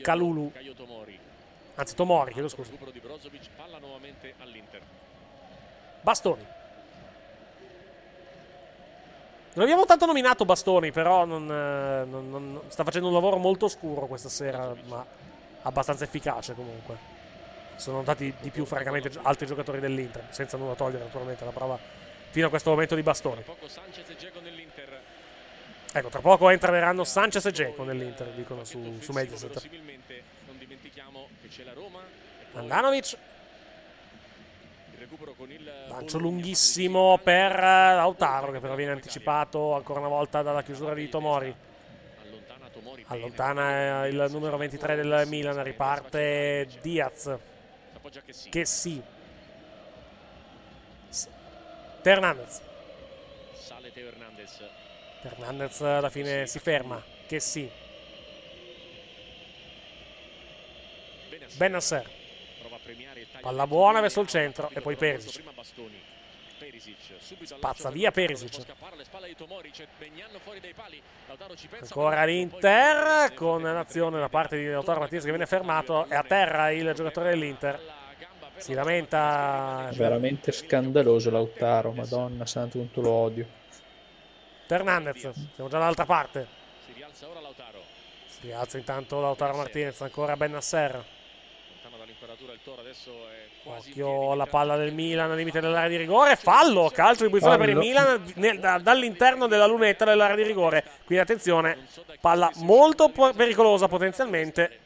[0.04, 0.52] Calulu,
[1.74, 2.70] anzi Tomori, chiedo scusa.
[6.02, 6.46] Bastoni.
[9.54, 13.68] Non abbiamo tanto nominato Bastoni, però non, eh, non- non- sta facendo un lavoro molto
[13.68, 15.04] scuro questa sera, ma
[15.64, 17.16] abbastanza efficace comunque.
[17.78, 21.80] Sono andati di più, francamente, altri giocatori dell'Inter, senza nulla togliere naturalmente la prova
[22.30, 23.42] fino a questo momento di Bastoni.
[23.42, 25.02] E nell'Inter.
[25.94, 29.48] Ecco, tra poco entreranno Sanchez e Dzeko nell'Inter, dicono su, su Mediaset.
[29.48, 32.00] Verosimilmente non dimentichiamo che c'è la Roma.
[32.52, 33.18] poi Andanovic,
[34.92, 40.42] Il recupero con il lancio lunghissimo per Lautaro, che però viene anticipato ancora una volta
[40.42, 41.56] dalla chiusura di Tomori.
[42.22, 43.04] allontana Tomori.
[43.08, 47.38] Allontana eh, il numero 23 del Milan, riparte Diaz.
[48.08, 48.50] Appoggia che sì.
[48.50, 49.04] Che sì.
[52.02, 52.62] Fernandez.
[53.54, 54.64] Sale Teo Hernandez.
[55.22, 57.04] Fernandez alla fine si ferma.
[57.28, 57.70] Che sì.
[61.58, 62.10] Benasser.
[63.42, 65.44] Palla buona verso il centro e poi Perisic.
[67.44, 68.66] Spazza via per Perisic.
[71.82, 76.72] Ancora l'Inter con l'azione da parte di Lautaro Martinez che viene fermato e a terra
[76.72, 77.80] il giocatore dell'Inter.
[78.58, 83.48] Si lamenta Veramente scandaloso Lautaro, madonna santa quanto lo odio.
[84.66, 85.20] Fernandez.
[85.54, 86.48] Siamo già dall'altra parte.
[86.86, 87.82] Si rialza ora Lautaro.
[88.26, 90.92] Si alza intanto Lautaro Martinez, ancora Benasser.
[90.92, 91.17] Lontano
[92.38, 92.82] dall'inquadratura il Toro.
[92.82, 93.90] Adesso è quasi.
[93.90, 96.36] Occhio alla palla del Milan al limite dell'area di rigore.
[96.36, 97.76] Fallo, calcio di punizione per il.
[97.76, 100.84] Milan nel- da- dall'interno della lunetta dell'area di rigore.
[101.06, 101.88] Quindi attenzione,
[102.22, 104.80] palla molto pericolosa potenzialmente.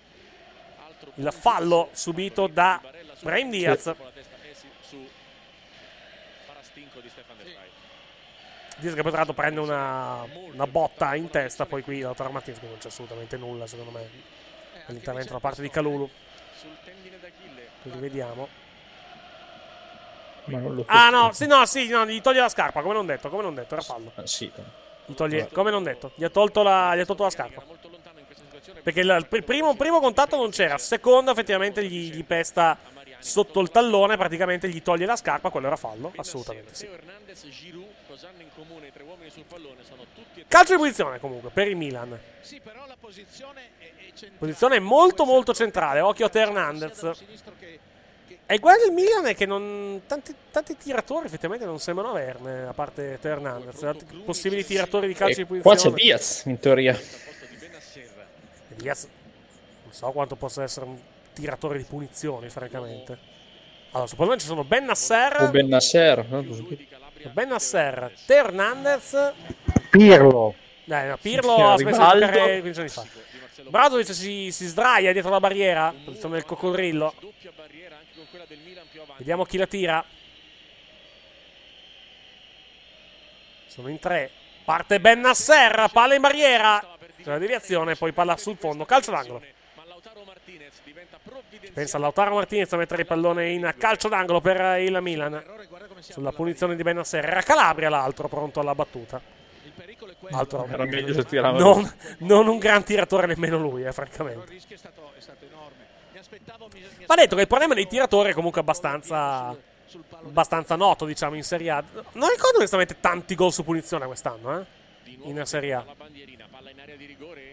[1.16, 2.82] Il fallo subito da
[3.20, 3.86] Brahim Diaz.
[3.86, 4.10] La eh.
[8.78, 11.66] Diaz che poi tra l'altro prende una, una botta in testa.
[11.66, 14.10] Poi qui Martinez che non c'è assolutamente nulla secondo me.
[14.88, 16.10] All'intervento da parte di Calulu.
[16.62, 16.78] Sul
[17.82, 18.00] tendine d'Achille.
[18.00, 18.48] Rivediamo.
[20.46, 23.06] Ma non lo Ah no, sì, no, sì, no, gli toglie la scarpa, come non
[23.06, 24.12] detto, come non detto, era fallo.
[24.16, 24.52] Ah, sì.
[25.06, 27.64] Gli toglie, come non detto, gli ha tolto la, gli ha tolto la scarpa.
[28.84, 32.78] Perché il, il primo, primo contatto non c'era, secondo effettivamente gli, gli pesta
[33.22, 36.88] sotto il tallone, praticamente gli toglie la scarpa, quello era fallo, assolutamente sì.
[40.48, 42.20] Calcio di posizione comunque per il Milan.
[44.38, 47.12] Posizione molto molto centrale, occhio a Teo Hernandez.
[48.46, 52.64] E il guarda del Milan è che non, tanti, tanti, tiratori effettivamente non sembrano averne,
[52.64, 55.78] a parte Hernandez, altri possibili tiratori di calcio E di posizione.
[55.78, 57.00] qua c'è Diaz, in teoria.
[58.76, 59.08] Diaz,
[59.84, 61.00] non so quanto possa essere un
[61.34, 63.18] tiratore di punizioni, francamente.
[63.92, 66.26] Allora, sul pallone ci sono Ben Nasser, O Ben Nasser.
[66.28, 66.44] no?
[67.34, 69.34] Ben Nasser, Teo Hernandez,
[69.90, 70.56] Pirlo.
[70.86, 73.06] Dai, no, Pirlo ha smesso di giocare 15 anni fa.
[73.68, 77.14] Brazovic si, si sdraia dietro la barriera, posizione del coccodrillo.
[79.18, 80.04] Vediamo chi la tira.
[83.68, 84.30] Sono in tre.
[84.64, 86.98] Parte Ben Nasser, palla in barriera.
[87.22, 88.86] C'è la deviazione, poi palla sul fondo.
[88.86, 89.42] Calcio d'angolo.
[91.74, 95.44] Pensa Lautaro Martinez a mettere il pallone in calcio d'angolo per il Milan.
[96.00, 97.24] Sulla punizione di Ben Nasser.
[97.24, 99.22] Era Calabria l'altro, pronto alla battuta.
[100.32, 104.60] Altro Era meglio se tirava non, non un gran tiratore nemmeno lui, eh, francamente.
[107.06, 109.56] Va detto che il problema dei tiratori è comunque abbastanza,
[110.26, 111.84] abbastanza noto, diciamo, in Serie A.
[112.14, 114.66] Non ricordo onestamente tanti gol su punizione quest'anno, eh?
[115.24, 115.86] In Serie A.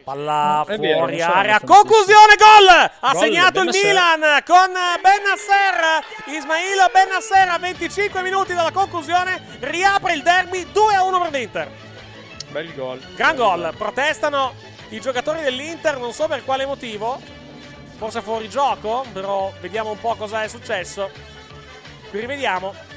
[0.04, 1.60] Palla vero, fuori non sono area.
[1.60, 2.68] Conclusione, gol!
[2.68, 3.70] Ha Gol, segnato il.
[3.70, 6.34] Milan con Ben Nasser.
[6.34, 9.58] Ismail Ben Nasser a 25 minuti dalla conclusione.
[9.60, 11.70] Riapre il derby 2-1 per l'Inter.
[12.48, 13.00] Bel gol.
[13.14, 13.74] Gran gol.
[13.76, 14.54] Protestano
[14.88, 17.20] i giocatori dell'Inter, non so per quale motivo.
[17.96, 21.10] Forse fuori gioco, però vediamo un po' cosa è successo.
[22.08, 22.87] Qui rivediamo.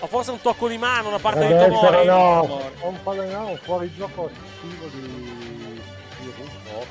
[0.00, 2.06] O forse un tocco di mano da parte di Deve essere, Tomori.
[2.06, 5.80] no, un pallone, no, un fuori gioco attivo di,
[6.20, 6.86] di Russo.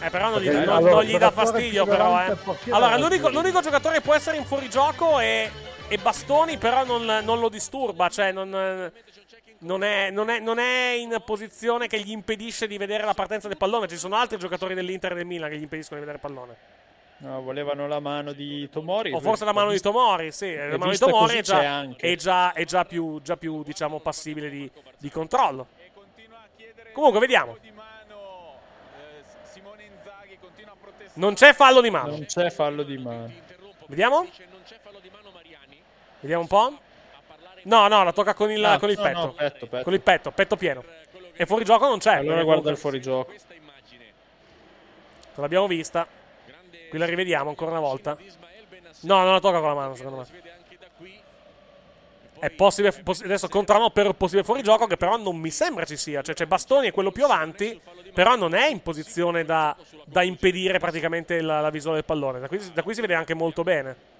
[0.00, 2.20] Eh, però non gli, non- allora, non gli dà fastidio, però.
[2.26, 2.36] Eh.
[2.70, 5.48] Allora, l'unico, l'unico giocatore che può essere in fuorigioco è,
[5.86, 8.08] è Bastoni, però non, non lo disturba.
[8.08, 8.90] Cioè, non,
[9.58, 13.46] non è, non è- non è in posizione che gli impedisce di vedere la partenza
[13.48, 13.86] del pallone.
[13.86, 16.56] Ci sono altri giocatori dell'Inter e del Milan che gli impediscono di vedere il pallone.
[17.18, 19.12] No, volevano la mano di Tomori.
[19.12, 20.54] O forse la mano di Tomori, sì.
[20.54, 24.50] La mano di Tomori è già, è già, è già più, già più, diciamo, passibile
[24.50, 25.66] di, di controllo.
[26.92, 27.56] Comunque, vediamo.
[31.14, 32.10] Non c'è fallo di mano.
[32.10, 33.32] Non c'è fallo di mano.
[33.86, 34.26] Vediamo?
[36.20, 36.78] Vediamo un po'.
[37.62, 39.18] No, no, la tocca con il, Ah, con il no, petto.
[39.20, 39.84] no, petto, petto.
[39.84, 40.84] Con il petto, petto pieno.
[41.32, 42.16] E fuori gioco non c'è.
[42.16, 43.32] Allora guarda il fuorigioco.
[43.32, 46.06] Ce l'abbiamo vista.
[46.88, 48.16] Qui la rivediamo ancora una volta.
[49.00, 50.26] No, non la tocca con la mano, secondo me.
[52.38, 56.20] È possibile, poss- adesso controllo per possibile fuorigioco, che però non mi sembra ci sia.
[56.20, 57.80] Cioè, c'è Bastoni, è quello più avanti,
[58.12, 62.40] però non è in posizione da, da impedire praticamente la, la visione del pallone.
[62.40, 64.14] Da qui, da qui si vede anche molto bene.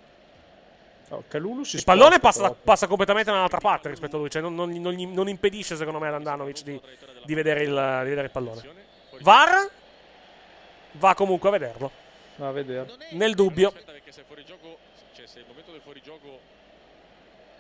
[1.11, 4.95] Oh, Il pallone passa, passa completamente dall'altra parte rispetto a lui, cioè non, non- non
[5.13, 6.81] non impedisce secondo me ad Andanovic di,
[7.25, 8.63] di vedere il, di vedere il pallone.
[9.21, 9.71] VAR
[10.93, 11.91] va comunque a vederlo.
[12.37, 12.87] Va a vedere.
[13.13, 13.73] Nel dubbio.
[13.73, 14.79] Perché se fuori gioco,
[15.15, 16.41] cioè se il momento del fuorigioco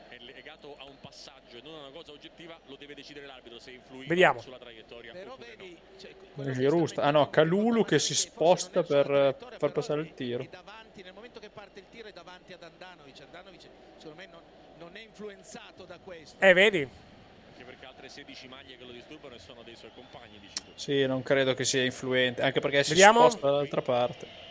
[0.08, 3.58] è legato a un passaggio e non a una cosa oggettiva, lo deve decidere l'arbitro
[3.58, 4.40] se influisce Vediamo.
[4.40, 5.12] sulla traiettoria.
[5.14, 6.52] no.
[6.52, 10.46] Giroud sta- Ah no, Calulu che si sposta per eh, far passare il tiro.
[10.50, 13.20] davanti, nel momento che parte il tiro è davanti ad Andanovic.
[13.22, 13.60] Andanovic
[13.96, 14.40] secondo me non,
[14.78, 16.42] non è influenzato da questo.
[16.44, 16.80] Eh, vedi?
[16.82, 20.70] Anche perché altre 16 maglie che lo disturbano e sono dei suoi compagni, dici tu.
[20.74, 23.20] Sì, non credo che sia influente, anche perché si Vediamo.
[23.30, 24.44] sposta dall'altra parte.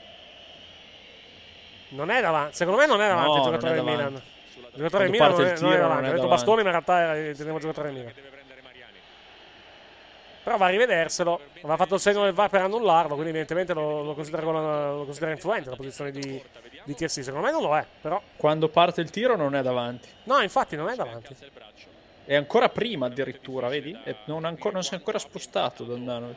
[1.96, 2.56] Non è davanti.
[2.56, 4.04] Secondo me non è davanti No, il giocatore del davanti.
[4.04, 4.22] Milan.
[4.56, 6.06] Il giocatore del Milan non è, il non è tiro non davanti.
[6.06, 6.28] è Ho detto davanti.
[6.28, 8.14] Bastoni, ma in realtà era il giocatore del Milan.
[10.44, 11.40] Però va a rivederselo.
[11.58, 14.54] Aveva fatto il segno del VAR per annullarlo, quindi evidentemente lo, lo considera, con-
[14.98, 16.40] lo considera influente la posizione di,
[16.84, 17.24] di TSC.
[17.24, 18.22] Secondo me non lo è, però.
[18.36, 20.08] Quando parte il tiro non è davanti.
[20.24, 21.36] No, infatti non è davanti.
[22.26, 23.98] È ancora prima addirittura, vedi?
[24.26, 26.36] Non, ancora- non si è ancora spostato Dandanovic.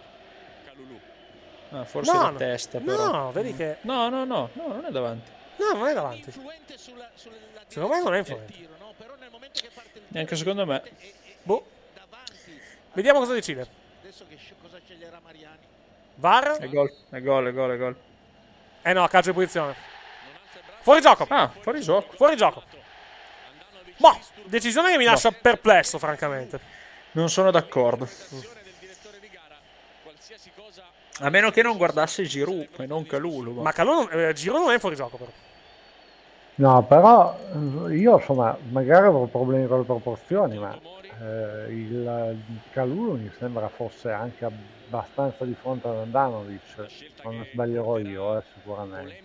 [1.70, 3.10] Ah, forse No, la testa però.
[3.12, 3.76] No, vedi che...
[3.82, 5.30] No, no, no, no, non è davanti.
[5.58, 6.32] No, non è davanti.
[7.66, 8.68] Secondo me non è influente.
[10.08, 10.82] Neanche secondo me.
[11.42, 11.66] Boh.
[12.92, 13.68] Vediamo cosa decide.
[14.00, 15.58] Adesso che cosa sceglierà Mariani?
[16.14, 16.58] VAR?
[16.58, 17.96] È gol, è gol, è gol, è gol.
[18.82, 19.74] Eh no, calcio di posizione.
[20.80, 21.26] Fuori gioco.
[21.28, 22.16] Ah, fuori gioco.
[22.16, 22.62] Fuori gioco.
[23.98, 26.60] Boh, decisione che mi lascia perplesso, francamente.
[27.12, 28.08] Non sono d'accordo.
[31.20, 33.60] A meno che non guardasse Giroud e non Calulu.
[33.60, 35.30] Ma Calù, eh, Giro non è fuori gioco, però.
[36.58, 37.38] No, però
[37.88, 40.76] eh, io insomma, magari avrò problemi con le proporzioni, ma
[41.20, 42.36] eh, il
[42.72, 46.86] Calulu mi sembra fosse anche abbastanza di fronte ad Andanovic,
[47.22, 49.22] non sbaglierò io, eh, sicuramente.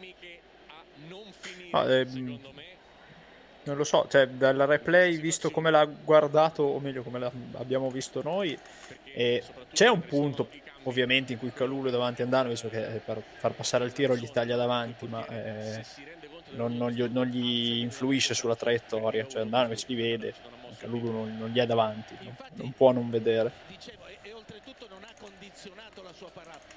[1.71, 2.39] No, ehm,
[3.63, 8.21] non lo so, cioè dal replay visto come l'ha guardato, o meglio come l'abbiamo visto
[8.21, 8.55] noi,
[9.15, 10.49] eh, c'è un punto
[10.83, 14.29] ovviamente in cui Calulu è davanti a Andanovic perché per far passare il tiro gli
[14.29, 15.83] taglia davanti, ma eh,
[16.55, 20.33] non, non, gli, non, gli, influisce sulla traiettoria, cioè Andanovic li vede,
[20.77, 22.35] Calulu non, non, gli è davanti, no?
[22.53, 23.51] non può non vedere.
[23.67, 26.72] Dicevo, e oltretutto non ha condizionato la sua parata.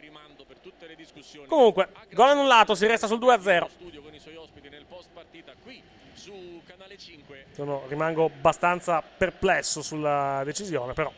[0.00, 1.46] Rimando per tutte le discussioni.
[1.46, 3.68] Comunque, gol annullato, si resta sul 2-0.
[3.68, 5.82] Studio con i suoi ospiti nel post partita qui
[6.14, 7.46] su Canale 5.
[7.52, 11.12] Sono, rimango abbastanza perplesso sulla decisione, però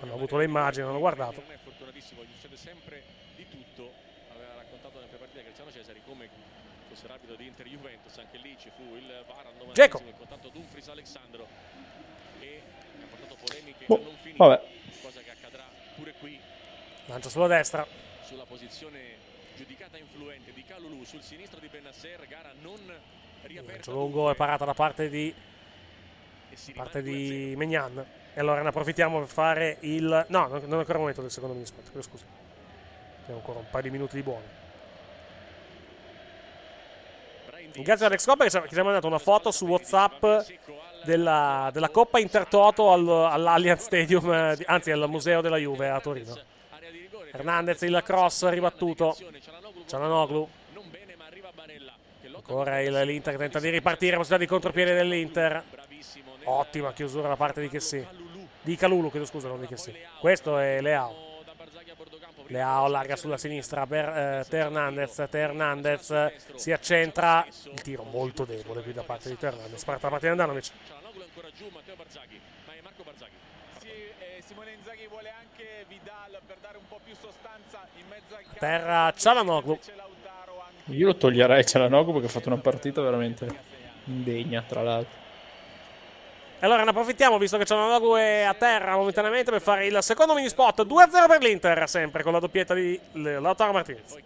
[0.00, 1.42] hanno avuto le immagini, hanno guardato.
[1.42, 3.02] Non è fortunatissimo, gli succede sempre
[3.36, 3.92] di tutto.
[4.34, 6.28] Aveva raccontato nelle partite Cristiano Cesari come
[6.98, 10.02] fosse rapido di Inter Juventus, anche lì ci fu il VAR al 90 Dzeko.
[10.04, 11.46] il contatto Dumfries Alexandro
[12.40, 12.60] e
[13.00, 14.62] ha portato polemiche a non finire, vabbè.
[15.00, 15.64] cosa che accadrà
[15.94, 16.40] pure qui
[17.06, 17.86] Lancia sulla destra.
[18.22, 22.80] sulla posizione giudicata influente di Calulu sul sinistro di Benasser, gara non
[23.42, 23.72] riaperta.
[23.72, 25.32] Lancio lungo e parata da parte di,
[26.50, 28.06] da parte di Megnan.
[28.34, 30.26] E allora ne approfittiamo per fare il...
[30.28, 32.24] No, non è ancora il momento del secondo mini spot, scusa.
[33.22, 34.57] Abbiamo ancora un paio di minuti di buoni.
[37.74, 40.24] Grazie ad Alex Coppa che ci ha mandato una foto su Whatsapp
[41.04, 46.36] della, della Coppa Intertoto al, all'Allianz Stadium, eh, anzi al Museo della Juve a Torino.
[47.32, 49.16] Hernandez il cross ribattuto.
[49.86, 50.48] Cialanoglu.
[52.34, 55.62] Ancora il- l'Inter tenta di ripartire, possibilità di contropiede dell'Inter.
[56.44, 58.04] Ottima chiusura da parte di Chessy.
[58.62, 59.94] Di Calulu, chiedo scusa, non di Chessy.
[60.20, 61.26] Questo è Leao.
[62.48, 67.46] Leao allarga sulla sinistra per eh, Hernandez eh, si accentra.
[67.64, 69.84] Il tiro molto debole qui da parte di Teo Hernandez.
[69.84, 70.70] Parte da parte di Andanovic.
[70.86, 73.32] Cialanoglu è ancora giù, Matteo Barzaghi, ma è Marco Barzaghi.
[73.80, 78.34] Sì, eh, Simone Inzaghi vuole anche Vidal per dare un po' più sostanza in mezzo
[78.34, 78.58] al campo.
[78.58, 79.78] Terra Cialanoglu.
[80.86, 83.46] Io lo toglierei Cialanoglu perché ha fatto una partita veramente
[84.04, 85.26] indegna, tra l'altro.
[86.60, 90.34] E allora ne approfittiamo, visto che Cialanoglu è a terra momentaneamente, per fare il secondo
[90.34, 90.84] mini spot.
[90.84, 94.16] 2-0 per l'Inter, sempre con la doppietta di Lautaro Martinez.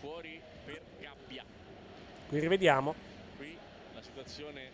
[0.00, 1.44] Fuori per Gabbia.
[2.28, 2.94] Qui rivediamo.
[3.36, 3.56] Qui
[3.94, 4.70] la situazione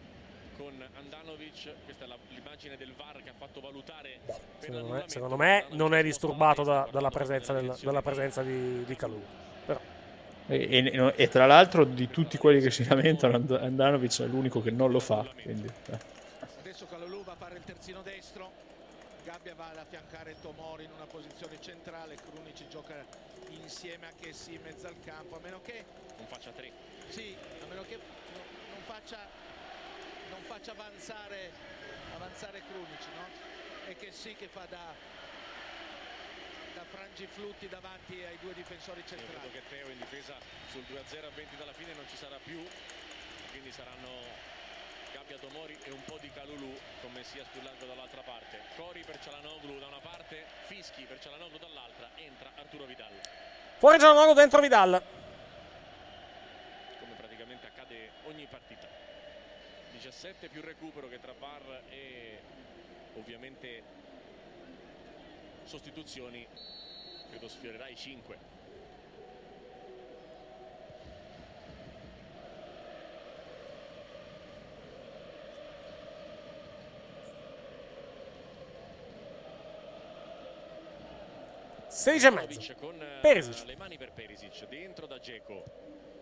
[0.56, 5.02] con Andanovic, questa è la- l'immagine del VAR che ha fatto valutare per Secondo me,
[5.06, 9.22] secondo me non è disturbato da- dalla presenza, del- dalla presenza di, di Calulu.
[9.66, 9.78] Però
[10.46, 14.60] E, e- e tra l'altro di tutti quelli che si lamentano And- Andanovic è l'unico
[14.60, 15.26] che non lo fa.
[15.42, 15.98] Quindi, eh.
[16.60, 18.50] Adesso Calulu va a fare il terzino destro.
[19.24, 22.16] Gabbia va ad affiancare Tomori in una posizione centrale.
[22.16, 22.94] Krunic gioca
[23.62, 25.36] insieme a Chessy in mezzo al campo.
[25.36, 25.82] A meno che
[26.18, 26.70] non faccia tre.
[27.08, 28.44] Sì, a meno che no-
[28.74, 29.16] non faccia,
[30.28, 31.50] non faccia avanzare,
[32.14, 33.24] avanzare Krunic, no?
[33.88, 34.92] E che sì che fa da,
[36.74, 39.50] da frangiflutti davanti ai due difensori Io credo centrali.
[39.50, 40.34] che Teo in difesa
[40.70, 42.60] sul 2-0 a 20 dalla fine non ci sarà più,
[43.50, 44.10] quindi saranno
[45.12, 48.58] Gabbia Tomori e un po' di Calulu con Messias più largo dall'altra parte.
[48.74, 53.12] Cori per Cialanoglu da una parte, Fischi per Cialanoglu dall'altra, entra Arturo Vidal.
[53.78, 55.02] fuori Cialanoglu, dentro Vidal.
[56.98, 58.88] come praticamente accade ogni partita.
[59.92, 62.40] 17 più recupero che tra VAR e
[63.14, 64.02] ovviamente
[65.64, 66.46] sostituzioni
[67.30, 68.52] credo sfiorerà i 5.
[81.88, 82.74] Sedici e mezzo.
[82.74, 83.64] Con eh, Perisic.
[83.64, 85.64] le mani per Perisic, dentro da Geco,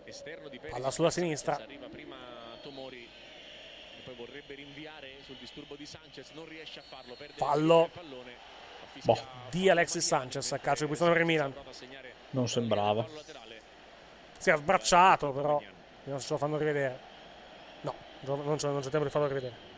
[0.05, 0.79] esterno di Perisic.
[0.79, 1.57] Palla sulla sinistra.
[1.57, 2.17] Arriva prima
[2.63, 7.85] Tomori e poi vorrebbe rinviare sul disturbo di Sanchez, non riesce a farlo, perde Fallo.
[7.85, 8.62] il pallone.
[9.05, 9.19] Boh,
[9.51, 11.55] di Alexis Sanchez a calcio di punizione per il Milan.
[12.31, 13.07] Non sembrava.
[14.39, 15.61] Si è sbracciato, però.
[16.05, 16.99] Non se ce lo fanno rivedere.
[17.83, 19.71] No, non c'è, non c'è tempo di farlo rivedere.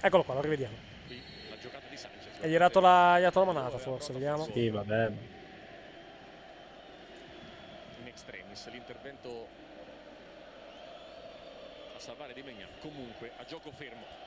[0.00, 0.76] Eccolo qua, lo rivediamo.
[2.40, 4.44] E gli ha dato la, gli ha dato la manata, forse, vediamo.
[4.44, 5.12] Sì, vabbè.
[8.70, 9.67] l'intervento a
[12.08, 14.26] salvare Di Megna comunque a gioco fermo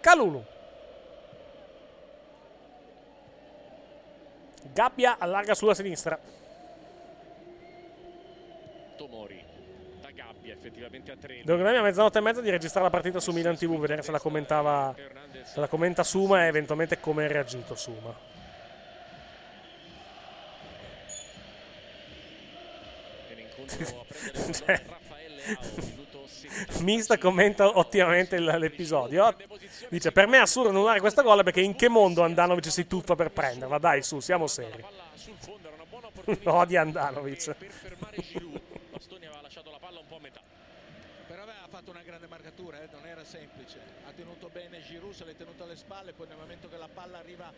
[0.00, 0.42] Calulu.
[4.72, 6.18] Gabbia allarga sulla sinistra.
[8.96, 9.44] Tomori
[10.00, 13.32] da Gabbia effettivamente a tre Devo a mezzanotte e mezza di registrare la partita su
[13.32, 14.94] Milan TV, vedere se la commentava.
[15.42, 18.38] Se la commenta Suma e eventualmente come ha reagito Suma.
[24.52, 24.82] cioè,
[26.80, 29.34] Mista commenta ottimamente l'episodio.
[29.88, 33.14] Dice: Per me è assurdo annullare questa gol perché in che mondo Andanovic si tuffa
[33.14, 33.78] per prenderla?
[33.78, 34.84] Dai, su, siamo seri.
[36.44, 37.54] Odi Andanovic.
[38.90, 40.40] Bastoni aveva lasciato la palla un po' a metà.
[41.26, 43.78] Però aveva fatto una grande marcatura, eh, non era semplice.
[44.06, 47.18] Ha tenuto bene Giroud, se l'è tenuto alle spalle, poi nel momento che la palla
[47.18, 47.52] arriva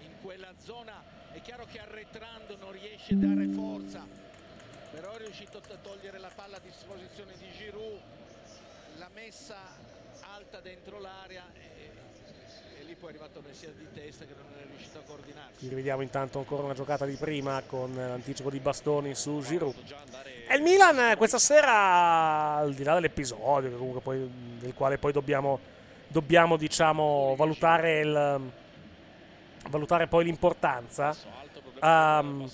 [0.00, 1.02] in quella zona
[1.32, 4.06] è chiaro che arretrando non riesce a dare forza.
[4.98, 8.00] Però è riuscito a togliere la palla a disposizione di Giroud,
[8.96, 9.54] l'ha messa
[10.34, 14.66] alta dentro l'area e, e lì poi è arrivato Messia di testa che non è
[14.66, 15.58] riuscito a coordinarsi.
[15.58, 19.76] Qui rivediamo intanto ancora una giocata di prima con l'anticipo di bastoni su Giroud.
[20.48, 24.98] E il Milan eh, questa sera, al di là dell'episodio, che comunque poi, del quale
[24.98, 25.60] poi dobbiamo,
[26.08, 28.50] dobbiamo diciamo, valutare, il,
[29.68, 31.14] valutare poi l'importanza,
[31.80, 32.50] ehm,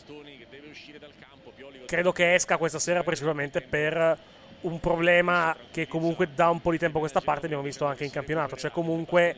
[1.87, 4.19] credo che esca questa sera principalmente per
[4.63, 8.05] un problema che comunque da un po' di tempo a questa parte abbiamo visto anche
[8.05, 9.37] in campionato, cioè comunque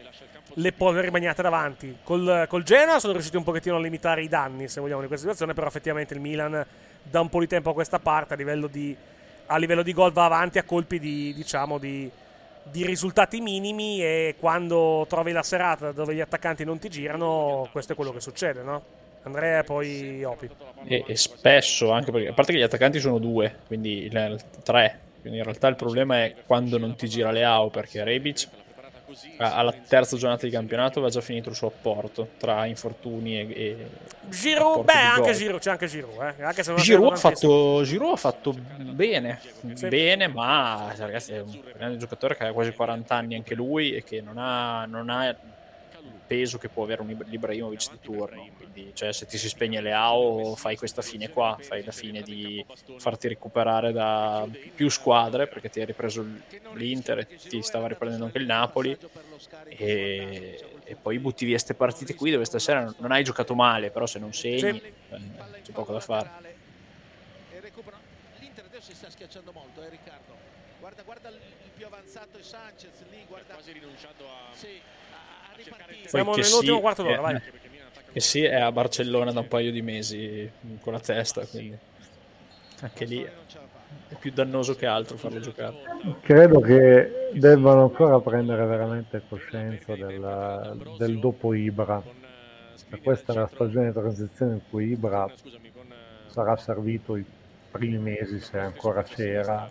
[0.54, 1.98] le polveri bagnate davanti.
[2.02, 5.24] Col, col Genoa sono riusciti un pochettino a limitare i danni, se vogliamo, di questa
[5.26, 6.64] situazione, però effettivamente il Milan
[7.02, 8.96] da un po' di tempo a questa parte a livello di,
[9.46, 12.10] a livello di gol va avanti a colpi di, diciamo, di,
[12.62, 17.92] di risultati minimi e quando trovi la serata dove gli attaccanti non ti girano, questo
[17.92, 19.04] è quello che succede, no?
[19.26, 20.48] Andrea e poi Opi.
[20.86, 24.40] E, e spesso, anche perché, a parte che gli attaccanti sono due, quindi il- il-
[24.62, 28.48] tre, quindi in realtà il problema è quando non ti gira Leao, perché Rebic
[29.38, 33.48] alla terza giornata di campionato aveva già finito il suo apporto tra infortuni e...
[33.54, 33.86] e
[34.28, 35.32] Giroud, beh, anche.
[35.32, 36.42] Giroud, c'è anche Giroud, eh?
[36.42, 41.60] Anche se non Giroud ha, fatto, Giroud ha fatto bene, bene, ma ragazzi, è un
[41.76, 45.34] grande giocatore che ha quasi 40 anni anche lui e che non ha, non ha
[46.26, 48.48] peso che può avere un Ibra- Ibrahimovic di turno.
[48.56, 52.64] Quindi, cioè, se ti si spegne Leao, fai questa fine qua, fai la fine di
[52.98, 56.24] farti recuperare da più squadre perché ti hai ripreso
[56.74, 58.96] l'Inter e ti stava riprendendo anche il Napoli.
[59.68, 64.06] E, e poi butti via queste partite qui dove stasera non, hai giocato male, però
[64.06, 64.92] se non segni Sì.
[65.10, 66.30] eh, c'è poco da fare.
[68.38, 70.34] L'Inter adesso si sta schiacciando molto, eh Riccardo.
[70.78, 71.38] Guarda, guarda il
[71.74, 73.54] più avanzato è Sanchez lì, guarda.
[73.54, 74.80] quasi rinunciato a, sì.
[76.06, 77.40] Siamo nell'ultimo sì, quarto d'ora, eh, vai.
[78.12, 81.76] Che sì, è a Barcellona da un paio di mesi mm, con la testa, quindi
[82.80, 85.74] anche lì è più dannoso che altro farlo giocare.
[86.20, 92.02] Credo che debbano ancora prendere veramente coscienza del, del dopo Ibra.
[92.88, 95.28] E questa è la stagione di transizione in cui Ibra
[96.28, 97.24] sarà servito i
[97.70, 99.70] primi mesi se ancora c'era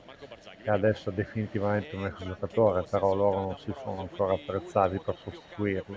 [0.65, 5.15] e adesso è definitivamente un ex giocatore, però loro non si sono ancora apprezzati per
[5.23, 5.95] sostituirlo.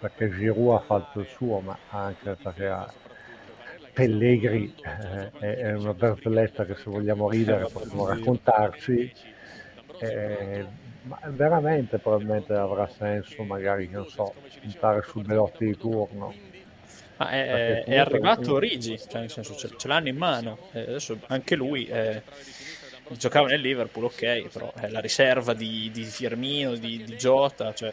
[0.00, 2.86] Perché Giroud ha fatto il suo, ma anche perché
[3.92, 9.12] Pellegri eh, è è una barzelletta che se vogliamo ridere possiamo raccontarci.
[10.00, 10.66] Eh,
[11.02, 16.34] ma veramente probabilmente avrà senso magari, che non so, puntare su Belotti di turno.
[17.18, 20.58] Ma è, è arrivato Rigi, cioè nel senso ce, ce l'hanno in mano.
[20.72, 22.22] E adesso anche lui eh,
[23.10, 27.92] giocava nel Liverpool, ok, però è la riserva di, di Firmino, di, di Jota, cioè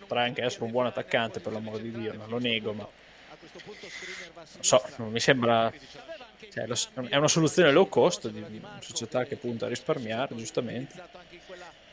[0.00, 4.62] potrà anche essere un buon attaccante per l'amor di Dio, non lo nego, ma non
[4.62, 5.72] so, non mi sembra
[6.54, 6.66] cioè,
[7.08, 11.02] è una soluzione low cost di, una società che punta a risparmiare, giustamente.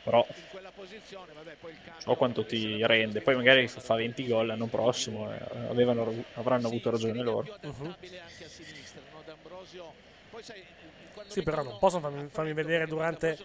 [0.03, 3.21] Però non so quanto ti rende.
[3.21, 7.57] Poi magari fa fa 20 gol l'anno prossimo, eh, avevano, avranno avuto ragione loro.
[7.61, 7.95] Mhm.
[11.31, 13.37] Sì, però non possono farmi, farmi vedere durante,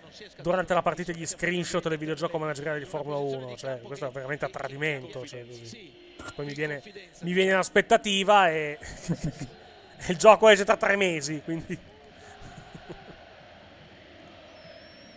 [0.43, 3.57] durante la partita gli screenshot del videogioco manageriale di Formula 1.
[3.57, 5.25] Cioè, questo è veramente a tradimento.
[5.25, 6.05] Cioè, così.
[6.35, 6.83] Poi mi viene,
[7.21, 8.79] mi viene l'aspettativa e,
[10.09, 11.41] il gioco esce tra tre mesi.
[11.43, 11.79] Quindi.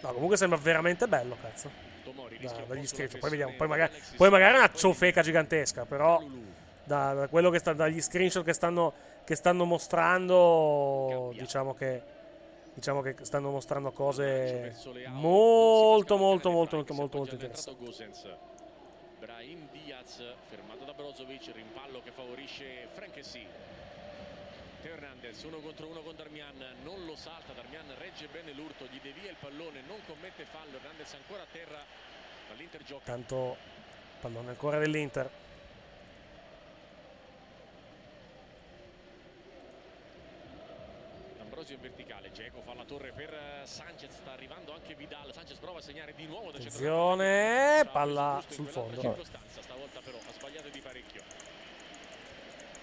[0.01, 1.69] No, comunque sembra veramente bello, cazzo.
[2.39, 3.19] Da- dagli screenshot.
[3.19, 3.53] Poi vediamo.
[3.57, 5.83] Poi magari, poi magari è una ciofeca gigantesca.
[5.83, 6.23] Però
[6.85, 8.93] da, da sta, dagli screenshot che stanno,
[9.25, 12.17] che stanno mostrando, diciamo che.
[12.80, 14.73] Diciamo che stanno mostrando cose
[15.10, 17.85] molto, molto, molto, molto, molto, molto interessanti.
[19.19, 23.45] Brahim Diaz fermato da Brozovic, rimpallo che favorisce Frankesi.
[24.81, 29.01] Teo Hernandez, uno contro uno con Darmian, non lo salta, Darmian regge bene l'urto, gli
[29.03, 31.84] devia il pallone, non commette fallo, Hernandez ancora a terra,
[32.47, 33.03] ma l'Inter gioca.
[33.03, 33.57] Tanto
[34.22, 35.30] pallone ancora dell'Inter.
[41.69, 45.57] D'Ambrosio in verticale, Geco fa la torre per eh, Sanchez, sta arrivando anche Vidal, Sanchez
[45.57, 46.49] prova a segnare di nuovo.
[46.49, 48.99] Attenzione, palla sul fondo.
[48.99, 51.21] circostanza, stavolta però ha sbagliato di parecchio.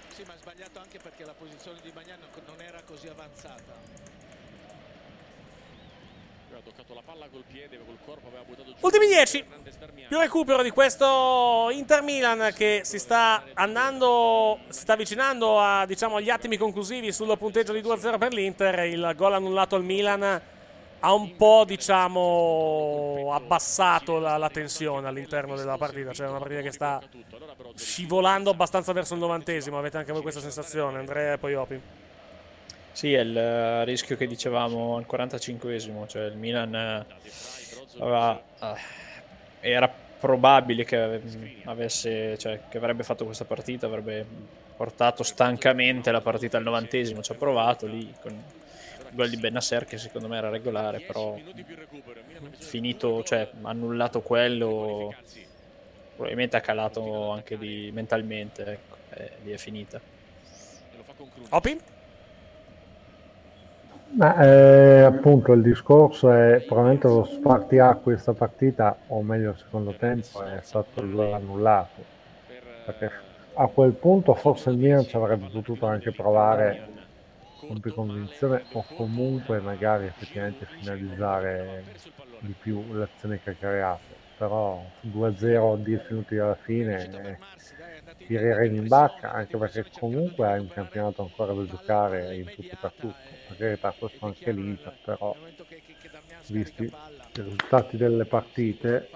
[0.09, 3.15] Sì, ma ha sbagliato anche perché la posizione di Magnan non era così avanzata.
[3.15, 4.05] Aveva toccato la palla col piede, col corpo aveva buttato giù.
[8.81, 9.45] Ultimi 10.
[10.09, 16.17] Più recupero di questo Inter Milan che si sta andando, si sta avvicinando a, diciamo,
[16.17, 18.79] agli attimi conclusivi sul punteggio di 2-0 per l'Inter.
[18.85, 20.23] Il gol annullato al Milan
[21.01, 26.13] ha un po', diciamo, abbassato la, la tensione all'interno della partita.
[26.13, 27.01] Cioè, una partita che sta
[27.75, 29.79] scivolando abbastanza verso il novantesimo.
[29.79, 31.81] Avete anche voi questa sensazione, Andrea e poi Opi?
[32.97, 37.05] Sì, è il eh, rischio che dicevamo al 45esimo, cioè il Milan eh,
[37.99, 41.23] aveva, eh, era probabile che ave-
[41.65, 44.25] avesse, cioè, che avrebbe fatto questa partita, avrebbe
[44.75, 49.85] portato stancamente la partita al 90esimo, ci ha provato lì con il gol di Benasser
[49.85, 51.39] che secondo me era regolare, però
[52.57, 55.15] finito, cioè annullato quello,
[56.15, 60.01] probabilmente ha calato anche lì mentalmente, ecco, e lì è finita.
[61.51, 61.95] Opi?
[64.19, 70.43] Eh, appunto il discorso è probabilmente lo spartiacque questa partita, o meglio il secondo tempo,
[70.43, 72.03] è stato annullato.
[72.87, 73.11] Perché
[73.55, 76.89] a quel punto forse il Milan ci avrebbe potuto anche provare
[77.67, 81.85] con più convinzione o comunque magari effettivamente finalizzare
[82.39, 84.15] di più l'azione che ha creato.
[84.39, 87.39] Però 2-0 a 10 minuti alla fine eh,
[88.27, 92.77] tirerei in bacca anche perché comunque hai un campionato ancora da giocare in tutto e
[92.81, 95.35] per tutto per carità questo anche l'Inter però
[96.47, 96.91] visti i
[97.35, 99.09] risultati delle partite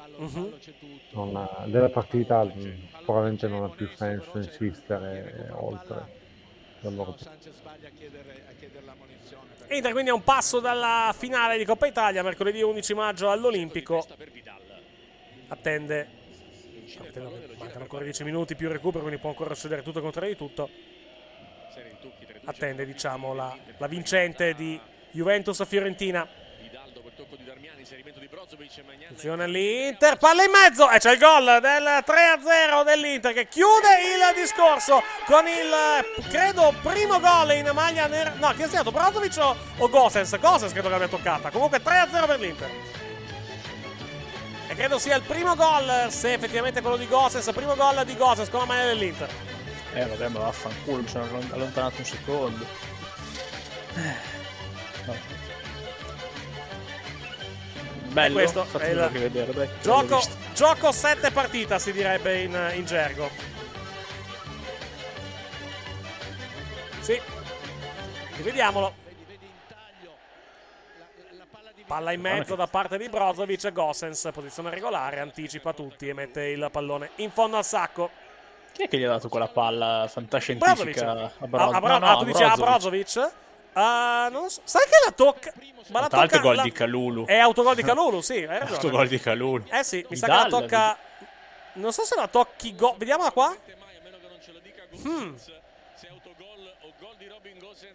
[1.13, 6.19] non ha- della partita mh, probabilmente non ha più senso insistere oltre
[9.69, 14.05] Inter quindi a un passo dalla finale di Coppa Italia, mercoledì 11 maggio all'Olimpico.
[15.49, 16.09] Attende.
[17.59, 20.37] Mancano ancora 10 minuti più recupero, quindi può ancora succedere tutto e il contrario di
[20.37, 20.69] tutto.
[22.51, 24.79] Attende, diciamo, la, la vincente di
[25.13, 26.27] Juventus-Fiorentina.
[29.03, 34.41] Attenzione all'Inter, palla in mezzo e c'è il gol del 3-0 dell'Inter che chiude il
[34.41, 38.33] discorso con il, credo, primo gol in maglia nera.
[38.37, 38.91] No, chi è stato?
[38.91, 40.37] Brozovic o, o Gosens?
[40.39, 41.51] Gosens credo che l'abbia toccata.
[41.51, 42.71] Comunque 3-0 per l'Inter.
[44.69, 48.49] E credo sia il primo gol, se effettivamente quello di Gosens, primo gol di Gosens
[48.49, 49.29] con la maglia dell'Inter.
[49.93, 52.67] Eh vabbè, ma vaffanculo, mi sono allon- allontanato un secondo.
[55.07, 55.15] No.
[58.13, 59.69] Bello, E questo è il rivedere, dai.
[59.83, 60.21] Gioco,
[60.55, 63.31] gioco 7 partita, si direbbe in, in gergo.
[67.01, 67.21] Sì.
[68.37, 68.95] Rivediamolo.
[71.87, 73.73] Palla in mezzo da parte di Brozovic.
[73.73, 78.11] Gosens, posizione regolare, anticipa tutti e mette il pallone in fondo al sacco.
[78.73, 81.03] Chi è che gli ha dato quella palla fantascientifica Brozovic.
[81.03, 81.11] a
[81.41, 83.13] Ah, Bro- a Bro- no, no, ah, tu dici a Brozovic.
[83.13, 83.33] Brozovic?
[83.75, 84.61] Ah, non so.
[84.65, 85.53] Sai che la tocca.
[85.89, 86.49] Ma la Tra l'altro tocca.
[86.49, 87.25] gol la- di Calulu.
[87.27, 88.39] È autogol di Calulu, sì.
[88.39, 88.75] Hai ragione.
[88.77, 89.65] Autogol di Calulu.
[89.71, 90.97] Eh sì, mi sa che la Vidal, tocca.
[91.75, 92.75] Non so se la tocchi.
[92.75, 92.95] Go...
[92.99, 93.57] Vediamola qua.
[95.07, 95.35] Hmm.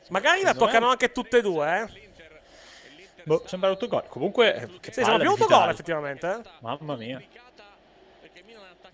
[0.10, 2.04] Magari la toccano anche tutte e due, eh.
[3.24, 4.04] Boh, sembra autogol.
[4.08, 5.70] Comunque, eh, che Sì, sono più autogol, Vidal.
[5.72, 6.28] effettivamente.
[6.44, 6.50] eh.
[6.60, 7.22] Mamma mia.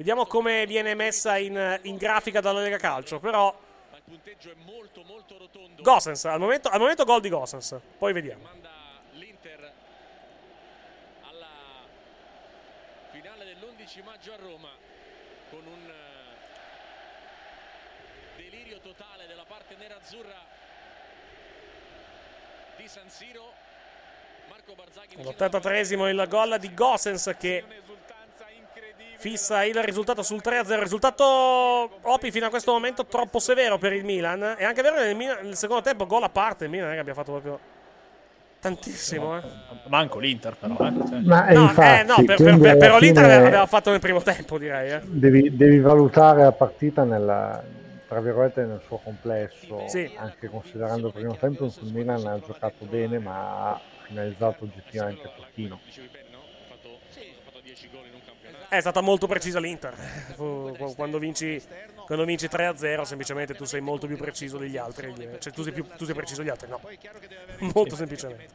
[0.01, 3.19] Vediamo come viene messa in, in grafica dalla Lega Calcio.
[3.19, 3.55] Però.
[5.79, 7.79] Gosens, al momento, al momento gol di Gosens.
[7.99, 8.49] Poi vediamo.
[13.11, 14.69] Finale dell'11 maggio a Roma
[15.51, 15.91] con un
[18.37, 20.43] eh, delirio totale della parte nerazzurra
[22.75, 23.53] di San Siro.
[24.49, 27.63] Marco Barzaghi All'83esimo il gol di Gosens che
[29.22, 30.80] fissa il risultato sul 3-0.
[30.80, 31.23] Risultato
[32.02, 34.56] Opi fino a questo momento troppo severo per il Milan.
[34.57, 36.64] È anche vero che nel, Milan- nel secondo tempo gol a parte.
[36.65, 37.60] Il Milan non è che abbia fatto proprio
[38.60, 39.38] tantissimo.
[39.38, 39.41] Eh.
[39.88, 40.73] Manco l'Inter, però.
[40.73, 41.07] Eh.
[41.07, 41.19] Cioè.
[41.19, 44.22] Ma eh, No, infatti, eh, no, per, per, per- però l'Inter aveva fatto nel primo
[44.22, 44.91] tempo, direi.
[44.91, 45.02] Eh.
[45.06, 47.64] devi, devi valutare la partita nella,
[48.07, 50.11] tra virgolette nel suo complesso Sì.
[50.18, 54.64] anche considerando il primo tempo in cui il Milan ha giocato bene ma ha finalizzato
[54.65, 55.80] oggettivamente pochino
[58.72, 59.93] È stata molto precisa l'Inter.
[60.95, 61.61] Quando vinci,
[62.06, 65.14] quando vinci 3-0, semplicemente tu sei molto più preciso degli altri.
[65.39, 66.80] Cioè, tu sei, più, tu sei preciso degli altri, no.
[67.76, 68.48] Molto semplicemente.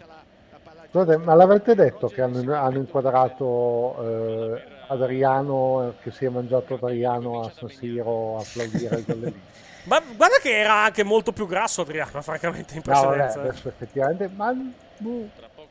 [0.89, 6.79] Scusate, ma l'avete detto che hanno, hanno inquadrato eh, Adriano, eh, che si è mangiato
[6.81, 9.41] Adriano a San Siro a applaudire il gol dell'Inter?
[9.85, 13.41] Ma guarda che era anche molto più grasso Adriano, francamente, in No, vabbè, precedenza.
[13.41, 14.55] adesso effettivamente, ma
[14.97, 15.29] boh,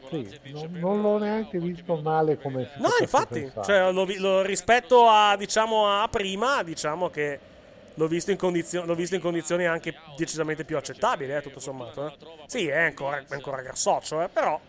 [0.10, 5.08] sì, non, non l'ho neanche visto male come si No, infatti, cioè, lo lo- rispetto
[5.08, 7.40] a, diciamo, a prima, diciamo che
[7.94, 12.08] l'ho visto in, condizio- l'ho visto in condizioni anche decisamente più accettabili, eh, tutto sommato.
[12.08, 12.14] eh.
[12.48, 14.60] Sì, è ancora, è ancora grassoccio, eh, però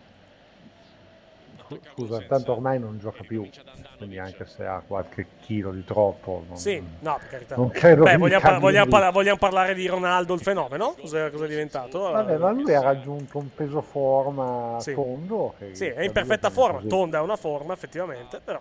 [1.92, 3.48] Scusa, tanto ormai non gioca più,
[3.96, 6.44] quindi anche se ha qualche chilo di troppo.
[6.48, 7.56] Non, sì, no, per carità.
[7.56, 10.94] Non credo Beh, che vogliamo, par- vogliamo parla- vogliamo parlare di Ronaldo il fenomeno?
[11.00, 11.98] Cosa, cosa è diventato?
[12.10, 14.94] Vabbè, ma lui ha raggiunto un peso forma Sì.
[14.94, 15.54] tondo.
[15.58, 16.88] Che Sì, è in perfetta forma, così.
[16.88, 18.60] tonda è una forma, effettivamente, però...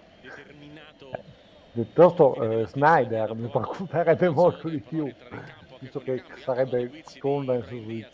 [1.71, 5.11] Piuttosto eh, Snyder mi preoccuperebbe molto di più,
[5.79, 8.05] visto che sarebbe tonda su- di-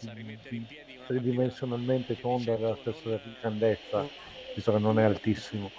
[1.06, 4.08] tridimensionalmente tonda della stessa grandezza,
[4.54, 5.72] visto che non è altissimo.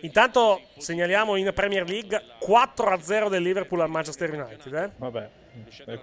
[0.00, 4.72] Intanto segnaliamo in Premier League 4-0 del Liverpool al Manchester United.
[4.72, 4.90] Eh?
[4.96, 5.30] Vabbè.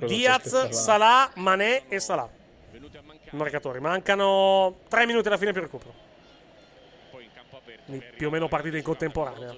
[0.06, 0.70] Diaz?
[0.70, 2.30] Salah, Mané e Salah.
[3.32, 3.80] Marcatori.
[3.80, 6.13] Mancano 3 minuti alla fine per il recupero.
[8.16, 9.56] Più o meno partite in contemporanea,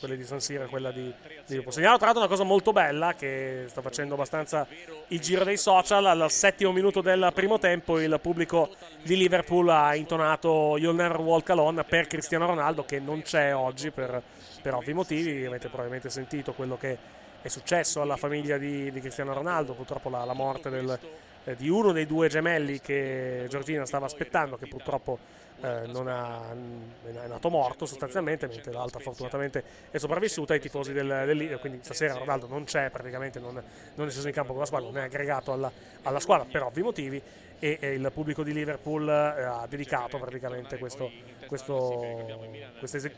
[0.00, 1.12] quelle di San Siro e quella di
[1.46, 1.72] Liverpool.
[1.72, 4.66] Segnalo tra l'altro una cosa molto bella che sta facendo abbastanza
[5.08, 6.04] il giro dei social.
[6.04, 8.70] Al settimo minuto del primo tempo il pubblico
[9.02, 13.92] di Liverpool ha intonato You'll Never Walk Alone per Cristiano Ronaldo che non c'è oggi
[13.92, 14.22] per,
[14.60, 15.46] per ovvi motivi.
[15.46, 16.98] Avete probabilmente sentito quello che
[17.40, 20.98] è successo alla famiglia di, di Cristiano Ronaldo, purtroppo la, la morte del-
[21.48, 25.18] eh, di uno dei due gemelli che Giorgina stava aspettando, che purtroppo
[25.60, 26.54] eh, ha,
[27.04, 30.54] è nato morto sostanzialmente, mentre l'altra fortunatamente è sopravvissuta.
[30.54, 33.60] I tifosi del, del quindi stasera Ronaldo non c'è praticamente, non,
[33.94, 35.70] non è sceso in campo con la squadra, non è aggregato alla,
[36.02, 37.22] alla squadra per ovvi motivi.
[37.60, 41.10] E, e il pubblico di Liverpool eh, ha dedicato praticamente questo,
[41.48, 42.38] questo,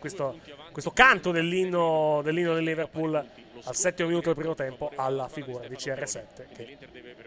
[0.00, 0.38] questo-
[0.72, 3.22] questo canto dell'inno, dell'inno del Liverpool
[3.64, 6.24] al settimo minuto del primo tempo alla figura di CR7
[6.54, 6.78] che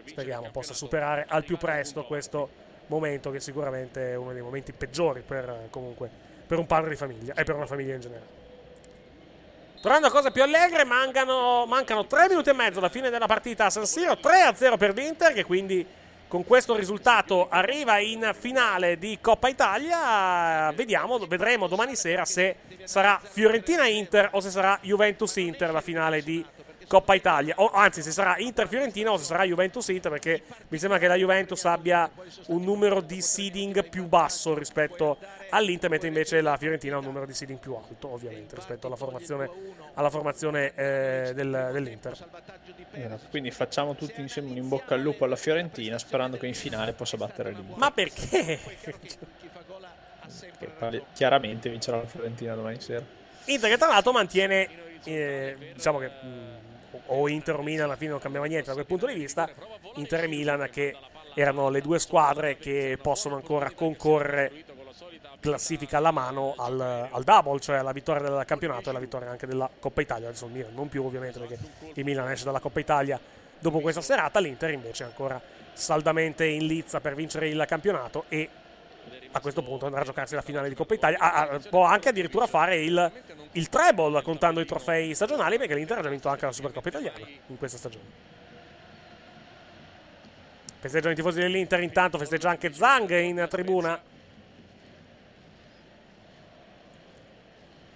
[0.04, 5.22] speriamo possa superare al più presto questo momento che sicuramente è uno dei momenti peggiori
[5.22, 6.10] per, comunque,
[6.46, 8.42] per un padre di famiglia e per una famiglia in generale.
[9.80, 13.66] Tornando a cose più allegre, mancano, mancano 3 minuti e mezzo alla fine della partita
[13.66, 15.86] a San Siro, 3-0 per l'Inter che quindi
[16.28, 20.72] con questo risultato arriva in finale di Coppa Italia.
[20.72, 26.44] Vediamo, vedremo domani sera se sarà Fiorentina-Inter o se sarà Juventus-Inter la finale di
[26.86, 31.06] Coppa Italia, o anzi se sarà Inter-Fiorentina o se sarà Juventus-Inter perché mi sembra che
[31.06, 32.10] la Juventus abbia
[32.48, 35.16] un numero di seeding più basso rispetto
[35.48, 38.96] all'Inter, mentre invece la Fiorentina ha un numero di seeding più alto ovviamente rispetto alla
[38.96, 39.48] formazione,
[39.94, 42.16] alla formazione eh, del- dell'Inter.
[42.94, 46.54] Esatto, Quindi facciamo tutti insieme un in bocca al lupo alla Fiorentina sperando che in
[46.54, 47.76] finale possa battere l'Inter.
[47.76, 48.58] Ma perché?
[50.58, 53.04] Che pare- chiaramente vincerà la Fiorentina domani sera.
[53.46, 54.68] Inter che tra l'altro mantiene,
[55.04, 58.86] eh, diciamo che mh, o Inter o Milan alla fine non cambiava niente da quel
[58.86, 59.50] punto di vista,
[59.96, 60.96] Inter e Milan che
[61.34, 64.64] erano le due squadre che possono ancora concorrere
[65.44, 69.46] classifica alla mano al, al double, cioè alla vittoria del campionato e alla vittoria anche
[69.46, 70.28] della Coppa Italia.
[70.28, 71.58] Adesso il Milan non più ovviamente perché
[71.92, 73.20] il Milan esce dalla Coppa Italia
[73.58, 75.38] dopo questa serata, l'Inter invece è ancora
[75.74, 78.48] saldamente in lizza per vincere il campionato e
[79.32, 81.18] a questo punto andrà a giocarsi la finale di Coppa Italia.
[81.18, 83.12] Ah, ah, può anche addirittura fare il,
[83.52, 87.26] il treble contando i trofei stagionali perché l'Inter ha già vinto anche la Supercoppa italiana
[87.48, 88.32] in questa stagione.
[90.80, 94.12] Festeggiano i tifosi dell'Inter, intanto festeggia anche Zang in tribuna.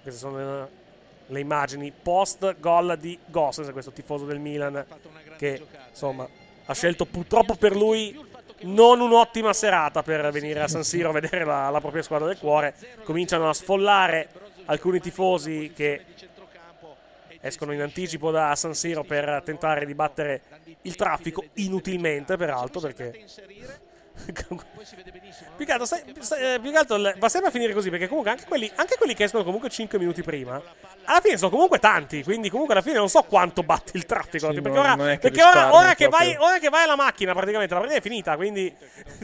[0.08, 0.68] Queste sono le,
[1.26, 4.82] le immagini post gol di Gossens, questo tifoso del Milan
[5.36, 6.26] che insomma
[6.64, 8.18] ha scelto purtroppo per lui
[8.60, 12.38] non un'ottima serata per venire a San Siro a vedere la, la propria squadra del
[12.38, 12.74] cuore.
[13.04, 14.30] Cominciano a sfollare
[14.64, 16.04] alcuni tifosi che
[17.40, 20.40] escono in anticipo da San Siro per tentare di battere
[20.82, 23.26] il traffico, inutilmente peraltro, perché
[25.56, 28.08] più che altro, sai- sai- eh, più che altro va sempre a finire così perché
[28.08, 30.60] comunque anche quelli, anche quelli che escono comunque 5 minuti prima
[31.04, 34.52] alla fine sono comunque tanti quindi comunque alla fine non so quanto batti il traffico
[34.52, 37.72] Sì, perché, ora, che perché ora, ora che vai, ora che vai alla macchina praticamente
[37.74, 38.74] la partita è finita quindi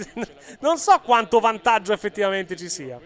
[0.60, 2.98] non so quanto vantaggio effettivamente ci sia.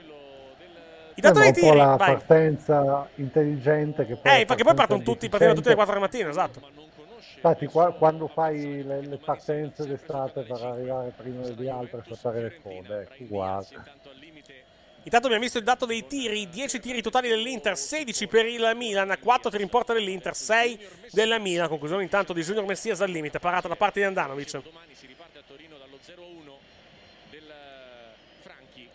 [1.14, 2.12] I Sembra datori un di po' tiri la vai.
[2.14, 6.28] partenza intelligente che poi, eh infatti poi partono tutti partono tutte le 4 del mattino
[6.28, 6.60] esatto
[7.38, 12.42] Infatti, qua- quando fai le, le partenze d'estate per arrivare prima di altri e saltare
[12.42, 13.84] le code, ecco, guarda.
[15.04, 19.16] Intanto abbiamo visto il dato dei tiri, 10 tiri totali dell'Inter, 16 per il Milan,
[19.20, 21.68] 4 tiri in porta dell'Inter, 6 della Milan.
[21.68, 24.60] Conclusione intanto di Junior Messias al limite, parata da parte di Andanovic.
[24.60, 26.50] Domani si riparte a Torino dallo 0-1
[27.30, 27.52] del
[28.42, 28.88] Franchi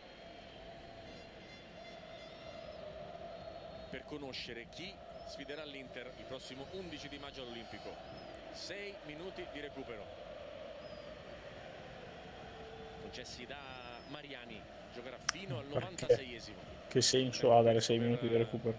[3.89, 4.93] per conoscere chi
[5.27, 8.22] sfiderà l'Inter il prossimo 11 di maggio all'Olimpico.
[8.53, 10.03] 6 minuti di recupero.
[13.01, 13.57] Concessi da
[14.09, 14.61] Mariani,
[14.93, 16.05] giocherà fino al Perché?
[16.05, 16.71] 96esimo.
[16.87, 18.77] Che senso ha dare 6 minuti di recupero?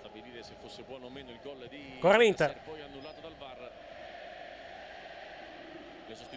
[0.00, 1.98] Stabilire se fosse buono o meno il gol di.
[2.00, 3.70] Nasser, poi annullato dal VAR.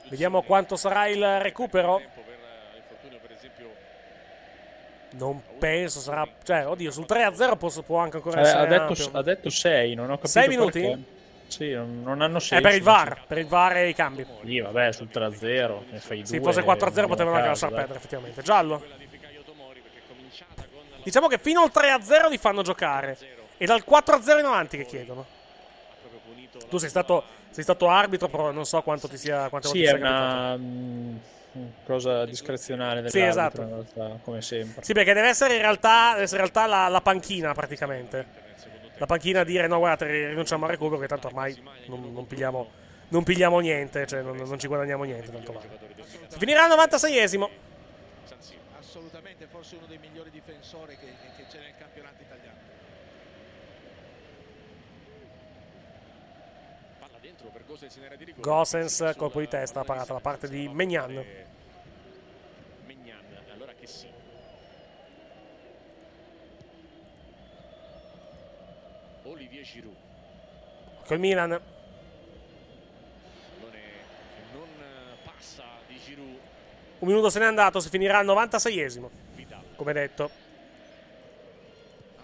[0.10, 1.98] Vediamo quanto sarà il recupero.
[1.98, 2.34] tempo per
[2.74, 3.70] eh, infortunio per esempio
[5.12, 6.28] Non penso sarà.
[6.44, 8.60] Cioè, oddio, sul 3-0 può, può anche ancora Eh, essere.
[8.76, 10.82] ha, detto, ha detto 6, non ho capito Sei minuti?
[10.82, 11.18] perché.
[11.50, 12.64] Sì, non, hanno È senso.
[12.64, 14.26] per il VAR, per il VAR e i cambi.
[14.46, 17.98] Sì, vabbè, sul 3-0 ne fai Se due, fosse 4-0 andiamo potevano anche lasciar perdere,
[17.98, 18.42] effettivamente.
[18.44, 18.84] Giallo.
[21.04, 23.18] Diciamo che fino al 3-0 li fanno giocare.
[23.58, 25.26] E dal 4-0 in avanti che chiedono.
[26.70, 29.50] Tu sei stato, sei stato arbitro, però non so quanto ti sia.
[29.50, 30.36] Quante Sì, volte è ti sia capitato.
[30.36, 31.18] una mm,
[31.86, 33.62] cosa discrezionale Sì, esatto.
[33.62, 34.84] in realtà, come sempre.
[34.84, 38.48] Sì, perché deve essere in realtà, deve essere in realtà la, la panchina praticamente.
[39.00, 41.58] La panchina a dire no, guardate, rinunciamo al recupero, che tanto ormai
[41.88, 42.70] non, non pigliamo,
[43.08, 45.32] non pigliamo niente, cioè non, non ci guadagniamo niente.
[45.32, 45.70] Tanto vale.
[46.28, 47.50] Si finirà al 96esimo.
[48.78, 51.08] Assolutamente, forse uno dei migliori difensori che,
[51.38, 52.58] che c'è nel campionato italiano.
[57.00, 58.42] palla dentro per Gosens in area di rigore.
[58.42, 61.24] Gosens, colpo di testa, parata da parte di Megnan.
[62.86, 63.24] Megnan,
[63.54, 64.08] allora che sì.
[69.60, 69.96] Olivier Giroud,
[71.06, 71.50] Col Milan.
[73.60, 73.82] pallone
[74.36, 76.38] che non eh, passa di Giroud.
[77.00, 79.10] Un minuto se n'è andato, si finirà al 96esimo.
[79.76, 80.48] Come detto.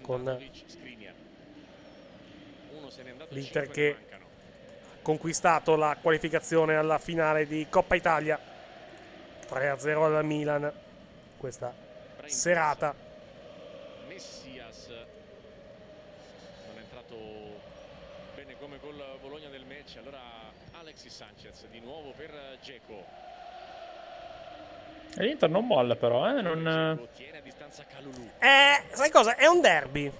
[0.01, 0.37] Con
[3.29, 4.17] l'Inter che ha
[5.01, 8.39] conquistato la qualificazione alla finale di Coppa Italia.
[9.47, 10.71] 3-0 al Milan.
[11.37, 11.73] Questa
[12.25, 12.93] serata.
[14.07, 14.87] Messias
[16.67, 17.15] non è entrato
[18.35, 19.97] bene come col Bologna del match.
[19.97, 20.19] Allora
[21.05, 23.03] Alexis Sanchez di nuovo per Geco.
[25.17, 26.41] E L'Inter non molla però, eh?
[26.41, 27.07] Non...
[27.15, 28.29] Tiene a distanza Calulu.
[28.39, 29.35] Eh, sai cosa?
[29.35, 30.11] È un derby.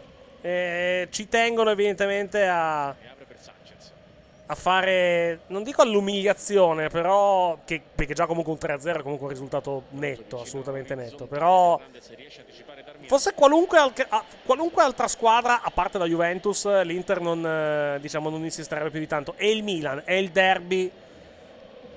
[0.42, 8.52] Eh, ci tengono evidentemente a, a fare, non dico all'umiliazione, però, che, perché già comunque
[8.52, 11.82] un 3-0 è comunque un risultato netto, assolutamente netto, però
[13.08, 18.30] fosse qualunque, al- a- qualunque altra squadra, a parte la Juventus, l'Inter non, eh, diciamo,
[18.30, 19.34] non insisterebbe più di tanto.
[19.38, 20.92] E il Milan e il derby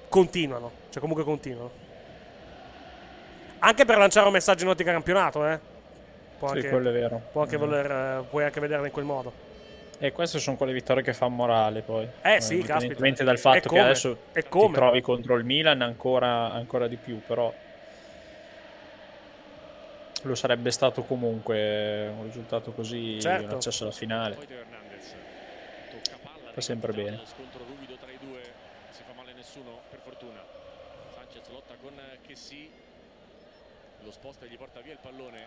[0.08, 1.70] continuano, cioè comunque continuano.
[3.60, 5.58] Anche per lanciare un messaggio in ottica campionato, eh.
[6.38, 7.20] Può Sì, anche, quello è vero.
[7.32, 7.60] Può anche Mm.
[7.60, 9.32] voler, eh, puoi anche vederla in quel modo.
[9.98, 12.06] E queste sono quelle vittorie che fa morale poi.
[12.22, 13.24] Eh, sì, Indipendentemente caspita.
[13.24, 17.52] dal fatto che adesso ti trovi contro il Milan ancora, ancora di più, però
[20.28, 23.46] lo sarebbe stato comunque un risultato così, Certo.
[23.46, 24.36] un accesso alla finale.
[26.52, 27.16] Fa sempre bene.
[27.16, 28.40] Lo scontro ruvido tra i due.
[28.40, 30.42] Non si fa male nessuno, per fortuna.
[31.14, 31.92] Sanchez lotta con
[32.26, 32.70] Chessy.
[34.02, 35.46] Lo sposta e gli porta via il pallone.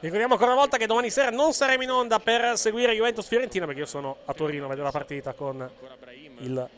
[0.00, 3.64] Ricordiamo ancora una volta che domani sera non saremo in onda per seguire Juventus Fiorentina
[3.64, 5.66] perché io sono a Torino a vedere la partita con
[6.40, 6.68] il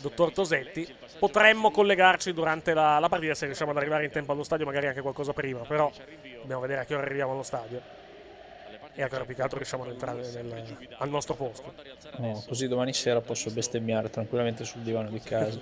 [0.00, 0.96] dottor Tosetti.
[1.18, 4.86] Potremmo collegarci durante la, la partita se riusciamo ad arrivare in tempo allo stadio, magari
[4.86, 5.90] anche qualcosa prima, però
[6.40, 7.80] dobbiamo vedere a che ora arriviamo allo stadio.
[8.94, 11.72] E a che ora più che altro riusciamo ad entrare nel- al nostro posto.
[12.16, 15.58] No, così domani sera posso bestemmiare tranquillamente sul divano di casa.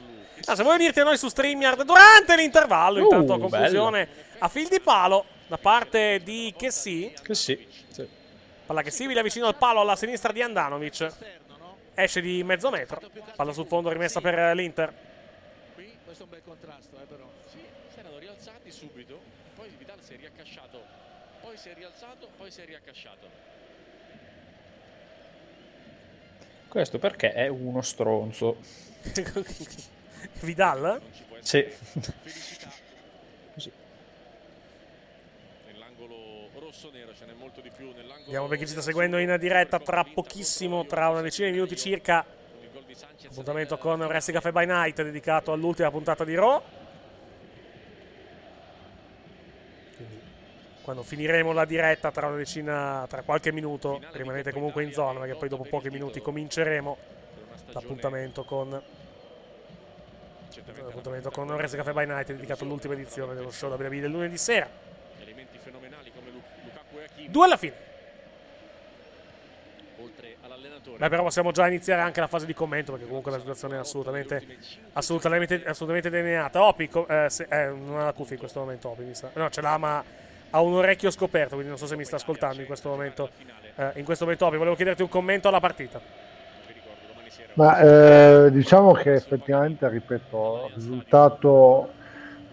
[0.47, 4.49] Ah, se vuoi unirti a noi su StreamYard durante l'intervallo, Uh, intanto a conclusione a
[4.49, 7.13] fil di palo da parte di Chessy.
[7.23, 7.67] Che sì.
[8.67, 11.13] Palla che simile vicino al palo alla sinistra di Andanovic.
[11.99, 13.01] Esce di mezzo metro.
[13.35, 14.93] Palla sul fondo rimessa per l'Inter.
[15.75, 17.27] Qui questo è un bel contrasto, eh, però.
[17.47, 17.59] Sì,
[17.91, 19.19] si erano rialzati subito.
[19.55, 20.79] Poi Vidal si è riaccasciato.
[21.41, 23.29] Poi si è rialzato, poi si è riaccasciato.
[26.69, 28.59] Questo perché è uno stronzo.
[30.41, 31.01] Vidal?
[31.41, 31.65] Sì.
[31.65, 32.86] Nell'angolo
[36.77, 37.87] rosso-nero ce n'è molto di più.
[37.87, 41.75] Nell'angolo Vediamo perché ci sta seguendo in diretta tra pochissimo, tra una decina di minuti
[41.75, 42.25] circa.
[43.29, 46.63] Appuntamento con Wrestling Cafe by Night dedicato all'ultima puntata di Raw.
[49.97, 50.21] Quindi,
[50.83, 55.37] quando finiremo la diretta tra una decina, tra qualche minuto, rimanete comunque in zona perché
[55.37, 56.97] poi dopo pochi minuti cominceremo
[57.73, 58.83] l'appuntamento con
[60.65, 64.86] l'appuntamento con Ores Cafe by Night dedicato all'ultima edizione dello show WWE del lunedì sera.
[67.29, 67.75] Due alla fine.
[70.01, 70.99] Oltre all'allenatore.
[70.99, 73.79] Beh, però possiamo già iniziare anche la fase di commento perché comunque la situazione è
[73.79, 74.45] assolutamente,
[74.93, 76.63] assolutamente, assolutamente delineata.
[76.63, 79.31] Opi, co- eh, se- eh, non ha la cuffia in questo momento, Opi, mi sa.
[79.35, 80.05] No, ce l'ha ma
[80.51, 83.31] ha un orecchio scoperto, quindi non so se mi sta ascoltando in questo momento.
[83.75, 86.01] Eh, in questo momento, Opi, volevo chiederti un commento alla partita.
[87.55, 91.93] Ma eh, diciamo che effettivamente, ripeto, risultato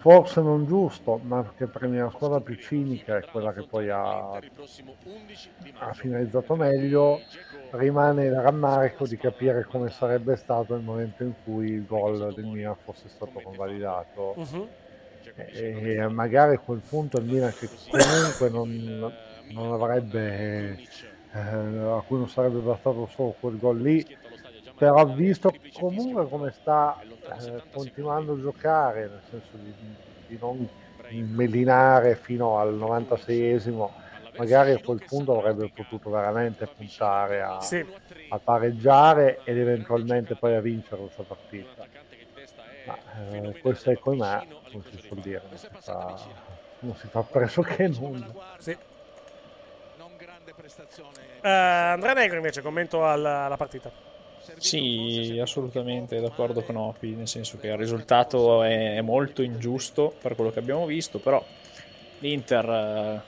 [0.04, 3.90] forse non giusto, ma che per me la squadra più cinica è quella che poi
[3.90, 7.22] ha, ha finalizzato meglio,
[7.70, 12.44] rimane il rammarico di capire come sarebbe stato nel momento in cui il gol del
[12.44, 14.36] Milan fosse stato convalidato.
[14.36, 14.68] Mhm.
[15.36, 19.14] E e magari a quel punto il Milan che comunque non,
[19.54, 20.80] non avrebbe,
[21.32, 24.06] eh, a cui non sarebbe bastato solo quel gol lì,
[24.76, 29.74] però visto comunque come sta eh, continuando a giocare, nel senso di,
[30.28, 30.68] di non
[31.10, 33.90] melinare fino al 96esimo,
[34.38, 37.86] magari a quel punto avrebbe potuto veramente puntare a, Sì.
[38.30, 41.86] a pareggiare ed eventualmente poi a vincere questa partita.
[42.86, 42.98] Ma
[43.32, 46.18] eh, questo è come me, come si può dire, non si fa,
[46.80, 48.26] non si fa pressoché nulla.
[48.58, 48.72] Sì.
[51.42, 53.92] Eh, Andrea Negro invece, commento alla, alla partita.
[54.58, 60.52] Sì, assolutamente d'accordo con Opi, nel senso che il risultato è molto ingiusto per quello
[60.52, 61.44] che abbiamo visto, però
[62.20, 63.24] l'Inter ha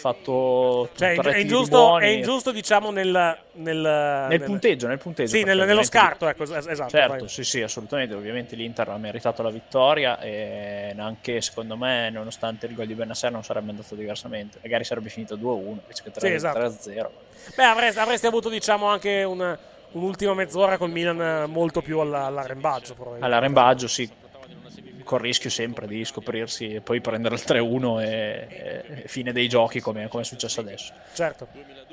[0.00, 2.04] fatto Cioè, tre è ingiusto, buoni.
[2.06, 5.30] è ingiusto diciamo, nel, nel, nel punteggio, nel punteggio.
[5.34, 6.90] Sì, nel- nello scarto, ecco, es- esatto.
[6.90, 7.28] Certo, vai.
[7.28, 8.14] sì, sì, assolutamente.
[8.14, 13.32] Ovviamente l'Inter ha meritato la vittoria e anche secondo me, nonostante il gol di Benasser,
[13.32, 14.58] non sarebbe andato diversamente.
[14.62, 16.58] Magari sarebbe finito 2-1 invece che 3- Sì, esatto.
[16.58, 17.10] 3-0.
[17.56, 19.58] Beh, avresti, avresti avuto, diciamo, anche un-
[19.92, 23.26] un'ultima mezz'ora col Milan molto più alla- all'arrembaggio, probabilmente.
[23.26, 24.08] All'arrembaggio, sì,
[25.04, 28.46] col rischio sempre di scoprirsi e poi prendere il 3-1 e,
[29.04, 30.92] e fine dei giochi come, come è successo adesso.
[31.14, 31.48] Certo.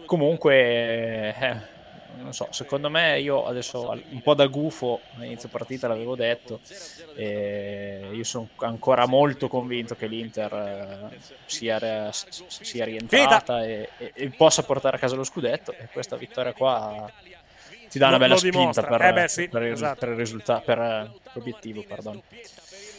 [0.05, 1.55] Comunque, eh,
[2.17, 6.59] non so, secondo me io adesso un po' da gufo all'inizio partita l'avevo detto,
[7.15, 10.53] e io sono ancora molto convinto che l'Inter
[11.11, 16.17] eh, sia, sia rientrata e, e- e possa portare a casa lo scudetto e questa
[16.17, 17.09] vittoria qua
[17.95, 19.99] ti dà una bella spinta per, Eh beh, sì, per esatto.
[19.99, 22.21] per il risultato, per eh, l'obiettivo, perdono.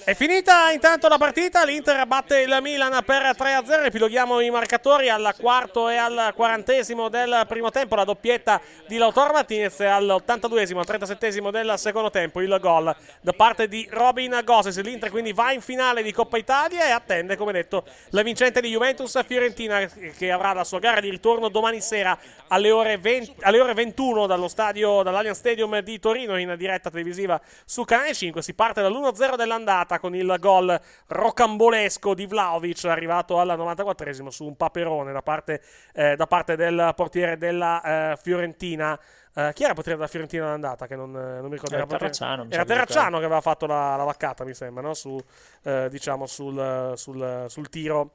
[0.07, 5.35] È finita intanto la partita, l'Inter batte il Milan per 3-0, epiloghiamo i marcatori al
[5.37, 10.87] quarto e al quarantesimo del primo tempo, la doppietta di Lautaro Martinez e all'82esimo, al
[10.87, 15.61] 37esimo del secondo tempo il gol da parte di Robin Gosses, l'Inter quindi va in
[15.61, 20.53] finale di Coppa Italia e attende come detto la vincente di Juventus Fiorentina che avrà
[20.53, 22.17] la sua gara di ritorno domani sera
[22.47, 27.41] alle ore, 20 alle ore 21 dallo stadio, dall'Allianz Stadium di Torino in diretta televisiva
[27.65, 30.79] su Canale 5, si parte dall'1-0 dell'andata con il gol
[31.09, 35.61] rocambolesco di Vlaovic arrivato al 94esimo su un paperone da parte,
[35.95, 38.99] eh, da parte del portiere della eh, Fiorentina.
[39.35, 40.87] Eh, chi era il portiere della Fiorentina all'andata?
[40.87, 41.75] Che non, eh, non mi ricordo.
[41.75, 44.95] Era portiere- Terracciano, Era Terracciano che aveva fatto la, la vaccata, mi sembra, no?
[44.95, 45.19] Su,
[45.65, 48.13] eh, diciamo sul, sul- sul tiro.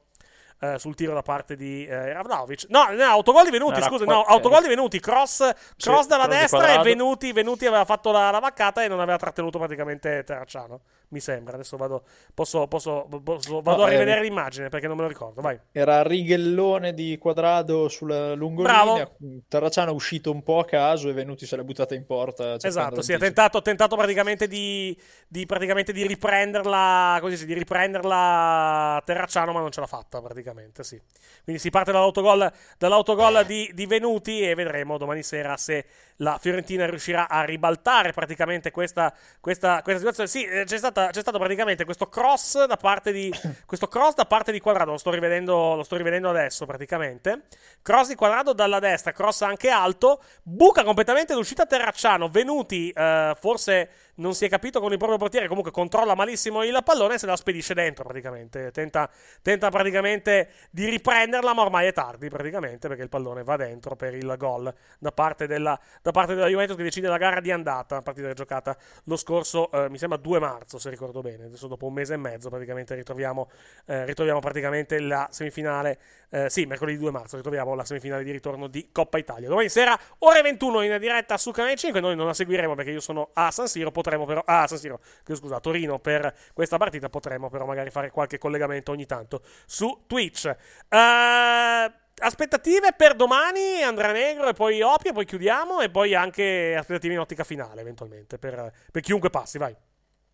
[0.64, 2.66] eh, sul tiro da parte di eh, era Vlahovic.
[2.68, 5.38] No, no, autogol di Venuti, Era scusa, qua- no, autogol di Venuti, cross,
[5.76, 6.82] Sì, cross dalla cross di destra e.
[6.84, 10.80] Venuti, Venuti aveva fatto la, la vaccata e non aveva trattenuto praticamente Terracciano,
[11.12, 11.54] mi sembra.
[11.54, 15.08] Adesso vado, posso, posso- posso- vado No, a rivedere eh, l'immagine perché non me lo
[15.08, 15.58] ricordo, vai.
[15.72, 18.82] Era Righellone di Quadrado sulla lungolinea.
[18.84, 19.10] Bravo.
[19.48, 22.54] Terracciano è uscito un po' a caso e Venuti se l'è buttata in porta.
[22.54, 23.18] Esatto, sì, ha l'anticipo.
[23.18, 24.96] tentato, tentato praticamente di,
[25.28, 30.82] di- praticamente di riprenderla, così sì, di riprenderla Terracciano, ma non ce l'ha fatta praticamente,
[30.84, 31.00] sì.
[31.44, 35.84] Quindi si parte dall'autogol, dall'autogol di, di Venuti e vedremo domani sera se
[36.16, 40.28] la Fiorentina riuscirà a ribaltare praticamente questa, questa, questa situazione.
[40.28, 43.32] Sì, eh, c'è, stata- c'è stato praticamente questo cross da parte di,
[43.66, 47.42] questo cross da parte di Quadrado, lo sto rivedendo, lo sto rivedendo adesso praticamente.
[47.82, 53.90] Cross di Quadrado dalla destra, cross anche alto, buca completamente l'uscita Terracciano, Venuti eh, forse
[54.16, 57.26] non si è capito con il proprio portiere, comunque controlla malissimo il pallone e se
[57.26, 58.70] la spedisce dentro praticamente.
[58.70, 59.08] Tenta,
[59.40, 64.14] tenta praticamente di riprenderla, ma ormai è tardi praticamente perché il pallone va dentro per
[64.14, 67.94] il gol da parte della, da parte della Juventus che decide la gara di andata,
[67.94, 71.86] una partita giocata lo scorso, eh, mi sembra 2 marzo se ricordo bene, adesso dopo
[71.86, 73.50] un mese e mezzo praticamente ritroviamo,
[73.86, 75.98] eh, ritroviamo praticamente la semifinale,
[76.30, 79.48] eh, sì, mercoledì 2 marzo ritroviamo la semifinale di ritorno di Coppa Italia.
[79.48, 83.00] Domani sera, ore 21 in diretta su Canale 5, noi non la seguiremo perché io
[83.00, 85.00] sono a San Siro, potremo però, ah, San Siro,
[85.32, 90.46] scusa, Torino per questa partita, potremo però magari fare qualche collegamento ogni tanto su Twitch.
[90.46, 97.14] Eh, aspettative per domani, Andrea Negro e poi Opia, poi chiudiamo e poi anche aspettative
[97.14, 99.74] in ottica finale eventualmente per, per chiunque passi, vai.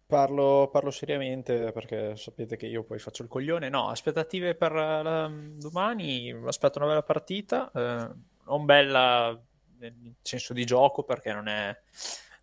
[0.07, 3.69] Parlo, parlo, seriamente perché sapete che io poi faccio il coglione.
[3.69, 8.09] No, aspettative per la, domani, aspetto una bella partita, eh,
[8.47, 9.39] non bella
[9.78, 11.77] nel senso di gioco perché non è,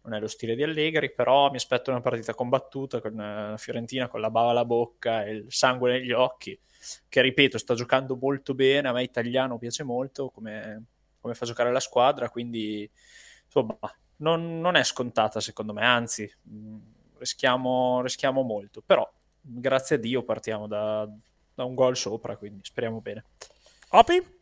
[0.06, 3.58] non è, lo stile di Allegri, però mi aspetto una partita combattuta con la eh,
[3.58, 6.58] Fiorentina con la bava alla bocca e il sangue negli occhi,
[7.10, 10.84] che ripeto sta giocando molto bene, a me italiano piace molto come,
[11.20, 12.90] come fa giocare la squadra, quindi
[13.46, 13.78] insomma
[14.18, 16.32] non, non è scontata secondo me, anzi
[17.18, 19.12] rischiamo, rischiamo molto, però
[19.42, 21.08] grazie a Dio partiamo da,
[21.54, 23.26] da un gol sopra, quindi speriamo bene.
[23.90, 24.35] Opi?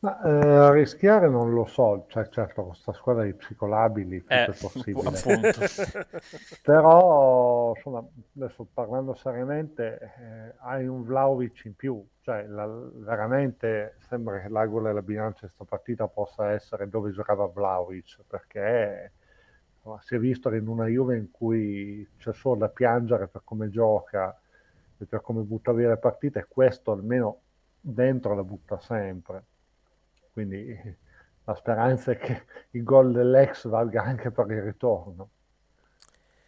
[0.00, 4.46] Ma, eh, rischiare non lo so, cioè, certo con questa squadra di psicolabili tutto eh,
[4.46, 5.10] è possibile.
[6.62, 8.06] Però, insomma,
[8.36, 12.64] adesso parlando seriamente, eh, hai un Vlaovic in più, cioè la,
[12.94, 19.12] veramente sembra che l'agola della bilancia di questa partita possa essere dove giocava Vlaovic, perché
[20.00, 23.68] si è visto che in una Juve in cui c'è solo da piangere per come
[23.68, 24.38] gioca
[24.96, 27.40] e per come butta via le partite, questo almeno
[27.80, 29.44] dentro la butta sempre.
[30.38, 30.96] Quindi
[31.42, 35.30] la speranza è che il gol dell'ex valga anche per il ritorno.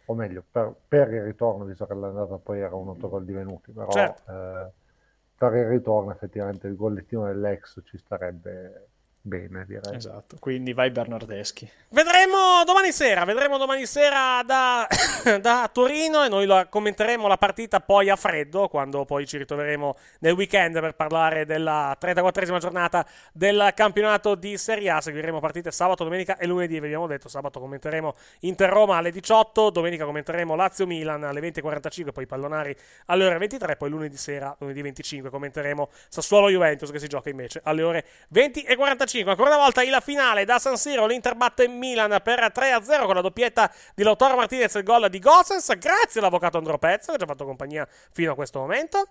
[0.05, 3.89] O meglio, per, per il ritorno, visto che l'andata poi era un autogol divenuti, però
[3.89, 4.31] certo.
[4.31, 4.71] eh,
[5.35, 8.90] per il ritorno effettivamente il gollettino dell'ex ci starebbe
[9.21, 9.95] bene, direi.
[9.95, 11.69] Esatto, quindi vai Bernardeschi.
[11.89, 14.87] Vedremo domani sera, vedremo domani sera da,
[15.39, 19.95] da, Torino e noi la commenteremo la partita poi a freddo, quando poi ci ritroveremo
[20.19, 25.01] nel weekend per parlare della 34esima giornata del campionato di Serie A.
[25.01, 30.05] Seguiremo partite sabato, domenica e lunedì, vi abbiamo detto, sabato commenteremo Inter-Roma alle 18, domenica
[30.05, 32.75] commenteremo Lazio-Milan alle 20.45, poi Pallonari
[33.07, 37.83] alle ore 23, poi lunedì sera, lunedì 25, commenteremo Sassuolo-Juventus che si gioca invece alle
[37.83, 39.10] ore 20.45.
[39.11, 39.31] 5.
[39.31, 41.05] Ancora una volta il finale da San Siro.
[41.05, 45.19] L'Inter batte Milan per 3-0 con la doppietta di Lautaro Martinez e il gol di
[45.19, 45.77] Gossens.
[45.77, 49.05] Grazie all'avvocato Andro Pezzo che ci ha fatto compagnia fino a questo momento.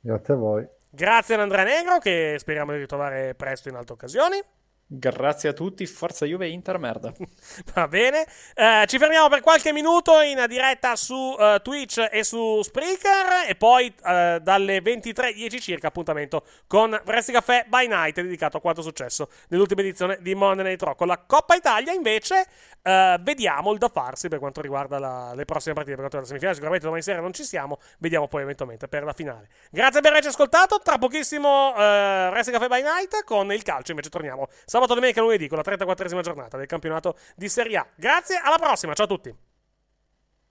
[0.00, 0.66] Grazie a voi.
[0.90, 4.42] Grazie ad Andrea Negro che speriamo di ritrovare presto in altre occasioni.
[4.90, 7.12] Grazie a tutti, forza Juve Inter merda.
[7.74, 12.62] Va bene, eh, ci fermiamo per qualche minuto in diretta su uh, Twitch e su
[12.62, 18.60] Spreaker e poi uh, dalle 23.10 circa appuntamento con Vresti Caffè by Night dedicato a
[18.62, 20.96] quanto è successo nell'ultima edizione di Monday Night Rock.
[20.96, 22.46] Con la Coppa Italia invece
[22.82, 26.20] uh, vediamo il da farsi per quanto riguarda la, le prossime partite, per quanto riguarda
[26.20, 29.50] la semifinale, sicuramente domani sera non ci siamo, vediamo poi eventualmente per la finale.
[29.70, 34.08] Grazie per averci ascoltato, tra pochissimo uh, Vresti Caffè by Night con il calcio invece
[34.08, 34.48] torniamo
[34.78, 37.86] sabato, domenica, lunedì con la 34esima giornata del campionato di Serie A.
[37.96, 39.34] Grazie, alla prossima, ciao a tutti.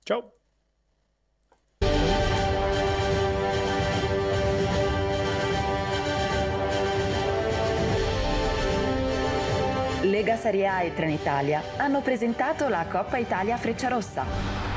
[0.03, 0.31] Ciao.
[10.01, 14.76] Lega Serie A e Trenitalia hanno presentato la Coppa Italia Frecciarossa.